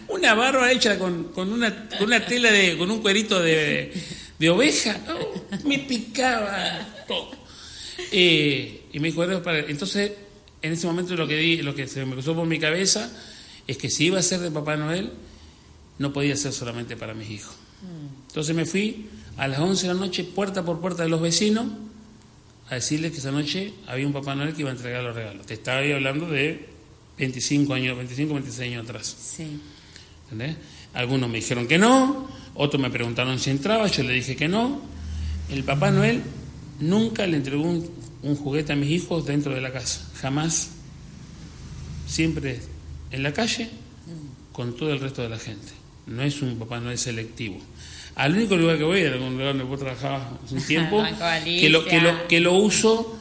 una 0.09 0.35
barba 0.35 0.73
hecha 0.73 0.99
con, 0.99 1.25
con, 1.33 1.53
una, 1.53 1.89
con 1.89 2.07
una 2.07 2.25
tela 2.25 2.51
de, 2.51 2.77
con 2.79 2.91
un 2.91 3.01
cuerito 3.01 3.41
de, 3.41 3.93
de 4.39 4.51
oveja, 4.51 4.99
me 5.65 5.79
picaba 5.81 7.05
todo. 7.07 7.31
Eh, 8.13 8.85
y 8.93 9.01
me 9.01 9.09
dijo, 9.09 9.25
entonces 9.25 10.13
en 10.63 10.73
ese 10.73 10.87
momento 10.87 11.15
lo 11.17 11.27
que 11.27 11.37
di, 11.37 11.63
lo 11.63 11.75
que 11.75 11.87
se 11.87 12.05
me 12.05 12.13
cruzó 12.13 12.35
por 12.35 12.47
mi 12.47 12.59
cabeza 12.59 13.11
es 13.67 13.77
que 13.77 13.91
si 13.91 14.07
iba 14.07 14.19
a 14.19 14.23
ser 14.23 14.41
de 14.41 14.51
Papá 14.51 14.77
Noel, 14.77 15.13
no 15.99 16.13
podía 16.13 16.37
ser 16.37 16.53
solamente 16.53 16.97
para 16.97 17.15
mis 17.15 17.31
hijos. 17.31 17.55
Entonces 18.29 18.57
me 18.57 18.65
fui 18.65 19.07
a 19.37 19.47
las 19.47 19.61
11 19.61 19.87
de 19.87 19.95
la 19.95 20.01
noche, 20.01 20.25
puerta 20.25 20.65
por 20.65 20.81
puerta 20.81 21.03
de 21.03 21.09
los 21.09 21.21
vecinos, 21.21 21.67
a 22.71 22.75
decirles 22.75 23.13
que 23.13 23.19
esa 23.19 23.31
noche 23.31 23.73
había 23.87 24.07
un 24.07 24.13
Papá 24.13 24.35
Noel 24.35 24.55
que 24.55 24.63
iba 24.63 24.71
a 24.71 24.75
entregar 24.75 25.03
los 25.03 25.15
regalos. 25.15 25.47
Te 25.47 25.55
estaba 25.55 25.79
ahí 25.79 25.93
hablando 25.93 26.29
de 26.29 26.78
25 27.19 27.75
años, 27.75 27.97
25, 27.97 28.35
26 28.35 28.73
años 28.73 28.85
atrás. 28.85 29.17
Sí. 29.37 29.61
¿Entendés? 30.25 30.57
Algunos 30.95 31.29
me 31.29 31.37
dijeron 31.37 31.67
que 31.67 31.79
no, 31.79 32.29
otros 32.55 32.81
me 32.81 32.91
preguntaron 32.91 33.39
si 33.39 33.51
entraba, 33.51 33.87
yo 33.89 34.03
le 34.03 34.13
dije 34.13 34.37
que 34.37 34.49
no. 34.49 34.81
El 35.51 35.65
Papá 35.65 35.91
Noel 35.91 36.23
nunca 36.81 37.27
le 37.27 37.37
entregó 37.37 37.63
un, 37.63 37.91
un 38.23 38.37
juguete 38.37 38.73
a 38.73 38.77
mis 38.77 38.91
hijos 38.91 39.27
dentro 39.27 39.55
de 39.55 39.61
la 39.61 39.73
casa, 39.73 40.09
jamás. 40.21 40.71
Siempre 42.07 42.61
en 43.11 43.23
la 43.23 43.33
calle 43.33 43.67
mm. 43.67 44.53
con 44.53 44.77
todo 44.77 44.93
el 44.93 45.01
resto 45.01 45.23
de 45.23 45.29
la 45.29 45.39
gente. 45.39 45.73
No 46.07 46.23
es 46.23 46.41
un 46.43 46.59
Papá 46.59 46.81
Noel 46.81 46.99
selectivo 46.99 47.61
al 48.19 48.35
único 48.35 48.57
lugar 48.57 48.77
que 48.77 48.85
voy, 48.85 49.05
a 49.05 49.13
algún 49.13 49.35
lugar 49.35 49.49
donde 49.49 49.63
vos 49.63 49.79
trabajabas 49.79 50.23
hace 50.45 50.55
un 50.57 50.63
tiempo, 50.63 51.05
que 51.45 51.69
lo, 51.69 51.85
que 51.85 52.01
lo, 52.01 52.27
que 52.27 52.41
lo 52.41 52.55
uso, 52.55 53.17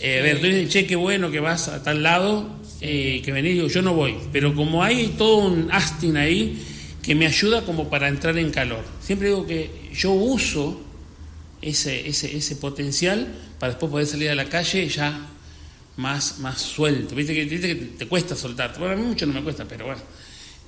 eh, 0.00 0.18
a 0.18 0.22
ver, 0.22 0.40
tú 0.40 0.46
dices, 0.46 0.68
che, 0.68 0.84
qué 0.84 0.96
bueno 0.96 1.30
que 1.30 1.38
vas 1.38 1.68
a 1.68 1.80
tal 1.84 2.02
lado, 2.02 2.50
eh, 2.82 3.22
que 3.24 3.32
venís, 3.32 3.54
digo, 3.54 3.68
yo 3.68 3.80
no 3.80 3.94
voy, 3.94 4.16
pero 4.32 4.54
como 4.54 4.82
hay 4.82 5.14
todo 5.16 5.36
un 5.36 5.70
asting 5.70 6.16
ahí 6.16 6.60
que 7.02 7.14
me 7.14 7.26
ayuda 7.26 7.64
como 7.64 7.88
para 7.88 8.08
entrar 8.08 8.36
en 8.38 8.50
calor. 8.50 8.84
Siempre 9.00 9.28
digo 9.28 9.46
que 9.46 9.70
yo 9.94 10.12
uso 10.12 10.80
ese, 11.60 12.08
ese, 12.08 12.36
ese 12.36 12.56
potencial 12.56 13.34
para 13.58 13.72
después 13.72 13.90
poder 13.90 14.06
salir 14.06 14.30
a 14.30 14.34
la 14.34 14.46
calle 14.46 14.88
ya 14.88 15.28
más, 15.96 16.38
más 16.40 16.60
suelto. 16.60 17.14
¿Viste 17.14 17.34
que, 17.34 17.44
¿Viste 17.44 17.68
que 17.68 17.74
te 17.74 18.06
cuesta 18.06 18.36
soltarte? 18.36 18.78
Bueno, 18.78 18.94
a 18.94 18.96
mí 18.96 19.02
mucho 19.04 19.26
no 19.26 19.32
me 19.32 19.42
cuesta, 19.42 19.64
pero 19.64 19.86
bueno 19.86 20.02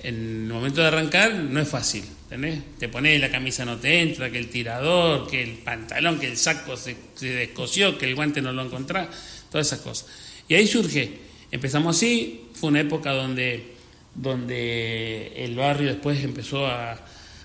en 0.04 0.44
el 0.44 0.52
momento 0.52 0.82
de 0.82 0.88
arrancar 0.88 1.34
no 1.34 1.60
es 1.60 1.66
fácil, 1.66 2.04
¿entendés? 2.24 2.60
Te 2.78 2.90
pones 2.90 3.18
la 3.18 3.30
camisa 3.30 3.64
no 3.64 3.78
te 3.78 4.02
entra, 4.02 4.30
que 4.30 4.38
el 4.38 4.50
tirador, 4.50 5.26
que 5.26 5.42
el 5.42 5.52
pantalón, 5.52 6.20
que 6.20 6.26
el 6.26 6.36
saco 6.36 6.76
se, 6.76 6.94
descosió, 7.18 7.96
que 7.96 8.06
el 8.06 8.14
guante 8.14 8.42
no 8.42 8.52
lo 8.52 8.62
encontrás, 8.62 9.08
todas 9.50 9.66
esas 9.66 9.80
cosas. 9.80 10.06
Y 10.46 10.54
ahí 10.54 10.66
surge, 10.66 11.20
empezamos 11.54 11.96
así, 11.96 12.48
fue 12.52 12.70
una 12.70 12.80
época 12.80 13.12
donde, 13.12 13.74
donde 14.12 15.32
el 15.36 15.54
barrio 15.54 15.86
después 15.88 16.22
empezó 16.24 16.66
a, 16.66 16.98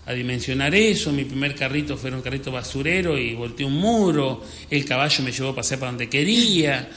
a 0.07 0.13
dimensionar 0.13 0.73
eso, 0.73 1.11
mi 1.11 1.25
primer 1.25 1.53
carrito 1.53 1.95
fue 1.95 2.11
un 2.11 2.23
carrito 2.23 2.51
basurero 2.51 3.19
y 3.19 3.35
volteé 3.35 3.67
un 3.67 3.75
muro, 3.75 4.43
el 4.71 4.83
caballo 4.83 5.23
me 5.23 5.31
llevó 5.31 5.49
a 5.49 5.55
pasear 5.55 5.79
para 5.79 5.91
donde 5.91 6.09
quería, 6.09 6.89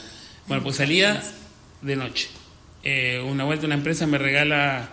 bueno, 0.49 0.63
pues 0.63 0.77
salía 0.77 1.23
de 1.83 1.97
noche. 1.97 2.29
Eh, 2.83 3.23
una 3.23 3.45
vuelta 3.45 3.67
una 3.67 3.75
empresa 3.75 4.07
me 4.07 4.17
regala 4.17 4.89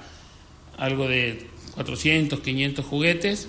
algo 0.78 1.08
de 1.08 1.48
400, 1.76 2.42
500 2.42 2.86
juguetes 2.86 3.48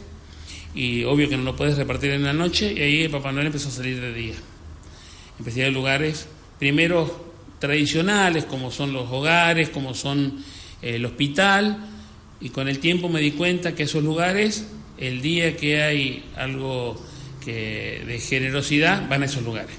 y 0.76 1.02
obvio 1.02 1.28
que 1.28 1.36
no 1.36 1.42
lo 1.42 1.56
puedes 1.56 1.76
repartir 1.76 2.12
en 2.12 2.22
la 2.22 2.32
noche 2.32 2.72
y 2.72 2.80
ahí 2.80 3.08
Papá 3.08 3.32
Noel 3.32 3.48
empezó 3.48 3.68
a 3.68 3.72
salir 3.72 4.00
de 4.00 4.14
día. 4.14 4.34
Empecé 5.40 5.64
a 5.64 5.70
lugares, 5.70 6.28
primero 6.60 7.30
tradicionales 7.61 8.46
como 8.46 8.72
son 8.72 8.92
los 8.92 9.08
hogares, 9.11 9.68
como 9.68 9.94
son 9.94 10.42
eh, 10.82 10.96
el 10.96 11.04
hospital 11.04 11.78
y 12.40 12.48
con 12.48 12.68
el 12.68 12.80
tiempo 12.80 13.08
me 13.08 13.20
di 13.20 13.32
cuenta 13.32 13.74
que 13.74 13.84
esos 13.84 14.02
lugares, 14.02 14.66
el 14.98 15.20
día 15.20 15.56
que 15.56 15.82
hay 15.82 16.24
algo 16.36 17.00
que, 17.44 18.02
de 18.06 18.18
generosidad, 18.18 19.08
van 19.08 19.22
a 19.22 19.26
esos 19.26 19.44
lugares. 19.44 19.76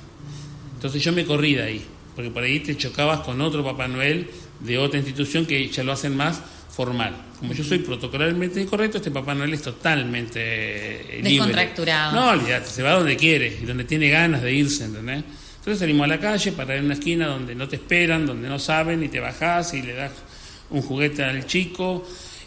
Entonces 0.75 1.03
yo 1.03 1.11
me 1.11 1.25
corrí 1.25 1.55
de 1.55 1.63
ahí, 1.63 1.86
porque 2.15 2.29
por 2.29 2.43
ahí 2.43 2.59
te 2.59 2.77
chocabas 2.77 3.21
con 3.21 3.41
otro 3.41 3.63
Papá 3.63 3.88
Noel 3.88 4.29
de 4.59 4.77
otra 4.77 4.99
institución 4.99 5.45
que 5.45 5.67
ya 5.69 5.84
lo 5.84 5.91
hacen 5.91 6.15
más 6.15 6.39
formal. 6.69 7.15
Como 7.39 7.53
yo 7.53 7.63
soy 7.63 7.79
protocolarmente 7.79 8.61
incorrecto, 8.61 8.97
este 8.97 9.09
Papá 9.09 9.34
Noel 9.34 9.53
es 9.53 9.63
totalmente 9.63 10.39
eh, 10.39 11.21
Descontracturado. 11.23 12.13
No, 12.13 12.29
olvídate, 12.29 12.69
se 12.69 12.84
va 12.84 12.91
donde 12.91 13.17
quiere 13.17 13.57
y 13.61 13.65
donde 13.65 13.86
tiene 13.86 14.09
ganas 14.09 14.43
de 14.43 14.53
irse, 14.53 14.86
¿entendés? 14.86 15.23
Entonces 15.62 15.78
salimos 15.78 16.05
a 16.05 16.07
la 16.07 16.20
calle 16.20 16.53
para 16.53 16.76
a 16.76 16.82
una 16.82 16.95
esquina 16.95 17.28
donde 17.28 17.53
no 17.53 17.68
te 17.68 17.76
esperan, 17.76 18.26
donde 18.26 18.49
no 18.49 18.57
saben, 18.57 19.03
y 19.03 19.09
te 19.09 19.20
bajás 19.20 19.76
y 19.76 19.84
le 19.84 19.93
das 19.93 20.12
un 20.72 20.82
juguete 20.82 21.24
al 21.24 21.45
chico 21.45 22.03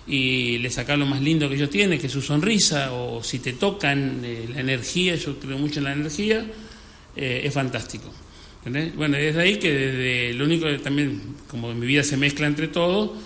y 0.08 0.58
le 0.58 0.68
sacás 0.68 0.98
lo 0.98 1.06
más 1.06 1.22
lindo 1.22 1.48
que 1.48 1.54
ellos 1.54 1.70
tienen, 1.70 2.00
que 2.00 2.08
es 2.08 2.12
su 2.12 2.20
sonrisa, 2.20 2.92
o 2.92 3.22
si 3.22 3.38
te 3.38 3.52
tocan 3.52 4.20
eh, 4.24 4.48
la 4.52 4.62
energía, 4.62 5.14
yo 5.14 5.38
creo 5.38 5.56
mucho 5.58 5.78
en 5.78 5.84
la 5.84 5.92
energía, 5.92 6.44
eh, 7.14 7.42
es 7.44 7.54
fantástico. 7.54 8.12
¿entendés? 8.64 8.96
Bueno, 8.96 9.16
desde 9.16 9.40
ahí 9.40 9.58
que 9.60 9.72
desde 9.72 10.34
lo 10.34 10.46
único 10.46 10.66
que 10.66 10.78
también, 10.78 11.36
como 11.46 11.70
en 11.70 11.78
mi 11.78 11.86
vida 11.86 12.02
se 12.02 12.16
mezcla 12.16 12.48
entre 12.48 12.66
todo, 12.66 13.16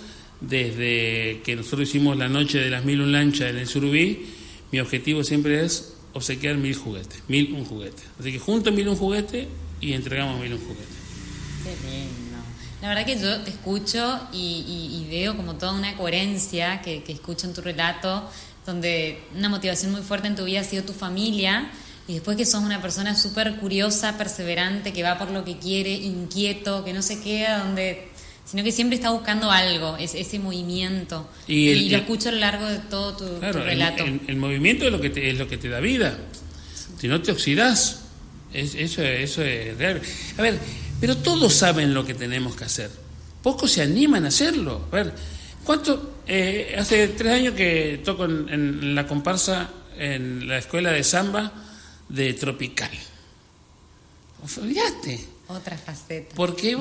desde 0.43 1.41
que 1.47 1.57
nosotros 1.57 1.89
hicimos 1.89 2.19
la 2.19 2.29
noche 2.29 2.59
de 2.59 2.69
las 2.69 2.85
mil 2.85 3.01
un 3.01 3.11
lanchas 3.11 3.53
en 3.53 3.57
el 3.57 3.67
Surubí, 3.67 4.27
mi 4.71 4.81
objetivo 4.81 5.25
siempre 5.25 5.65
es 5.65 5.95
obsequiar 6.13 6.59
mil 6.59 6.75
juguetes, 6.75 7.23
mil 7.27 7.55
un 7.55 7.65
juguete. 7.65 8.03
Así 8.21 8.33
que 8.33 8.39
junto 8.39 8.71
mil 8.71 8.87
un 8.87 8.97
juguete 8.97 9.49
y 9.81 9.93
entregamos 9.93 10.41
mil 10.41 10.55
un 10.55 10.61
juguete. 10.61 10.83
Qué 11.65 11.89
lindo. 11.89 12.39
La 12.83 12.89
verdad 12.89 13.05
que 13.05 13.19
yo 13.19 13.41
te 13.41 13.51
escucho 13.51 14.29
y, 14.33 15.07
veo 15.11 15.37
como 15.37 15.55
toda 15.55 15.73
una 15.73 15.97
coherencia 15.97 16.81
que, 16.83 17.03
que 17.03 17.13
escucho 17.13 17.47
en 17.47 17.55
tu 17.55 17.61
relato, 17.61 18.29
donde 18.67 19.23
una 19.35 19.49
motivación 19.49 19.93
muy 19.93 20.03
fuerte 20.03 20.29
en 20.29 20.37
tu 20.37 20.45
vida 20.45 20.61
ha 20.61 20.65
sido 20.65 20.85
tu 20.85 20.93
familia 20.93 21.71
y 22.07 22.15
después 22.15 22.37
que 22.37 22.47
sos 22.47 22.63
una 22.63 22.81
persona 22.81 23.15
súper 23.15 23.57
curiosa, 23.57 24.17
perseverante, 24.17 24.93
que 24.93 25.03
va 25.03 25.19
por 25.19 25.31
lo 25.31 25.45
que 25.45 25.59
quiere, 25.59 25.93
inquieto, 25.93 26.85
que 26.85 26.93
no 26.93 27.03
se 27.03 27.21
queda 27.21 27.65
donde 27.65 28.09
sino 28.51 28.65
que 28.65 28.73
siempre 28.73 28.97
está 28.97 29.11
buscando 29.11 29.51
algo, 29.51 29.99
es, 29.99 30.15
ese 30.15 30.39
movimiento. 30.39 31.29
Y, 31.47 31.91
lo 31.91 31.99
escucho 31.99 32.31
a 32.31 32.33
lo 32.33 32.39
largo 32.39 32.67
de 32.67 32.79
todo 32.79 33.15
tu, 33.15 33.41
relato. 33.41 34.05
El, 34.05 34.37
movimiento 34.37 34.87
es 34.87 34.93
lo, 34.93 35.03
que 35.03 35.11
te, 35.11 35.29
es 35.29 35.37
lo 35.37 35.47
que 35.47 35.59
te 35.59 35.69
da 35.69 35.81
vida. 35.81 36.17
Si 36.99 37.09
no 37.09 37.21
te 37.21 37.31
oxidas, 37.31 38.05
eso, 38.53 39.03
eso 39.03 39.43
es 39.43 39.77
real. 39.77 40.01
A 40.37 40.43
ver, 40.43 40.59
pero 41.01 41.17
todos 41.17 41.55
saben 41.55 41.95
lo 41.95 42.05
que 42.05 42.15
tenemos 42.15 42.57
que 42.57 42.65
hacer. 42.65 42.91
Pocos 43.43 43.71
se 43.71 43.83
animan 43.83 44.25
a 44.25 44.29
hacerlo. 44.29 44.87
A 44.91 44.97
ver, 44.97 45.13
¿cuánto? 45.65 46.23
Eh, 46.27 46.75
hace 46.79 47.09
tres 47.09 47.33
años 47.33 47.55
que 47.55 48.01
toco 48.05 48.25
en, 48.25 48.95
la 48.95 49.07
comparsa 49.07 49.71
en 49.97 50.49
la 50.49 50.59
escuela 50.59 50.91
de 50.91 51.05
samba 51.05 51.53
de 52.09 52.35
Tropical. 52.35 52.91
Olvídate 54.61 55.39
otra 55.49 55.77
faceta. 55.77 56.35
Porque 56.35 56.77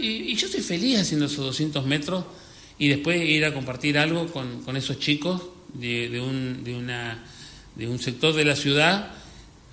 y, 0.00 0.34
yo 0.34 0.46
estoy 0.46 0.62
feliz 0.62 1.00
haciendo 1.00 1.26
esos 1.26 1.44
200 1.44 1.84
metros 1.86 2.24
y 2.78 2.88
después 2.88 3.20
ir 3.22 3.44
a 3.44 3.52
compartir 3.52 3.98
algo 3.98 4.26
con, 4.28 4.76
esos 4.76 4.98
chicos 4.98 5.42
de, 5.74 6.20
un, 6.20 6.64
de, 6.64 6.74
una, 6.74 7.22
de 7.76 7.88
un 7.88 7.98
sector 7.98 8.34
de 8.34 8.44
la 8.44 8.56
ciudad 8.56 9.21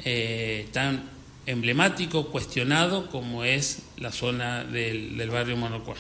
eh, 0.04 0.68
tan 0.72 1.10
emblemático, 1.46 2.28
cuestionado 2.28 3.10
como 3.10 3.44
es 3.44 3.80
la 3.98 4.12
zona 4.12 4.64
del, 4.64 5.30
barrio 5.30 5.58
Monocuá. 5.58 5.96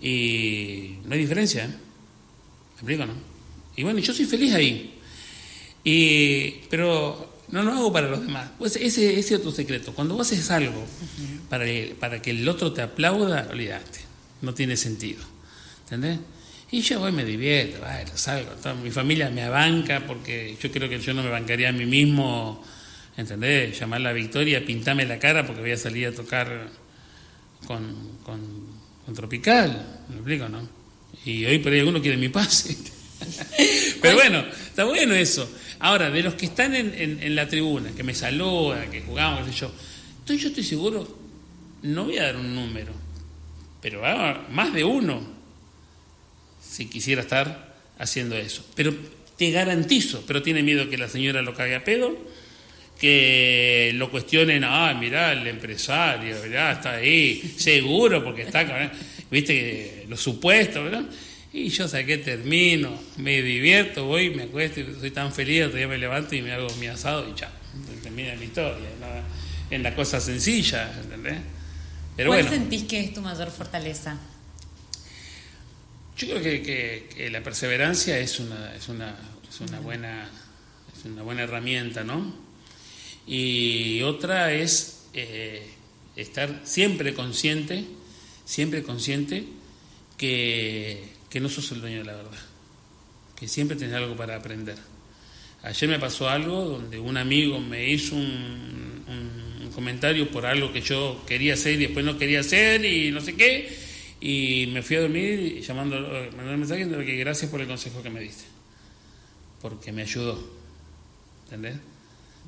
Y 0.00 0.96
no 1.04 1.14
hay 1.14 1.20
diferencia, 1.20 1.64
¿eh? 1.64 1.68
¿Me 1.68 2.74
explico, 2.74 3.06
no? 3.06 3.14
Y 3.76 3.84
bueno, 3.84 4.00
yo 4.00 4.12
soy 4.12 4.24
feliz 4.24 4.54
ahí. 4.54 4.98
Y, 5.84 6.66
pero 6.68 7.32
no 7.48 7.62
lo 7.62 7.72
hago 7.72 7.92
para 7.92 8.08
los 8.08 8.26
demás. 8.26 8.50
Pues 8.58 8.76
ese 8.76 9.18
es 9.18 9.30
otro 9.32 9.52
secreto. 9.52 9.94
Cuando 9.94 10.14
vos 10.14 10.26
haces 10.32 10.50
algo 10.50 10.84
para, 11.48 11.64
para 12.00 12.20
que 12.20 12.30
el 12.30 12.48
otro 12.48 12.72
te 12.72 12.82
aplauda, 12.82 13.48
olvídate. 13.50 14.00
No 14.40 14.52
tiene 14.52 14.76
sentido. 14.76 15.22
¿Entendés? 15.84 16.18
Y 16.72 16.80
yo 16.80 17.00
voy, 17.00 17.12
me 17.12 17.22
divierto, 17.22 17.80
bueno, 17.80 18.10
salgo. 18.14 18.50
mi 18.82 18.90
familia 18.90 19.28
me 19.28 19.42
abanca 19.42 20.04
porque 20.06 20.56
yo 20.58 20.72
creo 20.72 20.88
que 20.88 20.98
yo 20.98 21.12
no 21.12 21.22
me 21.22 21.28
bancaría 21.28 21.68
a 21.68 21.72
mí 21.72 21.84
mismo, 21.84 22.64
¿entendés? 23.14 23.78
Llamar 23.78 24.00
la 24.00 24.14
victoria, 24.14 24.64
pintarme 24.64 25.04
la 25.04 25.18
cara 25.18 25.46
porque 25.46 25.60
voy 25.60 25.72
a 25.72 25.76
salir 25.76 26.06
a 26.06 26.12
tocar 26.12 26.70
con, 27.66 28.18
con, 28.24 28.72
Tropical. 29.14 30.04
¿Me 30.08 30.14
explico, 30.14 30.48
no? 30.48 30.66
Y 31.26 31.44
hoy 31.44 31.58
por 31.58 31.72
ahí 31.72 31.80
alguno 31.80 32.00
quiere 32.00 32.16
mi 32.16 32.30
pase. 32.30 32.74
Pero 34.00 34.14
bueno, 34.14 34.42
está 34.66 34.84
bueno 34.84 35.12
eso. 35.12 35.46
Ahora, 35.78 36.08
de 36.08 36.22
los 36.22 36.36
que 36.36 36.46
están 36.46 36.74
en, 36.74 37.34
la 37.34 37.46
tribuna, 37.48 37.90
que 37.94 38.02
me 38.02 38.14
saludan, 38.14 38.90
que 38.90 39.02
jugamos, 39.02 39.44
qué 39.44 39.52
sé 39.52 39.58
yo, 39.58 39.72
estoy, 40.20 40.38
yo 40.38 40.48
estoy 40.48 40.64
seguro, 40.64 41.18
no 41.82 42.04
voy 42.04 42.16
a 42.16 42.22
dar 42.22 42.36
un 42.36 42.54
número, 42.54 42.94
pero 43.82 44.00
más 44.48 44.72
de 44.72 44.84
uno 44.84 45.41
si 46.62 46.86
quisiera 46.86 47.22
estar 47.22 47.74
haciendo 47.98 48.36
eso. 48.36 48.64
Pero 48.74 48.94
te 49.36 49.50
garantizo, 49.50 50.24
pero 50.26 50.42
tiene 50.42 50.62
miedo 50.62 50.88
que 50.88 50.96
la 50.96 51.08
señora 51.08 51.42
lo 51.42 51.54
cague 51.54 51.74
a 51.74 51.84
pedo, 51.84 52.16
que 52.98 53.92
lo 53.96 54.10
cuestionen, 54.10 54.62
ah, 54.64 54.94
mirá, 54.94 55.32
el 55.32 55.46
empresario, 55.46 56.36
mirá, 56.44 56.72
está 56.72 56.92
ahí, 56.92 57.54
seguro, 57.56 58.22
porque 58.22 58.42
está, 58.42 58.92
viste, 59.30 60.06
los 60.08 60.20
supuestos, 60.20 60.84
¿verdad? 60.84 61.04
Y 61.52 61.68
yo 61.68 61.88
saqué, 61.88 62.18
termino, 62.18 62.98
me 63.18 63.42
divierto, 63.42 64.04
voy, 64.04 64.30
me 64.30 64.44
acuesto, 64.44 64.80
soy 65.00 65.10
tan 65.10 65.32
feliz, 65.32 65.64
todavía 65.64 65.88
me 65.88 65.98
levanto 65.98 66.34
y 66.34 66.42
me 66.42 66.52
hago 66.52 66.68
mi 66.76 66.86
asado 66.86 67.28
y 67.28 67.38
ya, 67.38 67.50
termina 68.02 68.34
la 68.34 68.44
historia, 68.44 68.88
en 69.70 69.82
la 69.82 69.94
cosa 69.94 70.20
sencilla, 70.20 70.92
¿entendés? 71.02 71.38
Pero 72.16 72.30
¿Cuál 72.30 72.48
sentís 72.48 72.84
que 72.84 73.00
es 73.00 73.14
tu 73.14 73.20
mayor 73.20 73.50
fortaleza? 73.50 74.18
Yo 76.16 76.28
creo 76.28 76.42
que, 76.42 77.28
la 77.30 77.42
perseverancia 77.42 78.18
es 78.18 78.38
una, 78.38 78.74
es 78.74 78.88
una, 78.88 79.16
es 79.48 79.60
una 79.60 79.80
buena 79.80 80.30
es 80.96 81.04
una 81.06 81.22
buena 81.22 81.42
herramienta, 81.42 82.04
¿no? 82.04 82.32
Y 83.26 84.02
otra 84.02 84.52
es 84.52 85.06
eh, 85.14 85.66
estar 86.16 86.60
siempre 86.64 87.14
consciente, 87.14 87.84
siempre 88.44 88.82
consciente 88.82 89.44
que, 90.16 91.08
no 91.40 91.48
sos 91.48 91.72
el 91.72 91.80
dueño 91.80 91.98
de 91.98 92.04
la 92.04 92.14
verdad, 92.14 92.38
que 93.38 93.48
siempre 93.48 93.76
tenés 93.76 93.96
algo 93.96 94.16
para 94.16 94.36
aprender. 94.36 94.76
Ayer 95.62 95.88
me 95.88 95.98
pasó 95.98 96.28
algo 96.28 96.64
donde 96.64 96.98
un 96.98 97.16
amigo 97.16 97.58
me 97.58 97.88
hizo 97.88 98.14
un, 98.16 99.04
un 99.08 99.70
comentario 99.72 100.30
por 100.30 100.44
algo 100.44 100.72
que 100.72 100.82
yo 100.82 101.22
quería 101.26 101.54
hacer 101.54 101.74
y 101.74 101.86
después 101.86 102.04
no 102.04 102.18
quería 102.18 102.40
hacer 102.40 102.84
y 102.84 103.10
no 103.10 103.20
sé 103.20 103.34
qué, 103.34 103.76
y 104.24 104.68
me 104.68 104.82
fui 104.82 104.94
a 104.94 105.00
dormir 105.00 105.60
llamando, 105.62 106.00
mandando 106.00 106.52
un 106.52 106.60
mensaje 106.60 106.86
de 106.86 107.04
que 107.04 107.16
gracias 107.16 107.50
por 107.50 107.60
el 107.60 107.66
consejo 107.66 108.04
que 108.04 108.10
me 108.10 108.20
diste. 108.20 108.44
Porque 109.60 109.90
me 109.90 110.02
ayudó. 110.02 110.38
¿Entendés? 111.46 111.74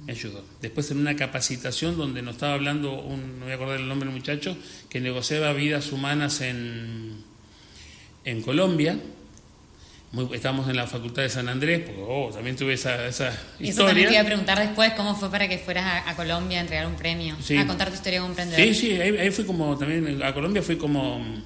Me 0.07 0.13
ayudó. 0.13 0.45
Después 0.63 0.89
en 0.93 0.99
una 0.99 1.17
capacitación 1.17 1.99
donde 1.99 2.23
nos 2.23 2.35
estaba 2.35 2.55
hablando, 2.55 2.93
un, 3.01 3.41
no 3.41 3.47
voy 3.47 3.53
a 3.53 3.57
acordar 3.57 3.81
el 3.81 3.89
nombre 3.89 4.09
del 4.09 4.17
muchacho, 4.17 4.57
que 4.89 5.01
negociaba 5.01 5.53
vidas 5.53 5.91
humanas 5.91 6.43
en, 6.43 7.25
en 8.25 8.43
Colombia. 8.43 8.97
estábamos 10.33 10.69
en 10.69 10.77
la 10.77 10.87
Facultad 10.87 11.23
de 11.23 11.29
San 11.29 11.49
Andrés, 11.49 11.81
porque 11.81 12.03
oh, 12.07 12.31
también 12.33 12.55
tuve 12.55 12.75
esa, 12.75 13.05
esa 13.09 13.31
historia. 13.59 13.71
Eso 13.71 13.85
también 13.85 14.07
te 14.07 14.13
iba 14.15 14.23
a 14.23 14.27
preguntar 14.27 14.61
después, 14.61 14.93
¿cómo 14.93 15.17
fue 15.17 15.29
para 15.29 15.49
que 15.49 15.59
fueras 15.59 16.05
a, 16.07 16.15
Colombia 16.15 16.59
a 16.59 16.61
entregar 16.61 16.87
un 16.87 16.95
premio? 16.95 17.37
A 17.59 17.67
contar 17.67 17.89
tu 17.89 17.95
historia 17.95 18.21
como 18.21 18.31
emprendedor. 18.31 18.65
Sí, 18.65 18.75
sí, 18.75 18.93
ahí, 18.93 19.17
ahí 19.17 19.33
fui 19.33 19.45
como, 19.45 19.77
también 19.77 20.23
a 20.23 20.33
Colombia 20.33 20.63
fui 20.63 20.77
como 20.77 21.43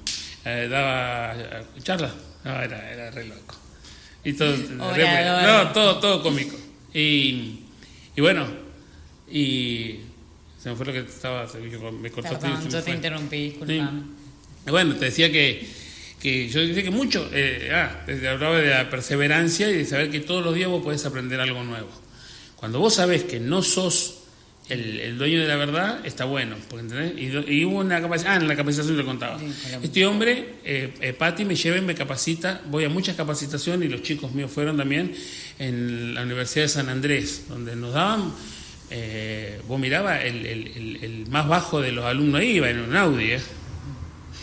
eh, 0.49 0.67
daba 0.67 1.35
eh, 1.35 1.65
charlas, 1.81 2.13
no, 2.43 2.61
era, 2.61 2.91
era 2.91 3.11
re 3.11 3.25
loco. 3.25 3.55
Y 4.23 4.33
todo, 4.33 4.55
no, 4.57 5.71
todo, 5.71 5.99
todo 5.99 6.23
cómico. 6.23 6.57
Y, 6.93 7.59
y 8.15 8.21
bueno, 8.21 8.47
y 9.31 9.99
se 10.61 10.69
me 10.69 10.75
fue 10.75 10.87
lo 10.87 10.93
que 10.93 10.99
estaba, 10.99 11.47
me 11.91 12.11
cortó 12.11 12.37
Perdón, 12.37 12.69
yo 12.69 12.83
te 12.83 12.91
interrumpí, 12.91 13.37
disculpame. 13.37 14.03
Bueno, 14.67 14.95
te 14.95 15.05
decía 15.05 15.31
que, 15.31 15.65
que 16.19 16.49
yo 16.49 16.59
decía 16.59 16.83
que 16.83 16.91
mucho, 16.91 17.29
eh, 17.31 17.71
ah, 17.73 18.05
hablaba 18.31 18.57
de 18.59 18.69
la 18.69 18.89
perseverancia 18.89 19.69
y 19.69 19.77
de 19.77 19.85
saber 19.85 20.11
que 20.11 20.19
todos 20.19 20.43
los 20.43 20.53
días 20.53 20.69
vos 20.69 20.83
podés 20.83 21.05
aprender 21.05 21.39
algo 21.39 21.63
nuevo. 21.63 21.89
Cuando 22.57 22.79
vos 22.79 22.95
sabés 22.95 23.23
que 23.23 23.39
no 23.39 23.63
sos 23.63 24.18
el, 24.69 25.17
dueño 25.17 25.41
de 25.41 25.47
la 25.47 25.55
verdad 25.55 26.05
está 26.05 26.25
bueno. 26.25 26.55
¿entendés? 26.71 27.13
Y, 27.17 27.65
hubo 27.65 27.79
una 27.79 28.01
capacitación, 28.01 28.41
ah, 28.41 28.41
en 28.41 28.47
la 28.47 28.55
capacitación 28.55 28.97
le 28.97 29.03
contaba. 29.03 29.39
este 29.81 30.05
hombre, 30.05 30.55
eh, 30.63 30.93
eh, 31.01 31.13
Patti, 31.13 31.45
me 31.45 31.55
lleva 31.55 31.77
y 31.77 31.81
me 31.81 31.95
capacita, 31.95 32.61
voy 32.69 32.85
a 32.85 32.89
muchas 32.89 33.15
capacitaciones 33.15 33.87
y 33.87 33.91
los 33.91 34.03
chicos 34.03 34.31
míos 34.33 34.51
fueron 34.51 34.77
también 34.77 35.13
en 35.57 36.13
la 36.13 36.23
Universidad 36.23 36.65
de 36.65 36.69
San 36.69 36.89
Andrés, 36.89 37.45
donde 37.49 37.75
nos 37.75 37.93
daban, 37.93 38.31
eh, 38.91 39.59
vos 39.67 39.79
miraba, 39.79 40.21
el, 40.21 40.45
el, 40.45 41.25
más 41.29 41.47
bajo 41.47 41.81
de 41.81 41.91
los 41.91 42.05
alumnos 42.05 42.43
iba 42.43 42.69
en 42.69 42.79
un 42.79 42.95
Audi, 42.95 43.31
¿eh? 43.31 43.39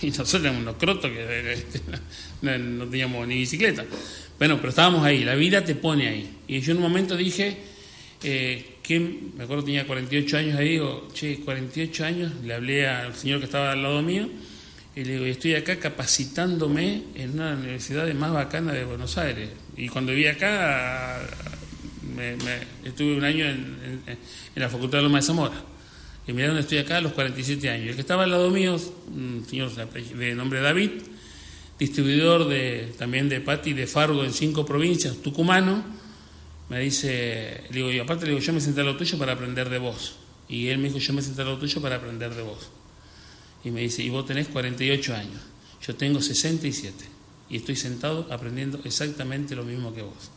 y 0.02 0.08
nosotros 0.08 0.42
éramos 0.42 0.62
unos 0.62 0.76
crotos 0.76 1.10
que 1.10 1.56
no 2.42 2.86
teníamos 2.86 3.26
ni 3.26 3.38
bicicleta. 3.38 3.84
Bueno, 4.38 4.56
pero 4.58 4.68
estábamos 4.68 5.04
ahí, 5.04 5.24
la 5.24 5.34
vida 5.34 5.64
te 5.64 5.74
pone 5.74 6.08
ahí. 6.08 6.36
Y 6.46 6.60
yo 6.60 6.72
en 6.72 6.78
un 6.78 6.82
momento 6.82 7.16
dije, 7.16 7.56
eh, 8.22 8.75
me 8.88 9.44
acuerdo 9.44 9.64
tenía 9.64 9.86
48 9.86 10.36
años 10.36 10.58
ahí, 10.58 10.70
digo, 10.70 11.08
che, 11.12 11.40
48 11.40 12.04
años, 12.04 12.32
le 12.44 12.54
hablé 12.54 12.86
al 12.86 13.14
señor 13.14 13.40
que 13.40 13.46
estaba 13.46 13.72
al 13.72 13.82
lado 13.82 14.02
mío 14.02 14.28
y 14.94 15.04
le 15.04 15.12
digo, 15.12 15.26
estoy 15.26 15.54
acá 15.54 15.78
capacitándome 15.78 17.02
en 17.14 17.32
una 17.32 17.54
universidad 17.54 18.12
más 18.14 18.32
bacana 18.32 18.72
de 18.72 18.84
Buenos 18.84 19.18
Aires. 19.18 19.50
Y 19.76 19.88
cuando 19.88 20.12
viví 20.12 20.26
acá, 20.26 21.20
estuve 22.82 23.16
un 23.16 23.24
año 23.24 23.44
en, 23.44 24.00
la 24.54 24.70
Facultad 24.70 24.98
de 24.98 25.04
Loma 25.04 25.18
de 25.18 25.22
Zamora. 25.22 25.62
Y 26.26 26.32
mirá 26.32 26.48
dónde 26.48 26.62
estoy 26.62 26.78
acá 26.78 26.96
a 26.96 27.00
los 27.02 27.12
47 27.12 27.68
años. 27.68 27.88
El 27.88 27.94
que 27.94 28.00
estaba 28.00 28.24
al 28.24 28.30
lado 28.30 28.50
mío, 28.50 28.80
un 29.08 29.44
señor 29.46 29.70
de 29.74 30.34
nombre 30.34 30.60
David, 30.60 30.92
distribuidor 31.78 32.48
de, 32.48 32.94
también 32.96 33.28
de 33.28 33.40
Pati 33.40 33.74
de 33.74 33.86
Fargo 33.86 34.24
en 34.24 34.32
cinco 34.32 34.64
provincias, 34.64 35.16
tucumano, 35.18 35.84
me 36.68 36.80
dice, 36.80 37.62
le 37.70 37.76
digo, 37.76 37.92
y 37.92 37.98
aparte 37.98 38.24
le 38.24 38.32
digo, 38.32 38.42
yo 38.42 38.52
me 38.52 38.60
senté 38.60 38.80
a 38.80 38.84
lo 38.84 38.96
tuyo 38.96 39.18
para 39.18 39.32
aprender 39.32 39.70
de 39.70 39.78
vos. 39.78 40.16
Y 40.48 40.68
él 40.68 40.78
me 40.78 40.88
dijo, 40.88 40.98
yo 40.98 41.12
me 41.12 41.22
senté 41.22 41.42
a 41.42 41.44
lo 41.44 41.58
tuyo 41.58 41.80
para 41.80 41.96
aprender 41.96 42.34
de 42.34 42.42
vos. 42.42 42.68
Y 43.64 43.70
me 43.70 43.80
dice, 43.82 44.02
y 44.02 44.10
vos 44.10 44.26
tenés 44.26 44.48
48 44.48 45.14
años, 45.14 45.40
yo 45.80 45.94
tengo 45.94 46.20
67. 46.20 47.04
Y 47.48 47.58
estoy 47.58 47.76
sentado 47.76 48.26
aprendiendo 48.30 48.80
exactamente 48.84 49.54
lo 49.54 49.64
mismo 49.64 49.94
que 49.94 50.02
vos. 50.02 50.30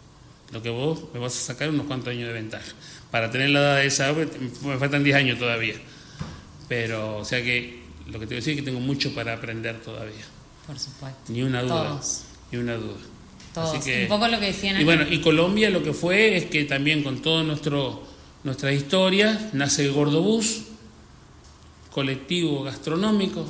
Lo 0.52 0.62
que 0.62 0.70
vos 0.70 1.06
me 1.14 1.20
vas 1.20 1.36
a 1.36 1.40
sacar 1.54 1.70
unos 1.70 1.88
cuantos 1.88 2.10
años 2.10 2.28
de 2.28 2.34
ventaja. 2.34 2.72
Para 3.10 3.32
tener 3.32 3.50
la 3.50 3.60
edad 3.60 3.76
de 3.78 3.88
esa, 3.88 4.14
me 4.14 4.78
faltan 4.78 5.04
10 5.04 5.16
años 5.16 5.40
todavía. 5.40 5.76
Pero, 6.68 7.18
o 7.18 7.26
sea 7.26 7.42
que 7.42 7.82
lo 8.08 8.20
que 8.20 8.28
te 8.28 8.34
voy 8.34 8.36
a 8.36 8.42
decir 8.42 8.54
es 8.54 8.60
que 8.60 8.66
tengo 8.66 8.80
mucho 8.80 9.14
para 9.16 9.34
aprender 9.34 9.82
todavía. 9.82 10.26
Por 10.68 10.78
supuesto. 10.78 11.20
Ni 11.30 11.42
una 11.42 11.64
duda. 11.64 12.00
Ni 12.52 12.60
una 12.60 12.76
duda 12.76 13.00
un 13.64 14.08
poco 14.08 14.28
lo 14.28 14.40
que 14.40 14.48
decían. 14.48 14.80
Y 14.80 14.84
bueno, 14.84 15.06
y 15.10 15.20
Colombia 15.20 15.70
lo 15.70 15.84
que 15.84 15.94
fue 15.94 16.38
es 16.38 16.46
que 16.46 16.66
también 16.66 17.04
con 17.04 17.22
todo 17.22 17.44
nuestro 17.44 18.10
nuestra 18.44 18.72
historia 18.72 19.50
nace 19.52 19.86
el 19.86 19.92
Gordobús, 19.92 20.62
colectivo 21.92 22.64
gastronómico, 22.64 23.46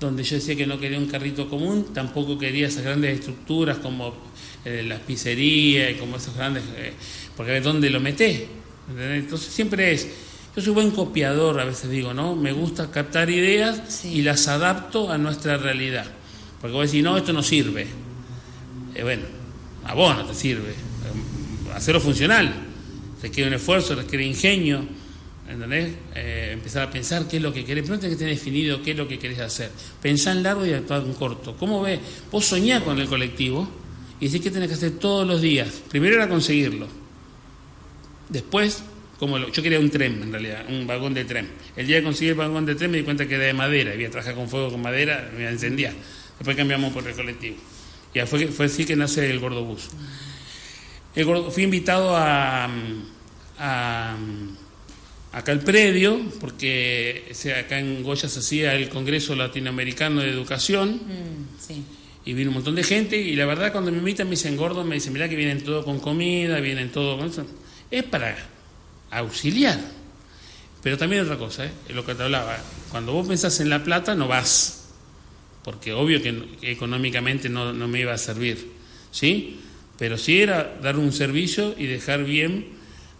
donde 0.00 0.22
yo 0.22 0.36
decía 0.36 0.56
que 0.56 0.66
no 0.66 0.80
quería 0.80 0.98
un 0.98 1.06
carrito 1.06 1.50
común, 1.50 1.92
tampoco 1.92 2.38
quería 2.38 2.68
esas 2.68 2.84
grandes 2.84 3.18
estructuras 3.18 3.78
como 3.78 4.14
eh, 4.64 4.82
las 4.86 5.00
pizzerías 5.00 5.90
y 5.90 5.94
como 5.96 6.16
esos 6.16 6.34
grandes, 6.34 6.64
eh, 6.76 6.94
porque 7.36 7.52
a 7.52 7.54
ver 7.54 7.62
dónde 7.62 7.90
lo 7.90 8.00
meté. 8.00 8.48
Entonces 8.98 9.52
siempre 9.52 9.92
es, 9.92 10.08
yo 10.56 10.62
soy 10.62 10.72
buen 10.72 10.90
copiador, 10.90 11.60
a 11.60 11.64
veces 11.64 11.90
digo, 11.90 12.14
¿no? 12.14 12.34
Me 12.34 12.52
gusta 12.52 12.90
captar 12.90 13.28
ideas 13.28 14.04
y 14.06 14.22
las 14.22 14.48
adapto 14.48 15.10
a 15.10 15.18
nuestra 15.18 15.58
realidad. 15.58 16.06
Porque 16.60 16.74
vos 16.74 16.90
decís, 16.90 17.04
no, 17.04 17.18
esto 17.18 17.34
no 17.34 17.42
sirve 17.42 17.86
eh, 18.94 19.02
bueno, 19.02 19.24
a 19.84 19.94
vos 19.94 20.16
no 20.16 20.24
te 20.24 20.34
sirve. 20.34 20.74
Hacerlo 21.74 22.00
funcional 22.00 22.52
requiere 23.24 23.48
un 23.48 23.54
esfuerzo, 23.54 23.94
requiere 23.94 24.24
ingenio, 24.24 24.84
¿entendés? 25.48 25.94
Eh, 26.14 26.50
empezar 26.52 26.88
a 26.88 26.90
pensar 26.90 27.26
qué 27.26 27.38
es 27.38 27.42
lo 27.42 27.52
que 27.52 27.64
querés, 27.64 27.82
pero 27.82 27.94
no 27.94 28.00
tenés 28.00 28.16
que 28.16 28.18
tener 28.18 28.34
definido 28.34 28.82
qué 28.82 28.92
es 28.92 28.96
lo 28.96 29.08
que 29.08 29.18
querés 29.18 29.40
hacer. 29.40 29.70
Pensá 30.00 30.32
en 30.32 30.42
largo 30.42 30.66
y 30.66 30.72
actuar 30.72 31.02
en 31.02 31.14
corto. 31.14 31.56
¿Cómo 31.56 31.82
ves? 31.82 32.00
Vos 32.30 32.44
soñás 32.44 32.82
con 32.82 33.00
el 33.00 33.08
colectivo 33.08 33.68
y 34.20 34.26
decís 34.26 34.42
que 34.42 34.50
tenés 34.50 34.68
que 34.68 34.74
hacer 34.74 34.92
todos 34.92 35.26
los 35.26 35.40
días. 35.40 35.68
Primero 35.88 36.16
era 36.16 36.28
conseguirlo. 36.28 36.86
Después, 38.28 38.82
como 39.18 39.38
yo 39.38 39.62
quería 39.62 39.80
un 39.80 39.90
tren 39.90 40.22
en 40.22 40.30
realidad, 40.30 40.66
un 40.68 40.86
vagón 40.86 41.14
de 41.14 41.24
tren. 41.24 41.48
El 41.76 41.86
día 41.86 41.98
que 41.98 42.04
conseguí 42.04 42.28
el 42.28 42.34
vagón 42.34 42.66
de 42.66 42.74
tren 42.74 42.90
me 42.90 42.98
di 42.98 43.04
cuenta 43.04 43.26
que 43.26 43.34
era 43.36 43.44
de 43.44 43.54
madera, 43.54 43.92
había 43.92 44.10
trabajado 44.10 44.36
con 44.36 44.48
fuego 44.48 44.70
con 44.70 44.82
madera, 44.82 45.30
me 45.34 45.40
iba 45.40 45.50
a 45.50 45.52
incendiar. 45.52 45.94
Después 46.38 46.56
cambiamos 46.56 46.92
por 46.92 47.06
el 47.06 47.14
colectivo. 47.14 47.56
Ya 48.14 48.26
fue, 48.26 48.46
fue 48.48 48.66
así 48.66 48.84
que 48.84 48.96
nace 48.96 49.28
el 49.28 49.40
Gordobús. 49.40 49.88
El 51.14 51.26
fui 51.50 51.62
invitado 51.64 52.16
a, 52.16 52.68
acá 55.32 55.52
al 55.52 55.60
predio, 55.60 56.20
porque 56.40 57.32
acá 57.58 57.78
en 57.78 58.02
Goya 58.02 58.28
se 58.28 58.38
hacía 58.38 58.74
el 58.74 58.88
Congreso 58.88 59.34
Latinoamericano 59.34 60.20
de 60.20 60.30
Educación. 60.30 60.94
Mm, 60.94 62.04
y 62.26 62.32
vino 62.32 62.50
un 62.50 62.54
montón 62.54 62.74
de 62.74 62.82
gente 62.82 63.18
y 63.18 63.36
la 63.36 63.44
verdad 63.44 63.70
cuando 63.70 63.92
me 63.92 63.98
invitan 63.98 64.26
me 64.26 64.30
dicen 64.30 64.56
gordo, 64.56 64.82
me 64.82 64.94
dicen, 64.94 65.12
mira 65.12 65.28
que 65.28 65.36
vienen 65.36 65.62
todo 65.62 65.84
con 65.84 66.00
comida, 66.00 66.58
vienen 66.60 66.90
todo 66.90 67.18
con 67.18 67.28
eso. 67.28 67.46
Es 67.90 68.04
para 68.04 68.34
auxiliar. 69.10 69.78
Pero 70.82 70.96
también 70.96 71.22
otra 71.22 71.36
cosa, 71.36 71.66
¿eh? 71.66 71.70
lo 71.90 72.04
que 72.04 72.14
te 72.14 72.22
hablaba, 72.22 72.58
cuando 72.90 73.12
vos 73.12 73.26
pensás 73.28 73.60
en 73.60 73.70
la 73.70 73.84
plata 73.84 74.14
no 74.14 74.28
vas 74.28 74.83
porque 75.64 75.92
obvio 75.92 76.22
que, 76.22 76.42
económicamente 76.62 77.48
no, 77.48 77.72
me 77.72 78.00
iba 78.00 78.12
a 78.12 78.18
servir, 78.18 78.70
¿sí? 79.10 79.58
Pero 79.98 80.18
sí 80.18 80.42
era 80.42 80.76
dar 80.82 80.98
un 80.98 81.12
servicio 81.12 81.74
y 81.78 81.86
dejar 81.86 82.24
bien 82.24 82.66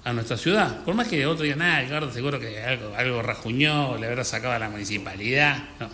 a 0.05 0.12
nuestra 0.12 0.36
ciudad. 0.36 0.84
Por 0.84 0.95
más 0.95 1.09
que 1.09 1.24
otro 1.24 1.45
diga, 1.45 1.57
nada, 1.57 1.82
Edgardo 1.82 2.12
seguro 2.12 2.38
que 2.38 2.61
algo, 2.61 2.95
algo 2.95 3.22
rajuñó, 3.22 3.97
le 3.97 4.07
habrá 4.07 4.24
sacado 4.24 4.53
a 4.53 4.59
la 4.59 4.68
municipalidad. 4.68 5.70
No, 5.80 5.88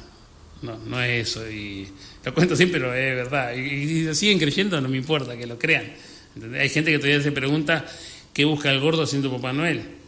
no, 0.63 0.79
no 0.79 1.03
es 1.03 1.29
eso. 1.29 1.49
Y 1.49 1.89
lo 2.25 2.35
cuento 2.35 2.57
siempre, 2.57 2.81
pero 2.81 2.93
es 2.95 3.15
verdad. 3.15 3.55
Y, 3.55 3.87
si 3.87 4.15
siguen 4.15 4.39
creyendo, 4.39 4.81
no 4.81 4.89
me 4.89 4.97
importa 4.97 5.37
que 5.37 5.47
lo 5.47 5.59
crean. 5.59 5.93
Hay 6.59 6.69
gente 6.69 6.91
que 6.91 6.99
todavía 6.99 7.23
se 7.23 7.33
pregunta 7.33 7.87
qué 8.33 8.45
busca 8.45 8.71
el 8.71 8.81
gordo 8.81 9.03
haciendo 9.03 9.31
Papá 9.31 9.53
Noel. 9.53 10.00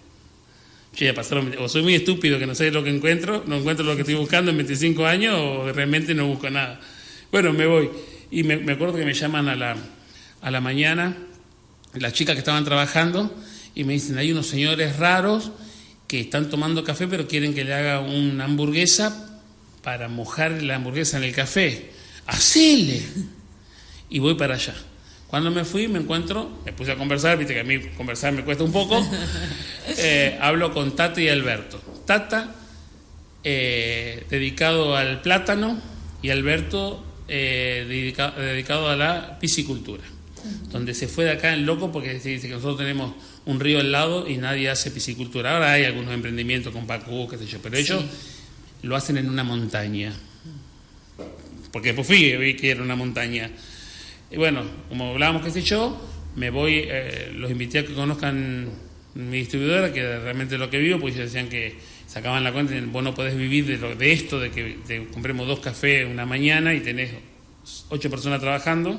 Yo 0.94 1.06
ya 1.06 1.14
pasaron, 1.14 1.54
o 1.58 1.68
soy 1.68 1.82
muy 1.82 1.94
estúpido 1.94 2.38
que 2.38 2.46
no 2.46 2.54
sé 2.54 2.70
lo 2.70 2.84
que 2.84 2.90
encuentro, 2.90 3.44
no 3.46 3.56
encuentro 3.56 3.84
lo 3.84 3.94
que 3.94 4.02
estoy 4.02 4.14
buscando 4.14 4.50
en 4.50 4.58
25 4.58 5.06
años, 5.06 5.34
o 5.36 5.72
realmente 5.72 6.14
no 6.14 6.26
busco 6.26 6.50
nada. 6.50 6.80
Bueno, 7.30 7.52
me 7.52 7.66
voy. 7.66 7.90
Y 8.30 8.42
me, 8.42 8.72
acuerdo 8.72 8.96
que 8.96 9.04
me 9.04 9.14
llaman 9.14 9.48
a 9.48 9.56
la, 9.56 9.76
a 10.42 10.50
la 10.50 10.60
mañana, 10.60 11.16
las 11.94 12.12
chicas 12.12 12.34
que 12.34 12.40
estaban 12.40 12.64
trabajando, 12.64 13.34
y 13.74 13.84
me 13.84 13.94
dicen, 13.94 14.18
hay 14.18 14.32
unos 14.32 14.46
señores 14.46 14.98
raros 14.98 15.52
que 16.06 16.20
están 16.20 16.50
tomando 16.50 16.84
café, 16.84 17.06
pero 17.08 17.26
quieren 17.26 17.54
que 17.54 17.64
le 17.64 17.72
haga 17.72 18.00
una 18.00 18.44
hamburguesa 18.44 19.40
para 19.82 20.08
mojar 20.08 20.62
la 20.62 20.76
hamburguesa 20.76 21.16
en 21.16 21.24
el 21.24 21.34
café. 21.34 21.90
¡Hacele! 22.26 23.02
Y 24.10 24.18
voy 24.18 24.34
para 24.34 24.54
allá. 24.54 24.74
Cuando 25.32 25.50
me 25.50 25.64
fui, 25.64 25.88
me 25.88 25.98
encuentro, 25.98 26.58
me 26.66 26.74
puse 26.74 26.92
a 26.92 26.96
conversar, 26.96 27.38
viste 27.38 27.54
que 27.54 27.60
a 27.60 27.64
mí 27.64 27.78
conversar 27.96 28.34
me 28.34 28.44
cuesta 28.44 28.64
un 28.64 28.72
poco. 28.72 29.02
Eh, 29.98 30.38
hablo 30.40 30.72
con 30.74 30.94
Tata 30.94 31.20
y 31.20 31.28
Alberto. 31.28 31.80
Tata, 32.06 32.54
eh, 33.42 34.26
dedicado 34.28 34.94
al 34.94 35.22
plátano, 35.22 35.80
y 36.20 36.28
Alberto, 36.28 37.02
eh, 37.28 37.84
dedicado 38.36 38.90
a 38.90 38.96
la 38.96 39.38
piscicultura. 39.40 40.02
Donde 40.70 40.92
se 40.92 41.08
fue 41.08 41.24
de 41.24 41.30
acá 41.30 41.54
en 41.54 41.64
loco 41.64 41.90
porque 41.90 42.12
dice 42.12 42.38
que 42.40 42.48
nosotros 42.48 42.76
tenemos 42.76 43.14
un 43.46 43.58
río 43.58 43.80
al 43.80 43.90
lado 43.90 44.28
y 44.28 44.36
nadie 44.36 44.68
hace 44.68 44.90
piscicultura. 44.90 45.54
Ahora 45.54 45.72
hay 45.72 45.84
algunos 45.84 46.12
emprendimientos 46.12 46.74
con 46.74 46.86
Pacú, 46.86 47.26
qué 47.26 47.38
sé 47.38 47.46
yo, 47.46 47.58
pero 47.62 47.78
ellos 47.78 48.04
lo 48.82 48.96
hacen 48.96 49.16
en 49.16 49.30
una 49.30 49.44
montaña. 49.44 50.12
Porque 51.72 51.88
después 51.88 52.06
fui 52.06 52.36
vi 52.36 52.54
que 52.54 52.70
era 52.70 52.82
una 52.82 52.96
montaña. 52.96 53.50
Y 54.32 54.38
bueno, 54.38 54.62
como 54.88 55.10
hablábamos, 55.10 55.42
qué 55.42 55.50
sé 55.50 55.60
yo, 55.60 56.00
me 56.36 56.48
voy, 56.48 56.84
eh, 56.86 57.30
los 57.34 57.50
invité 57.50 57.80
a 57.80 57.86
que 57.86 57.92
conozcan 57.92 58.66
mi 59.14 59.38
distribuidora, 59.38 59.92
que 59.92 60.18
realmente 60.20 60.56
lo 60.56 60.70
que 60.70 60.78
vivo, 60.78 60.98
pues 60.98 61.14
ellos 61.14 61.30
decían 61.30 61.50
que 61.50 61.76
sacaban 62.06 62.42
la 62.42 62.52
cuenta 62.52 62.74
y 62.74 62.80
vos 62.80 63.04
no 63.04 63.14
podés 63.14 63.36
vivir 63.36 63.66
de, 63.66 63.76
lo, 63.76 63.94
de 63.94 64.12
esto, 64.12 64.40
de 64.40 64.50
que 64.50 64.78
te 64.86 65.06
compremos 65.08 65.46
dos 65.46 65.60
cafés 65.60 66.06
una 66.08 66.24
mañana 66.24 66.72
y 66.72 66.80
tenés 66.80 67.10
ocho 67.90 68.08
personas 68.08 68.40
trabajando, 68.40 68.98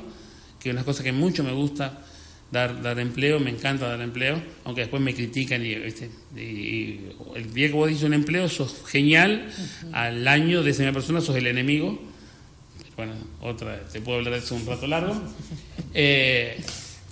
que 0.60 0.68
es 0.68 0.72
una 0.72 0.84
cosa 0.84 1.02
que 1.02 1.10
mucho 1.10 1.42
me 1.42 1.52
gusta 1.52 2.04
dar, 2.52 2.80
dar 2.80 3.00
empleo, 3.00 3.40
me 3.40 3.50
encanta 3.50 3.88
dar 3.88 4.00
empleo, 4.02 4.40
aunque 4.64 4.82
después 4.82 5.02
me 5.02 5.14
critican 5.14 5.66
y, 5.66 5.72
el 5.72 7.52
día 7.52 7.68
que 7.68 7.74
vos 7.74 7.88
dices 7.88 8.04
un 8.04 8.14
empleo 8.14 8.48
sos 8.48 8.84
genial, 8.86 9.48
al 9.92 10.28
año 10.28 10.62
de 10.62 10.70
esa 10.70 10.92
persona 10.92 11.20
sos 11.20 11.34
el 11.34 11.48
enemigo. 11.48 12.13
Bueno, 12.96 13.12
otra, 13.40 13.80
te 13.92 14.00
puedo 14.00 14.18
hablar 14.18 14.34
de 14.34 14.40
eso 14.40 14.54
un 14.54 14.66
rato 14.66 14.86
largo. 14.86 15.14
Eh, 15.94 16.60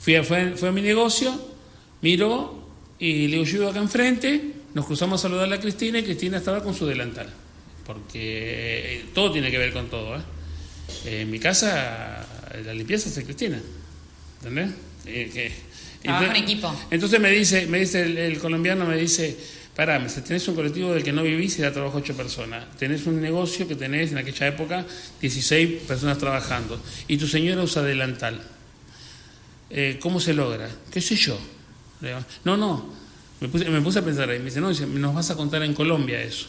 fui 0.01 0.17
a, 0.17 0.25
fue, 0.25 0.57
fue, 0.57 0.69
a 0.69 0.73
mi 0.73 0.83
negocio, 0.83 1.33
miro 2.01 2.69
y 2.99 3.29
le 3.29 3.39
digo, 3.39 3.45
yo 3.45 3.69
acá 3.69 3.79
enfrente, 3.79 4.53
nos 4.75 4.87
cruzamos 4.87 5.21
a 5.21 5.23
saludar 5.23 5.53
a 5.53 5.61
Cristina 5.61 5.99
y 5.99 6.03
Cristina 6.03 6.39
estaba 6.39 6.63
con 6.63 6.75
su 6.75 6.87
delantal, 6.87 7.29
porque 7.87 8.97
eh, 8.97 9.05
todo 9.15 9.33
tiene 9.33 9.51
que 9.51 9.59
ver 9.59 9.73
con 9.73 9.89
todo. 9.89 10.17
¿eh? 10.17 10.23
En 11.05 11.31
mi 11.31 11.39
casa 11.39 12.27
la 12.65 12.75
limpieza 12.75 13.09
es 13.09 13.15
de 13.17 13.25
Cristina, 13.25 13.61
¿entendés? 14.39 14.71
Eh, 15.07 15.53
Trabajo 16.03 16.25
en 16.25 16.37
equipo. 16.37 16.75
Entonces 16.91 17.21
me 17.21 17.31
dice, 17.31 17.67
me 17.67 17.79
dice 17.79 18.03
el, 18.27 18.39
colombiano, 18.39 18.85
me 18.85 18.97
dice, 18.97 19.37
pará, 19.75 20.05
tenés 20.07 20.47
un 20.49 20.55
colectivo 20.55 20.93
del 20.93 21.03
que 21.03 21.13
no 21.13 21.23
vivís 21.23 21.59
y 21.59 21.63
da 21.63 21.73
trabajo 21.73 21.99
ocho 21.99 22.17
personas. 22.17 22.65
Tenés 22.77 23.07
un 23.07 23.21
negocio 23.21 23.67
que 23.67 23.75
tenés 23.75 24.13
en 24.13 24.19
aquella 24.19 24.49
época 24.49 24.87
16 25.21 25.83
personas 25.83 26.19
trabajando. 26.19 26.81
Y 27.09 27.17
tu 27.17 27.27
señora 27.27 27.63
usa 27.63 27.83
delantal. 27.83 28.41
Eh, 29.71 29.99
¿Cómo 30.01 30.21
se 30.21 30.35
logra? 30.35 30.69
¿Qué 30.91 31.01
sé 31.01 31.17
yo? 31.17 31.39
No, 32.45 32.57
no. 32.57 32.93
Me 33.41 33.49
puse, 33.49 33.69
me 33.69 33.81
puse 33.81 34.01
a 34.01 34.05
pensar 34.05 34.29
ahí. 34.29 34.39
Me 34.39 34.47
dice, 34.47 34.61
no, 34.61 34.71
nos 34.71 35.15
vas 35.15 35.31
a 35.31 35.37
contar 35.37 35.63
en 35.63 35.75
Colombia 35.75 36.21
eso. 36.21 36.47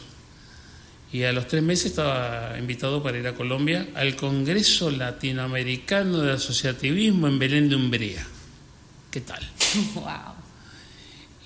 Y 1.12 1.22
a 1.22 1.32
los 1.32 1.46
tres 1.46 1.62
meses 1.62 1.86
estaba 1.86 2.58
invitado 2.58 3.02
para 3.02 3.18
ir 3.18 3.26
a 3.26 3.34
Colombia 3.34 3.86
al 3.94 4.16
Congreso 4.16 4.90
Latinoamericano 4.90 6.18
de 6.18 6.32
Asociativismo 6.32 7.28
en 7.28 7.38
Belén 7.38 7.68
de 7.68 7.76
Umbría. 7.76 8.26
¿Qué 9.10 9.20
tal? 9.20 9.40
Wow. 9.94 10.33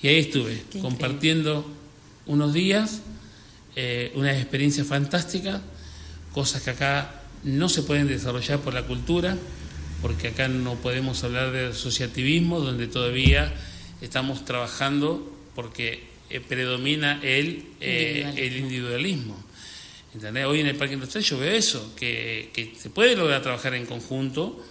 Y 0.03 0.09
ahí 0.09 0.19
estuve, 0.19 0.63
compartiendo 0.81 1.67
unos 2.27 2.53
días, 2.53 3.01
eh, 3.75 4.13
una 4.15 4.33
experiencia 4.33 4.85
fantástica, 4.85 5.61
cosas 6.33 6.63
que 6.63 6.71
acá 6.71 7.23
no 7.43 7.69
se 7.69 7.83
pueden 7.83 8.07
desarrollar 8.07 8.61
por 8.61 8.75
la 8.75 8.85
cultura, 8.85 9.37
porque 10.01 10.29
acá 10.29 10.47
no 10.47 10.77
podemos 10.77 11.25
hablar 11.25 11.51
de 11.51 11.67
asociativismo, 11.69 12.61
donde 12.61 12.87
todavía 12.87 13.53
estamos 14.01 14.45
trabajando 14.45 15.35
porque 15.57 16.05
eh, 16.31 16.41
predomina 16.41 17.21
el, 17.23 17.65
eh, 17.81 18.33
el 18.37 18.57
individualismo. 18.57 19.37
Hoy 20.47 20.61
en 20.61 20.67
el 20.67 20.77
Parque 20.77 20.95
Industrial 20.95 21.25
yo 21.25 21.39
veo 21.39 21.53
eso, 21.53 21.95
que, 21.97 22.51
que 22.53 22.73
se 22.79 22.91
puede 22.91 23.17
lograr 23.17 23.43
trabajar 23.43 23.75
en 23.75 23.87
conjunto, 23.87 24.65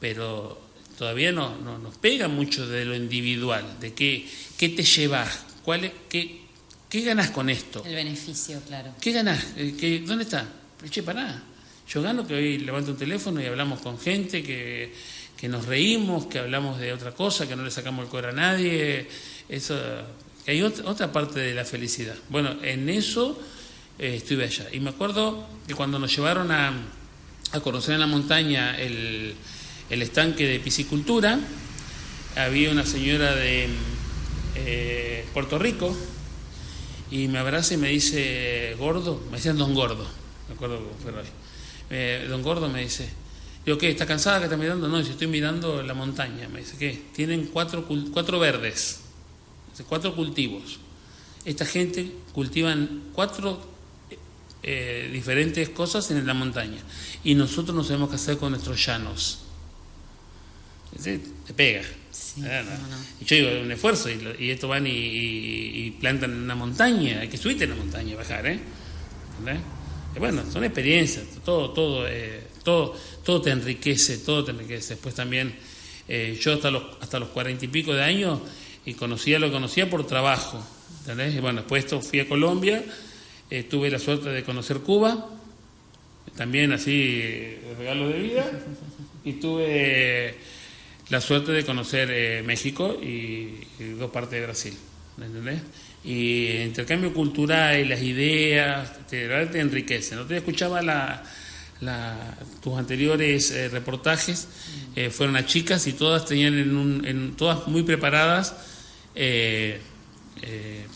pero 0.00 0.60
todavía 0.98 1.32
no, 1.32 1.56
no, 1.58 1.78
nos 1.78 1.96
pega 1.96 2.28
mucho 2.28 2.66
de 2.66 2.84
lo 2.84 2.94
individual, 2.94 3.64
de 3.80 3.92
qué, 3.94 4.28
qué 4.56 4.68
te 4.68 4.82
llevas, 4.82 5.44
cuál 5.64 5.92
qué, 6.08 6.40
qué 6.88 7.00
ganas 7.02 7.30
con 7.30 7.50
esto. 7.50 7.82
El 7.84 7.94
beneficio, 7.94 8.60
claro. 8.66 8.94
¿Qué 9.00 9.12
ganas? 9.12 9.44
Eh, 9.56 9.74
¿Qué, 9.78 10.00
¿Dónde 10.00 10.24
está? 10.24 10.46
Che, 10.88 11.02
pará. 11.02 11.42
Yo 11.88 12.02
gano 12.02 12.26
que 12.26 12.34
hoy 12.34 12.58
levanto 12.58 12.92
un 12.92 12.96
teléfono 12.96 13.40
y 13.40 13.46
hablamos 13.46 13.80
con 13.80 13.98
gente, 13.98 14.42
que, 14.42 14.92
que 15.36 15.48
nos 15.48 15.66
reímos, 15.66 16.26
que 16.26 16.38
hablamos 16.38 16.78
de 16.78 16.92
otra 16.92 17.12
cosa, 17.12 17.46
que 17.46 17.56
no 17.56 17.62
le 17.62 17.70
sacamos 17.70 18.04
el 18.04 18.10
coro 18.10 18.28
a 18.28 18.32
nadie. 18.32 19.08
Eso, 19.48 19.76
que 20.44 20.52
hay 20.52 20.62
otra, 20.62 20.88
otra 20.88 21.12
parte 21.12 21.40
de 21.40 21.54
la 21.54 21.64
felicidad. 21.64 22.16
Bueno, 22.28 22.56
en 22.62 22.88
eso 22.88 23.38
eh, 23.98 24.16
estuve 24.16 24.44
allá. 24.44 24.66
Y 24.72 24.80
me 24.80 24.90
acuerdo 24.90 25.46
que 25.66 25.74
cuando 25.74 25.98
nos 25.98 26.14
llevaron 26.14 26.50
a, 26.52 26.72
a 27.52 27.60
conocer 27.60 27.94
en 27.94 28.00
la 28.00 28.06
montaña 28.06 28.78
el 28.78 29.34
el 29.90 30.02
estanque 30.02 30.46
de 30.46 30.60
piscicultura, 30.60 31.38
había 32.36 32.70
una 32.70 32.84
señora 32.84 33.34
de 33.34 33.68
eh, 34.56 35.24
Puerto 35.32 35.58
Rico 35.58 35.94
y 37.10 37.28
me 37.28 37.38
abraza 37.38 37.74
y 37.74 37.76
me 37.76 37.88
dice, 37.88 38.74
gordo, 38.78 39.22
me 39.30 39.36
decían 39.36 39.58
don 39.58 39.74
gordo, 39.74 40.06
me 40.48 40.54
acuerdo 40.54 40.78
cómo 40.78 40.90
fue 41.00 42.28
don 42.28 42.42
gordo 42.42 42.68
me 42.68 42.82
dice, 42.82 43.08
digo, 43.64 43.78
¿qué? 43.78 43.90
¿Está 43.90 44.06
cansada 44.06 44.38
que 44.38 44.44
está 44.44 44.56
mirando? 44.56 44.88
No, 44.88 44.98
estoy 44.98 45.26
mirando 45.26 45.82
la 45.82 45.94
montaña. 45.94 46.48
Me 46.48 46.60
dice, 46.60 46.76
¿qué? 46.76 47.02
Tienen 47.14 47.46
cuatro, 47.52 47.86
cuatro 48.12 48.38
verdes, 48.38 49.00
cuatro 49.86 50.14
cultivos. 50.16 50.80
Esta 51.44 51.66
gente 51.66 52.10
cultivan 52.32 53.02
cuatro 53.12 53.60
eh, 54.62 55.10
diferentes 55.12 55.68
cosas 55.68 56.10
en 56.10 56.26
la 56.26 56.32
montaña 56.32 56.82
y 57.22 57.34
nosotros 57.34 57.76
no 57.76 57.84
sabemos 57.84 58.08
qué 58.08 58.16
hacer 58.16 58.38
con 58.38 58.52
nuestros 58.52 58.84
llanos 58.84 59.43
te 61.02 61.54
pega. 61.54 61.82
Ah, 62.42 62.62
y 63.20 63.24
yo 63.24 63.36
digo, 63.36 63.62
un 63.62 63.72
esfuerzo, 63.72 64.08
y, 64.10 64.50
esto 64.50 64.68
van 64.68 64.86
y, 64.86 65.90
plantan 66.00 66.32
en 66.32 66.42
una 66.42 66.54
montaña, 66.54 67.20
hay 67.20 67.28
que 67.28 67.36
subirte 67.36 67.64
en 67.64 67.70
la 67.70 67.76
montaña 67.76 68.12
y 68.12 68.14
bajar, 68.14 68.46
¿eh? 68.46 68.58
bueno, 70.18 70.42
son 70.50 70.64
experiencias, 70.64 71.24
todo, 71.44 71.70
todo, 71.70 72.06
eh, 72.08 72.42
todo, 72.62 72.96
todo 73.24 73.40
te 73.40 73.50
enriquece, 73.50 74.18
todo 74.18 74.44
te 74.44 74.52
enriquece. 74.52 74.94
Después 74.94 75.14
también, 75.14 75.54
eh, 76.08 76.38
yo 76.40 76.54
hasta 76.54 76.70
los, 76.70 76.82
hasta 77.00 77.18
los 77.18 77.30
cuarenta 77.30 77.64
y 77.64 77.68
pico 77.68 77.92
de 77.94 78.02
años, 78.02 78.40
y 78.86 78.94
conocía 78.94 79.38
lo 79.38 79.50
conocía 79.50 79.88
por 79.88 80.06
trabajo, 80.06 80.62
Y 81.06 81.40
bueno, 81.40 81.62
después 81.62 81.86
fui 82.08 82.20
a 82.20 82.28
Colombia, 82.28 82.84
eh, 83.50 83.64
tuve 83.64 83.90
la 83.90 83.98
suerte 83.98 84.28
de 84.28 84.42
conocer 84.44 84.78
Cuba, 84.78 85.30
también 86.36 86.72
así, 86.72 87.56
regalo 87.78 88.08
de 88.08 88.18
vida, 88.18 88.50
y 89.24 89.34
tuve 89.34 90.34
la 91.10 91.20
suerte 91.20 91.52
de 91.52 91.64
conocer 91.64 92.08
eh, 92.10 92.42
México 92.44 92.98
y, 93.00 93.60
dos 93.98 94.10
partes 94.10 94.40
de 94.40 94.46
Brasil, 94.46 94.74
¿entendés? 95.20 95.60
Y 96.04 96.46
el 96.48 96.68
intercambio 96.68 97.12
cultural 97.12 97.78
y 97.78 97.84
las 97.84 98.00
ideas 98.02 99.06
te, 99.06 99.28
te 99.46 99.60
enriquecen. 99.60 100.18
¿no? 100.18 100.24
Te 100.24 100.36
escuchaba 100.36 100.82
la, 100.82 101.22
tus 102.62 102.78
anteriores 102.78 103.50
eh, 103.50 103.68
reportajes, 103.68 104.48
eh, 104.96 105.10
fueron 105.10 105.36
a 105.36 105.44
chicas 105.44 105.86
y 105.86 105.92
todas 105.92 106.24
tenían 106.24 106.54
en, 106.54 106.76
un, 106.76 107.06
en 107.06 107.34
todas 107.36 107.66
muy 107.68 107.82
preparadas, 107.82 108.54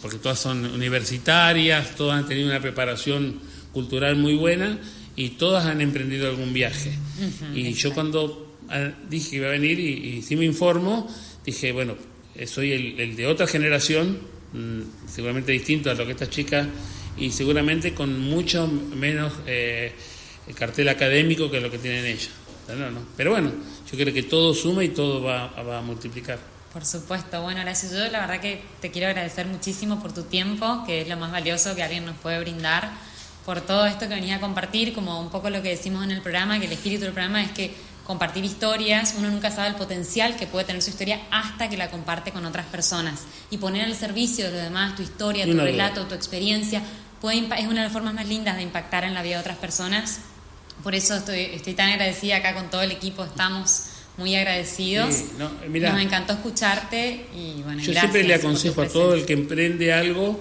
porque 0.03 0.19
todas 0.23 0.39
son 0.39 0.65
universitarias, 0.67 1.95
todas 1.97 2.19
han 2.19 2.29
tenido 2.29 2.49
una 2.49 2.61
preparación 2.61 3.41
cultural 3.73 4.17
muy 4.17 4.35
buena 4.35 4.79
y 5.17 5.31
todas 5.31 5.67
han 5.67 5.81
emprendido 5.81 6.29
algún 6.29 6.53
viaje. 6.53 6.93
y 7.55 7.73
yo 7.75 7.95
cuando 7.95 8.48
dije 9.09 9.31
que 9.31 9.37
iba 9.37 9.49
a 9.49 9.51
venir 9.51 9.79
y, 9.81 10.23
si 10.23 10.37
me 10.37 10.45
informo, 10.45 11.09
dije, 11.45 11.73
bueno, 11.73 11.95
eh, 12.35 12.47
soy 12.47 12.73
el, 12.73 13.17
de 13.17 13.27
otra 13.27 13.47
generación, 13.47 14.19
mm, 14.53 15.09
seguramente 15.09 15.53
distinto 15.53 15.91
a 15.91 15.95
lo 15.95 16.05
que 16.05 16.13
esta 16.13 16.29
chica 16.29 16.67
y 17.17 17.31
seguramente 17.31 17.95
con 17.95 18.19
mucho 18.19 18.67
menos 18.67 19.33
eh, 19.47 19.93
cartel 20.55 20.89
académico 20.89 21.51
que 21.51 21.61
lo 21.61 21.71
que 21.71 21.79
tienen 21.79 22.05
ella. 22.05 22.31
Pero 23.17 23.31
bueno, 23.31 23.51
yo 23.91 23.99
creo 23.99 24.13
que 24.13 24.23
todo 24.23 24.53
suma 24.53 24.85
y 24.85 24.91
todo 24.91 25.23
va, 25.23 25.49
va 25.63 25.79
a 25.79 25.83
multiplicar. 25.83 26.39
Por 26.73 26.85
supuesto, 26.85 27.41
bueno, 27.43 27.63
gracias. 27.63 27.93
Yo 27.93 27.99
la 28.11 28.21
verdad 28.21 28.41
que 28.41 28.61
te 28.81 28.91
quiero 28.91 29.09
agradecer 29.09 29.47
muchísimo 29.47 30.03
por 30.03 30.13
tu 30.13 30.25
tiempo, 30.25 30.85
que 30.87 31.01
es 31.01 31.09
lo 31.09 31.17
más 31.17 31.33
valioso 31.33 31.75
que 31.75 31.83
alguien 31.83 32.05
nos 32.05 32.17
puede 32.19 32.39
brindar, 32.41 32.91
por 33.47 33.63
todo 33.63 33.87
esto 33.87 34.07
que 34.07 34.15
venía 34.15 34.37
a 34.37 34.41
compartir, 34.41 34.93
como 34.93 35.19
un 35.19 35.31
poco 35.31 35.49
lo 35.49 35.63
que 35.63 35.71
decimos 35.71 36.05
en 36.05 36.11
el 36.11 36.21
programa, 36.21 36.61
que 36.61 36.67
el 36.67 36.73
espíritu 36.73 37.05
del 37.05 37.15
programa 37.15 37.43
es 37.43 37.51
que 37.53 37.75
compartir 38.09 38.43
historias, 38.43 39.15
uno 39.19 39.29
nunca 39.29 39.51
sabe 39.51 39.69
el 39.69 39.75
potencial 39.75 40.35
que 40.35 40.47
puede 40.47 40.65
tener 40.65 40.81
su 40.81 40.89
historia 40.89 41.21
hasta 41.31 41.69
que 41.69 41.77
la 41.77 41.91
comparte 41.91 42.33
con 42.33 42.47
otras 42.47 42.65
personas. 42.65 43.27
Y 43.51 43.59
poner 43.59 43.85
al 43.85 43.95
servicio 43.95 44.47
de 44.47 44.53
los 44.53 44.63
demás 44.63 44.97
tu 44.97 45.03
historia, 45.03 45.45
tu 45.45 45.53
relato, 45.53 46.07
tu 46.07 46.15
experiencia, 46.15 46.83
puede, 47.21 47.41
es 47.41 47.67
una 47.67 47.83
de 47.83 47.85
las 47.85 47.93
formas 47.93 48.15
más 48.15 48.27
lindas 48.27 48.57
de 48.57 48.63
impactar 48.63 49.05
en 49.05 49.13
la 49.13 49.23
vida 49.23 49.35
de 49.35 49.41
otras 49.43 49.59
personas. 49.59 50.21
Por 50.83 50.95
eso 50.95 51.17
estoy, 51.17 51.41
estoy 51.53 51.75
tan 51.75 51.91
agradecida 51.91 52.37
acá 52.37 52.55
con 52.55 52.71
todo 52.71 52.81
el 52.81 52.93
equipo, 52.93 53.25
estamos 53.25 53.91
muy 54.17 54.35
agradecidos. 54.35 55.25
Nos 55.39 56.01
encantó 56.01 56.33
escucharte 56.33 57.27
y 57.37 57.61
bueno, 57.63 57.83
Yo 57.83 57.93
siempre 57.93 58.25
le 58.25 58.33
aconsejo 58.33 58.81
a 58.81 58.89
todo 58.89 59.13
el 59.13 59.27
que 59.27 59.35
emprende 59.35 59.93
algo 59.93 60.41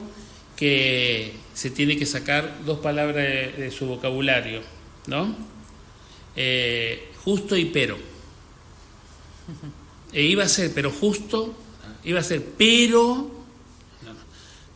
que 0.55 1.34
se 1.53 1.70
tiene 1.70 1.97
que 1.97 2.05
sacar 2.05 2.59
dos 2.65 2.80
palabras 2.80 3.26
de, 3.26 3.74
su 3.78 3.88
vocabulario, 3.88 4.61
¿no? 5.07 5.36
Eh, 6.38 7.11
justo 7.28 7.57
y 7.57 7.65
pero. 7.65 7.97
E 10.13 10.23
iba 10.23 10.45
a 10.45 10.47
ser, 10.47 10.71
pero 10.73 10.89
justo, 10.91 11.53
iba 12.05 12.21
a 12.21 12.23
ser, 12.23 12.41
pero... 12.57 13.36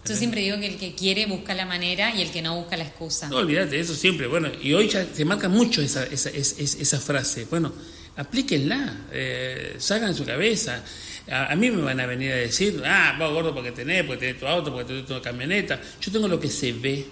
Yo 0.05 0.15
siempre 0.17 0.41
digo 0.41 0.59
que 0.59 0.67
el 0.67 0.77
que 0.77 0.93
quiere 0.93 1.27
busca 1.27 1.53
la 1.53 1.65
manera 1.65 2.13
y 2.13 2.21
el 2.21 2.31
que 2.31 2.41
no 2.41 2.57
busca 2.57 2.75
la 2.75 2.83
excusa. 2.83 3.29
No, 3.29 3.37
olvídate, 3.37 3.79
eso 3.79 3.95
siempre. 3.95 4.27
Bueno, 4.27 4.49
y 4.61 4.73
hoy 4.73 4.89
ya 4.89 5.05
se 5.05 5.23
marca 5.23 5.47
mucho 5.47 5.81
esa, 5.81 6.03
esa, 6.03 6.29
esa, 6.29 6.99
frase. 6.99 7.45
Bueno, 7.45 7.71
aplíquenla, 8.17 9.05
eh, 9.13 9.77
su 9.79 10.25
cabeza. 10.25 10.83
A, 11.29 11.55
mí 11.55 11.71
me 11.71 11.83
van 11.83 12.01
a 12.01 12.05
venir 12.05 12.33
a 12.33 12.35
decir, 12.35 12.81
ah, 12.83 13.15
vos 13.17 13.31
gordo 13.31 13.53
porque 13.53 13.71
tenés, 13.71 14.03
porque 14.03 14.25
tenés 14.25 14.39
tu 14.39 14.47
auto, 14.47 14.73
porque 14.73 14.87
tenés 14.87 15.05
tu 15.05 15.21
camioneta. 15.21 15.79
Yo 16.01 16.11
tengo 16.11 16.27
lo 16.27 16.37
que 16.37 16.49
se 16.49 16.73
ve. 16.73 17.05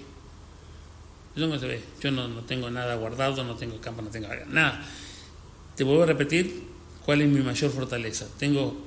Yo, 1.36 1.44
tengo 1.44 1.54
lo 1.56 1.62
que 1.62 1.68
se 1.68 1.68
ve. 1.68 1.82
Yo 2.02 2.12
no, 2.12 2.28
no 2.28 2.42
tengo 2.42 2.70
nada 2.70 2.96
guardado, 2.96 3.42
no 3.46 3.56
tengo 3.56 3.80
campo, 3.80 4.02
no 4.02 4.10
tengo 4.10 4.28
nada. 4.48 4.84
Te 5.80 5.86
vuelvo 5.86 6.04
a 6.04 6.08
repetir 6.08 6.64
cuál 7.06 7.22
es 7.22 7.30
mi 7.30 7.40
mayor 7.40 7.72
fortaleza. 7.72 8.28
Tengo 8.38 8.78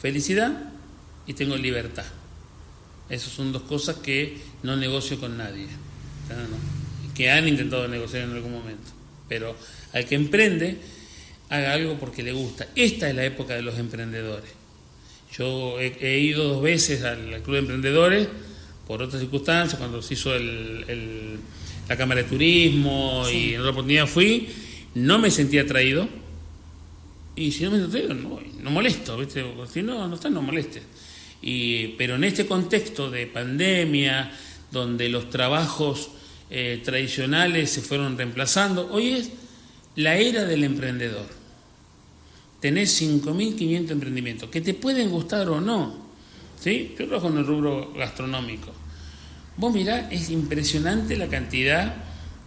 felicidad 0.00 0.72
y 1.26 1.34
tengo 1.34 1.56
libertad. 1.56 2.04
Esas 3.10 3.32
son 3.32 3.50
dos 3.50 3.62
cosas 3.62 3.96
que 3.96 4.36
no 4.62 4.76
negocio 4.76 5.18
con 5.18 5.36
nadie. 5.36 5.66
Que 7.16 7.32
han 7.32 7.48
intentado 7.48 7.88
negociar 7.88 8.22
en 8.22 8.36
algún 8.36 8.52
momento. 8.52 8.88
Pero 9.28 9.56
al 9.92 10.04
que 10.06 10.14
emprende, 10.14 10.78
haga 11.48 11.72
algo 11.72 11.98
porque 11.98 12.22
le 12.22 12.30
gusta. 12.30 12.68
Esta 12.76 13.10
es 13.10 13.16
la 13.16 13.24
época 13.24 13.54
de 13.54 13.62
los 13.62 13.76
emprendedores. 13.76 14.52
Yo 15.36 15.80
he, 15.80 16.20
ido 16.20 16.44
dos 16.44 16.62
veces 16.62 17.02
al, 17.02 17.42
Club 17.42 17.54
de 17.54 17.58
Emprendedores 17.58 18.28
por 18.86 19.02
otras 19.02 19.20
circunstancias, 19.20 19.76
cuando 19.76 20.00
se 20.02 20.14
hizo 20.14 20.30
la 20.38 21.96
Cámara 21.96 22.22
de 22.22 22.28
Turismo 22.28 23.24
y 23.28 23.54
en 23.54 23.60
otra 23.62 23.72
oportunidad 23.72 24.06
fui, 24.06 24.48
no 24.94 25.18
me 25.18 25.32
sentí 25.32 25.58
atraído 25.58 26.27
y 27.38 27.52
si 27.52 27.62
no 27.62 27.70
me 27.70 27.78
entrego, 27.78 28.12
no, 28.14 28.40
no 28.60 28.70
molesto, 28.70 29.16
¿viste? 29.16 29.44
Si 29.72 29.80
no, 29.80 30.08
no 30.08 30.16
está, 30.16 30.28
no 30.28 30.42
moleste. 30.42 30.82
Y, 31.40 31.88
pero 31.96 32.16
en 32.16 32.24
este 32.24 32.46
contexto 32.46 33.10
de 33.10 33.28
pandemia, 33.28 34.32
donde 34.72 35.08
los 35.08 35.30
trabajos 35.30 36.10
eh, 36.50 36.82
tradicionales 36.84 37.70
se 37.70 37.80
fueron 37.80 38.18
reemplazando, 38.18 38.90
hoy 38.90 39.12
es 39.12 39.30
la 39.94 40.16
era 40.16 40.44
del 40.46 40.64
emprendedor. 40.64 41.26
Tenés 42.60 43.00
5.500 43.00 43.90
emprendimientos, 43.92 44.50
que 44.50 44.60
te 44.60 44.74
pueden 44.74 45.08
gustar 45.10 45.48
o 45.48 45.60
no. 45.60 46.08
¿sí? 46.60 46.96
Yo 46.98 47.06
trabajo 47.06 47.28
en 47.28 47.38
el 47.38 47.46
rubro 47.46 47.92
gastronómico. 47.94 48.72
Vos 49.56 49.72
mirá, 49.72 50.10
es 50.10 50.30
impresionante 50.30 51.16
la 51.16 51.28
cantidad 51.28 51.94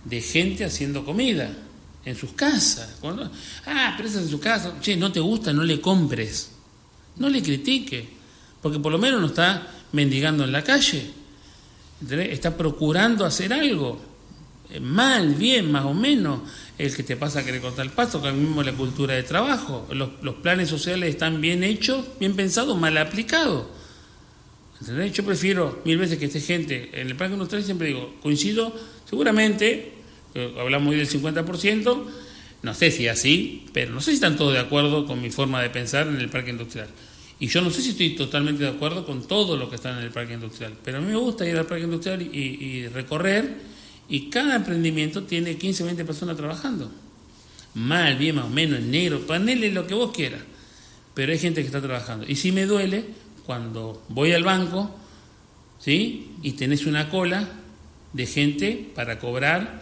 de 0.03 0.19
gente 0.19 0.65
haciendo 0.65 1.05
comida 1.05 1.55
en 2.05 2.15
sus 2.15 2.33
casas. 2.33 2.97
Cuando, 2.99 3.29
ah, 3.65 3.93
pero 3.97 4.09
en 4.09 4.29
su 4.29 4.39
casa. 4.39 4.75
Che, 4.81 4.95
no 4.95 5.11
te 5.11 5.19
gusta, 5.19 5.53
no 5.53 5.63
le 5.63 5.79
compres. 5.79 6.51
No 7.17 7.29
le 7.29 7.41
critique. 7.41 8.07
Porque 8.61 8.79
por 8.79 8.91
lo 8.91 8.97
menos 8.97 9.21
no 9.21 9.27
está 9.27 9.67
mendigando 9.91 10.43
en 10.43 10.51
la 10.51 10.63
calle. 10.63 11.11
Está 12.09 12.57
procurando 12.57 13.25
hacer 13.25 13.53
algo. 13.53 14.01
Eh, 14.69 14.79
mal, 14.79 15.35
bien, 15.35 15.71
más 15.71 15.85
o 15.85 15.93
menos. 15.93 16.41
El 16.77 16.95
que 16.95 17.03
te 17.03 17.15
pasa 17.15 17.39
a 17.39 17.45
querer 17.45 17.61
cortar 17.61 17.85
el 17.85 17.91
pasto, 17.91 18.21
que 18.21 18.31
mismo 18.31 18.63
la 18.63 18.73
cultura 18.73 19.15
de 19.15 19.23
trabajo. 19.23 19.87
Los, 19.91 20.09
los 20.23 20.35
planes 20.35 20.69
sociales 20.69 21.09
están 21.09 21.41
bien 21.41 21.63
hechos, 21.63 22.05
bien 22.19 22.35
pensados, 22.35 22.77
mal 22.79 22.97
aplicados. 22.97 23.65
¿Entendés? 24.79 25.13
Yo 25.13 25.23
prefiero 25.23 25.79
mil 25.85 25.99
veces 25.99 26.17
que 26.17 26.25
esté 26.25 26.41
gente 26.41 26.89
en 26.93 27.07
el 27.07 27.15
parque 27.15 27.33
industrial, 27.33 27.63
siempre 27.63 27.89
digo, 27.89 28.15
coincido, 28.23 28.73
seguramente 29.07 30.00
hablamos 30.59 30.91
hoy 30.91 30.97
del 30.97 31.09
50%, 31.09 32.05
no 32.63 32.73
sé 32.73 32.91
si 32.91 33.07
así, 33.07 33.65
pero 33.73 33.91
no 33.91 34.01
sé 34.01 34.11
si 34.11 34.15
están 34.15 34.37
todos 34.37 34.53
de 34.53 34.59
acuerdo 34.59 35.05
con 35.05 35.21
mi 35.21 35.31
forma 35.31 35.61
de 35.61 35.69
pensar 35.69 36.07
en 36.07 36.17
el 36.17 36.29
parque 36.29 36.51
industrial. 36.51 36.87
Y 37.39 37.47
yo 37.47 37.61
no 37.61 37.71
sé 37.71 37.81
si 37.81 37.89
estoy 37.89 38.11
totalmente 38.11 38.63
de 38.63 38.69
acuerdo 38.69 39.03
con 39.03 39.27
todo 39.27 39.57
lo 39.57 39.67
que 39.67 39.75
está 39.75 39.97
en 39.97 40.03
el 40.03 40.11
parque 40.11 40.33
industrial, 40.33 40.73
pero 40.83 40.99
a 40.99 41.01
mí 41.01 41.07
me 41.07 41.15
gusta 41.15 41.47
ir 41.47 41.57
al 41.57 41.65
parque 41.65 41.85
industrial 41.85 42.21
y, 42.21 42.87
recorrer, 42.87 43.55
y 44.07 44.29
cada 44.29 44.57
emprendimiento 44.57 45.23
tiene 45.23 45.57
15 45.57 45.83
o 45.83 45.85
20 45.87 46.05
personas 46.05 46.37
trabajando. 46.37 46.91
Mal, 47.73 48.17
bien, 48.17 48.35
más 48.35 48.45
o 48.45 48.49
menos, 48.49 48.79
en 48.79 48.91
negro, 48.91 49.25
paneles, 49.25 49.73
lo 49.73 49.87
que 49.87 49.95
vos 49.95 50.11
quieras. 50.11 50.41
Pero 51.15 51.31
hay 51.31 51.39
gente 51.39 51.61
que 51.61 51.67
está 51.67 51.81
trabajando. 51.81 52.25
Y 52.27 52.35
si 52.35 52.51
me 52.51 52.65
duele, 52.65 53.05
cuando 53.45 54.03
voy 54.09 54.33
al 54.33 54.43
banco, 54.43 54.93
¿sí? 55.79 56.33
Y 56.43 56.51
tenés 56.51 56.85
una 56.85 57.09
cola 57.09 57.47
de 58.13 58.25
gente 58.27 58.91
para 58.93 59.17
cobrar 59.17 59.80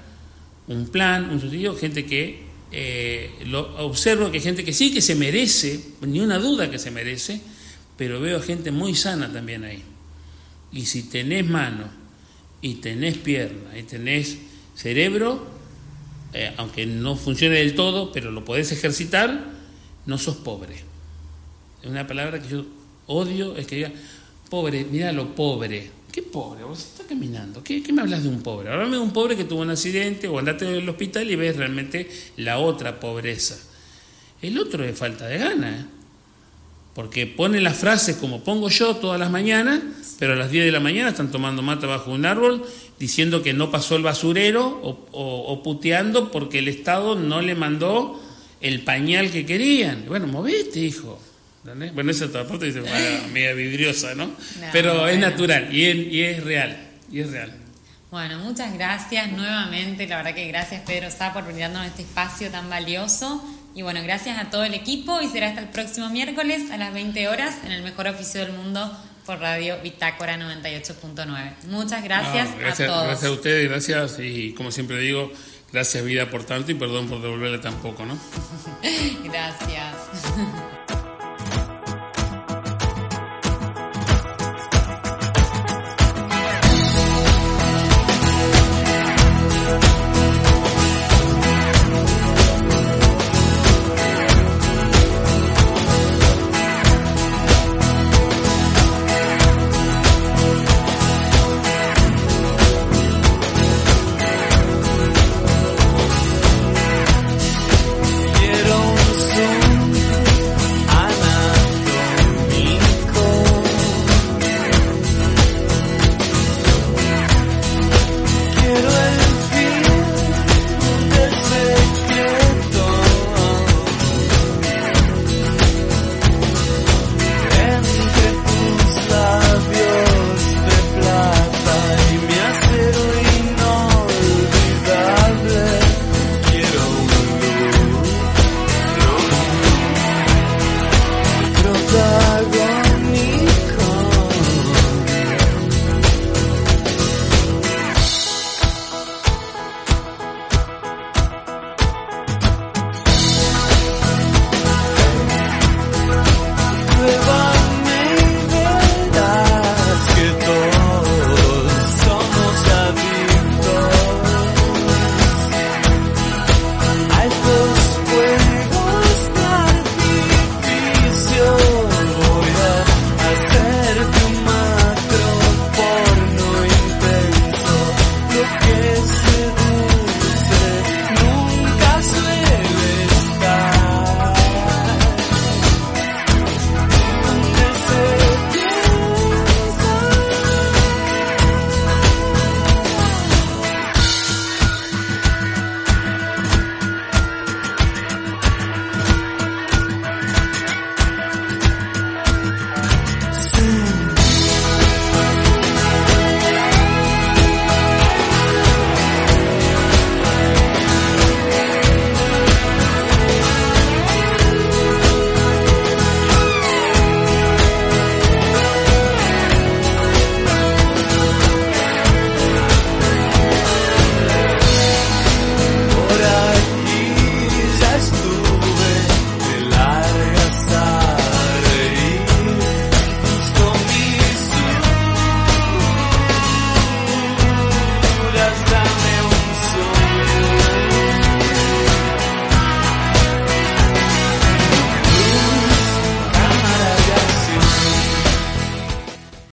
un 0.69 0.87
plan, 0.87 1.29
un 1.29 1.41
subsidio, 1.41 1.75
gente 1.75 2.05
que 2.05 2.43
eh, 2.71 3.31
lo, 3.47 3.75
observo 3.83 4.29
que 4.31 4.37
hay 4.37 4.43
gente 4.43 4.63
que 4.63 4.73
sí 4.73 4.93
que 4.93 5.01
se 5.01 5.15
merece, 5.15 5.83
ni 6.01 6.19
una 6.19 6.37
duda 6.37 6.69
que 6.69 6.79
se 6.79 6.91
merece, 6.91 7.41
pero 7.97 8.21
veo 8.21 8.41
gente 8.41 8.71
muy 8.71 8.95
sana 8.95 9.33
también 9.33 9.63
ahí. 9.63 9.83
Y 10.71 10.85
si 10.85 11.03
tenés 11.03 11.45
mano, 11.45 11.85
y 12.61 12.75
tenés 12.75 13.17
pierna, 13.17 13.77
y 13.77 13.83
tenés 13.83 14.37
cerebro, 14.75 15.45
eh, 16.33 16.53
aunque 16.57 16.85
no 16.85 17.15
funcione 17.15 17.55
del 17.55 17.73
todo, 17.73 18.11
pero 18.11 18.31
lo 18.31 18.45
podés 18.45 18.71
ejercitar, 18.71 19.45
no 20.05 20.17
sos 20.17 20.37
pobre. 20.37 20.75
Es 21.81 21.89
una 21.89 22.05
palabra 22.05 22.41
que 22.41 22.49
yo 22.49 22.65
odio, 23.07 23.57
es 23.57 23.65
que 23.65 23.77
diga, 23.77 23.91
pobre, 24.49 24.85
mira 24.85 25.11
lo 25.11 25.33
pobre. 25.33 25.89
¿Qué 26.11 26.23
pobre? 26.23 26.63
Vos 26.63 26.79
estás 26.79 27.05
caminando. 27.05 27.63
¿Qué, 27.63 27.83
me 27.93 28.01
hablas 28.01 28.23
de 28.23 28.29
un 28.29 28.41
pobre? 28.41 28.69
Háblame 28.69 28.97
de 28.97 29.01
un 29.01 29.13
pobre 29.13 29.35
que 29.35 29.43
tuvo 29.43 29.61
un 29.61 29.69
accidente 29.69 30.27
o 30.27 30.39
andate 30.39 30.67
al 30.67 30.89
hospital 30.89 31.29
y 31.29 31.35
ves 31.35 31.55
realmente 31.55 32.09
la 32.37 32.59
otra 32.59 32.99
pobreza. 32.99 33.57
El 34.41 34.57
otro 34.57 34.83
es 34.83 34.97
falta 34.97 35.27
de 35.27 35.37
gana, 35.37 35.69
¿eh? 35.69 35.85
porque 36.95 37.27
pone 37.27 37.61
las 37.61 37.77
frases 37.77 38.15
como 38.15 38.43
pongo 38.43 38.69
yo 38.69 38.95
todas 38.95 39.19
las 39.19 39.29
mañanas, 39.29 39.81
pero 40.17 40.33
a 40.33 40.35
las 40.35 40.49
10 40.49 40.65
de 40.65 40.71
la 40.71 40.79
mañana 40.79 41.09
están 41.09 41.31
tomando 41.31 41.61
mate 41.61 41.85
bajo 41.85 42.11
un 42.11 42.25
árbol 42.25 42.65
diciendo 42.97 43.43
que 43.43 43.53
no 43.53 43.69
pasó 43.69 43.95
el 43.95 44.03
basurero 44.03 44.65
o, 44.81 45.07
o 45.11 45.63
puteando 45.63 46.31
porque 46.31 46.59
el 46.59 46.67
Estado 46.67 47.15
no 47.15 47.41
le 47.41 47.55
mandó 47.55 48.19
el 48.61 48.81
pañal 48.83 49.31
que 49.31 49.45
querían. 49.45 50.05
Bueno, 50.07 50.27
movete, 50.27 50.79
hijo. 50.79 51.19
Bueno, 51.63 52.11
esa 52.11 52.25
otra 52.25 52.47
parte 52.47 52.67
dice, 52.67 52.81
media 53.33 53.53
vidriosa, 53.53 54.15
¿no? 54.15 54.31
Pero 54.71 55.07
es 55.07 55.19
natural 55.19 55.73
y 55.73 55.85
es, 55.85 55.95
y 55.95 56.21
es, 56.23 56.43
real, 56.43 56.77
y 57.11 57.19
es 57.19 57.31
real. 57.31 57.53
Bueno, 58.11 58.39
muchas 58.39 58.73
gracias 58.73 59.31
nuevamente, 59.31 60.07
la 60.07 60.17
verdad 60.17 60.33
que 60.33 60.47
gracias 60.47 60.81
Pedro 60.81 61.11
Sá 61.11 61.31
por 61.31 61.45
brindarnos 61.45 61.85
este 61.85 62.01
espacio 62.01 62.49
tan 62.49 62.67
valioso 62.69 63.43
y 63.75 63.83
bueno, 63.83 64.01
gracias 64.01 64.39
a 64.39 64.49
todo 64.49 64.63
el 64.63 64.73
equipo 64.73 65.21
y 65.21 65.27
será 65.27 65.49
hasta 65.49 65.61
el 65.61 65.67
próximo 65.69 66.09
miércoles 66.09 66.71
a 66.71 66.77
las 66.77 66.91
20 66.91 67.27
horas 67.27 67.57
en 67.63 67.71
el 67.71 67.83
mejor 67.83 68.07
oficio 68.07 68.41
del 68.41 68.53
mundo 68.53 68.91
por 69.27 69.39
Radio 69.39 69.77
Bitácora 69.83 70.37
98.9. 70.37 71.67
Muchas 71.67 72.03
gracias, 72.03 72.49
gracias, 72.57 72.89
a 72.89 72.91
todos. 72.91 73.05
Gracias 73.05 73.29
a 73.29 73.33
ustedes, 73.33 73.69
gracias 73.69 74.19
y 74.19 74.53
como 74.53 74.71
siempre 74.71 74.97
digo, 74.97 75.31
gracias 75.71 76.03
vida 76.03 76.31
por 76.31 76.43
tanto 76.45 76.71
y 76.71 76.75
perdón 76.75 77.07
por 77.07 77.21
devolverle 77.21 77.59
tan 77.59 77.75
poco, 77.75 78.07
¿no? 78.07 78.17
gracias. 79.23 79.95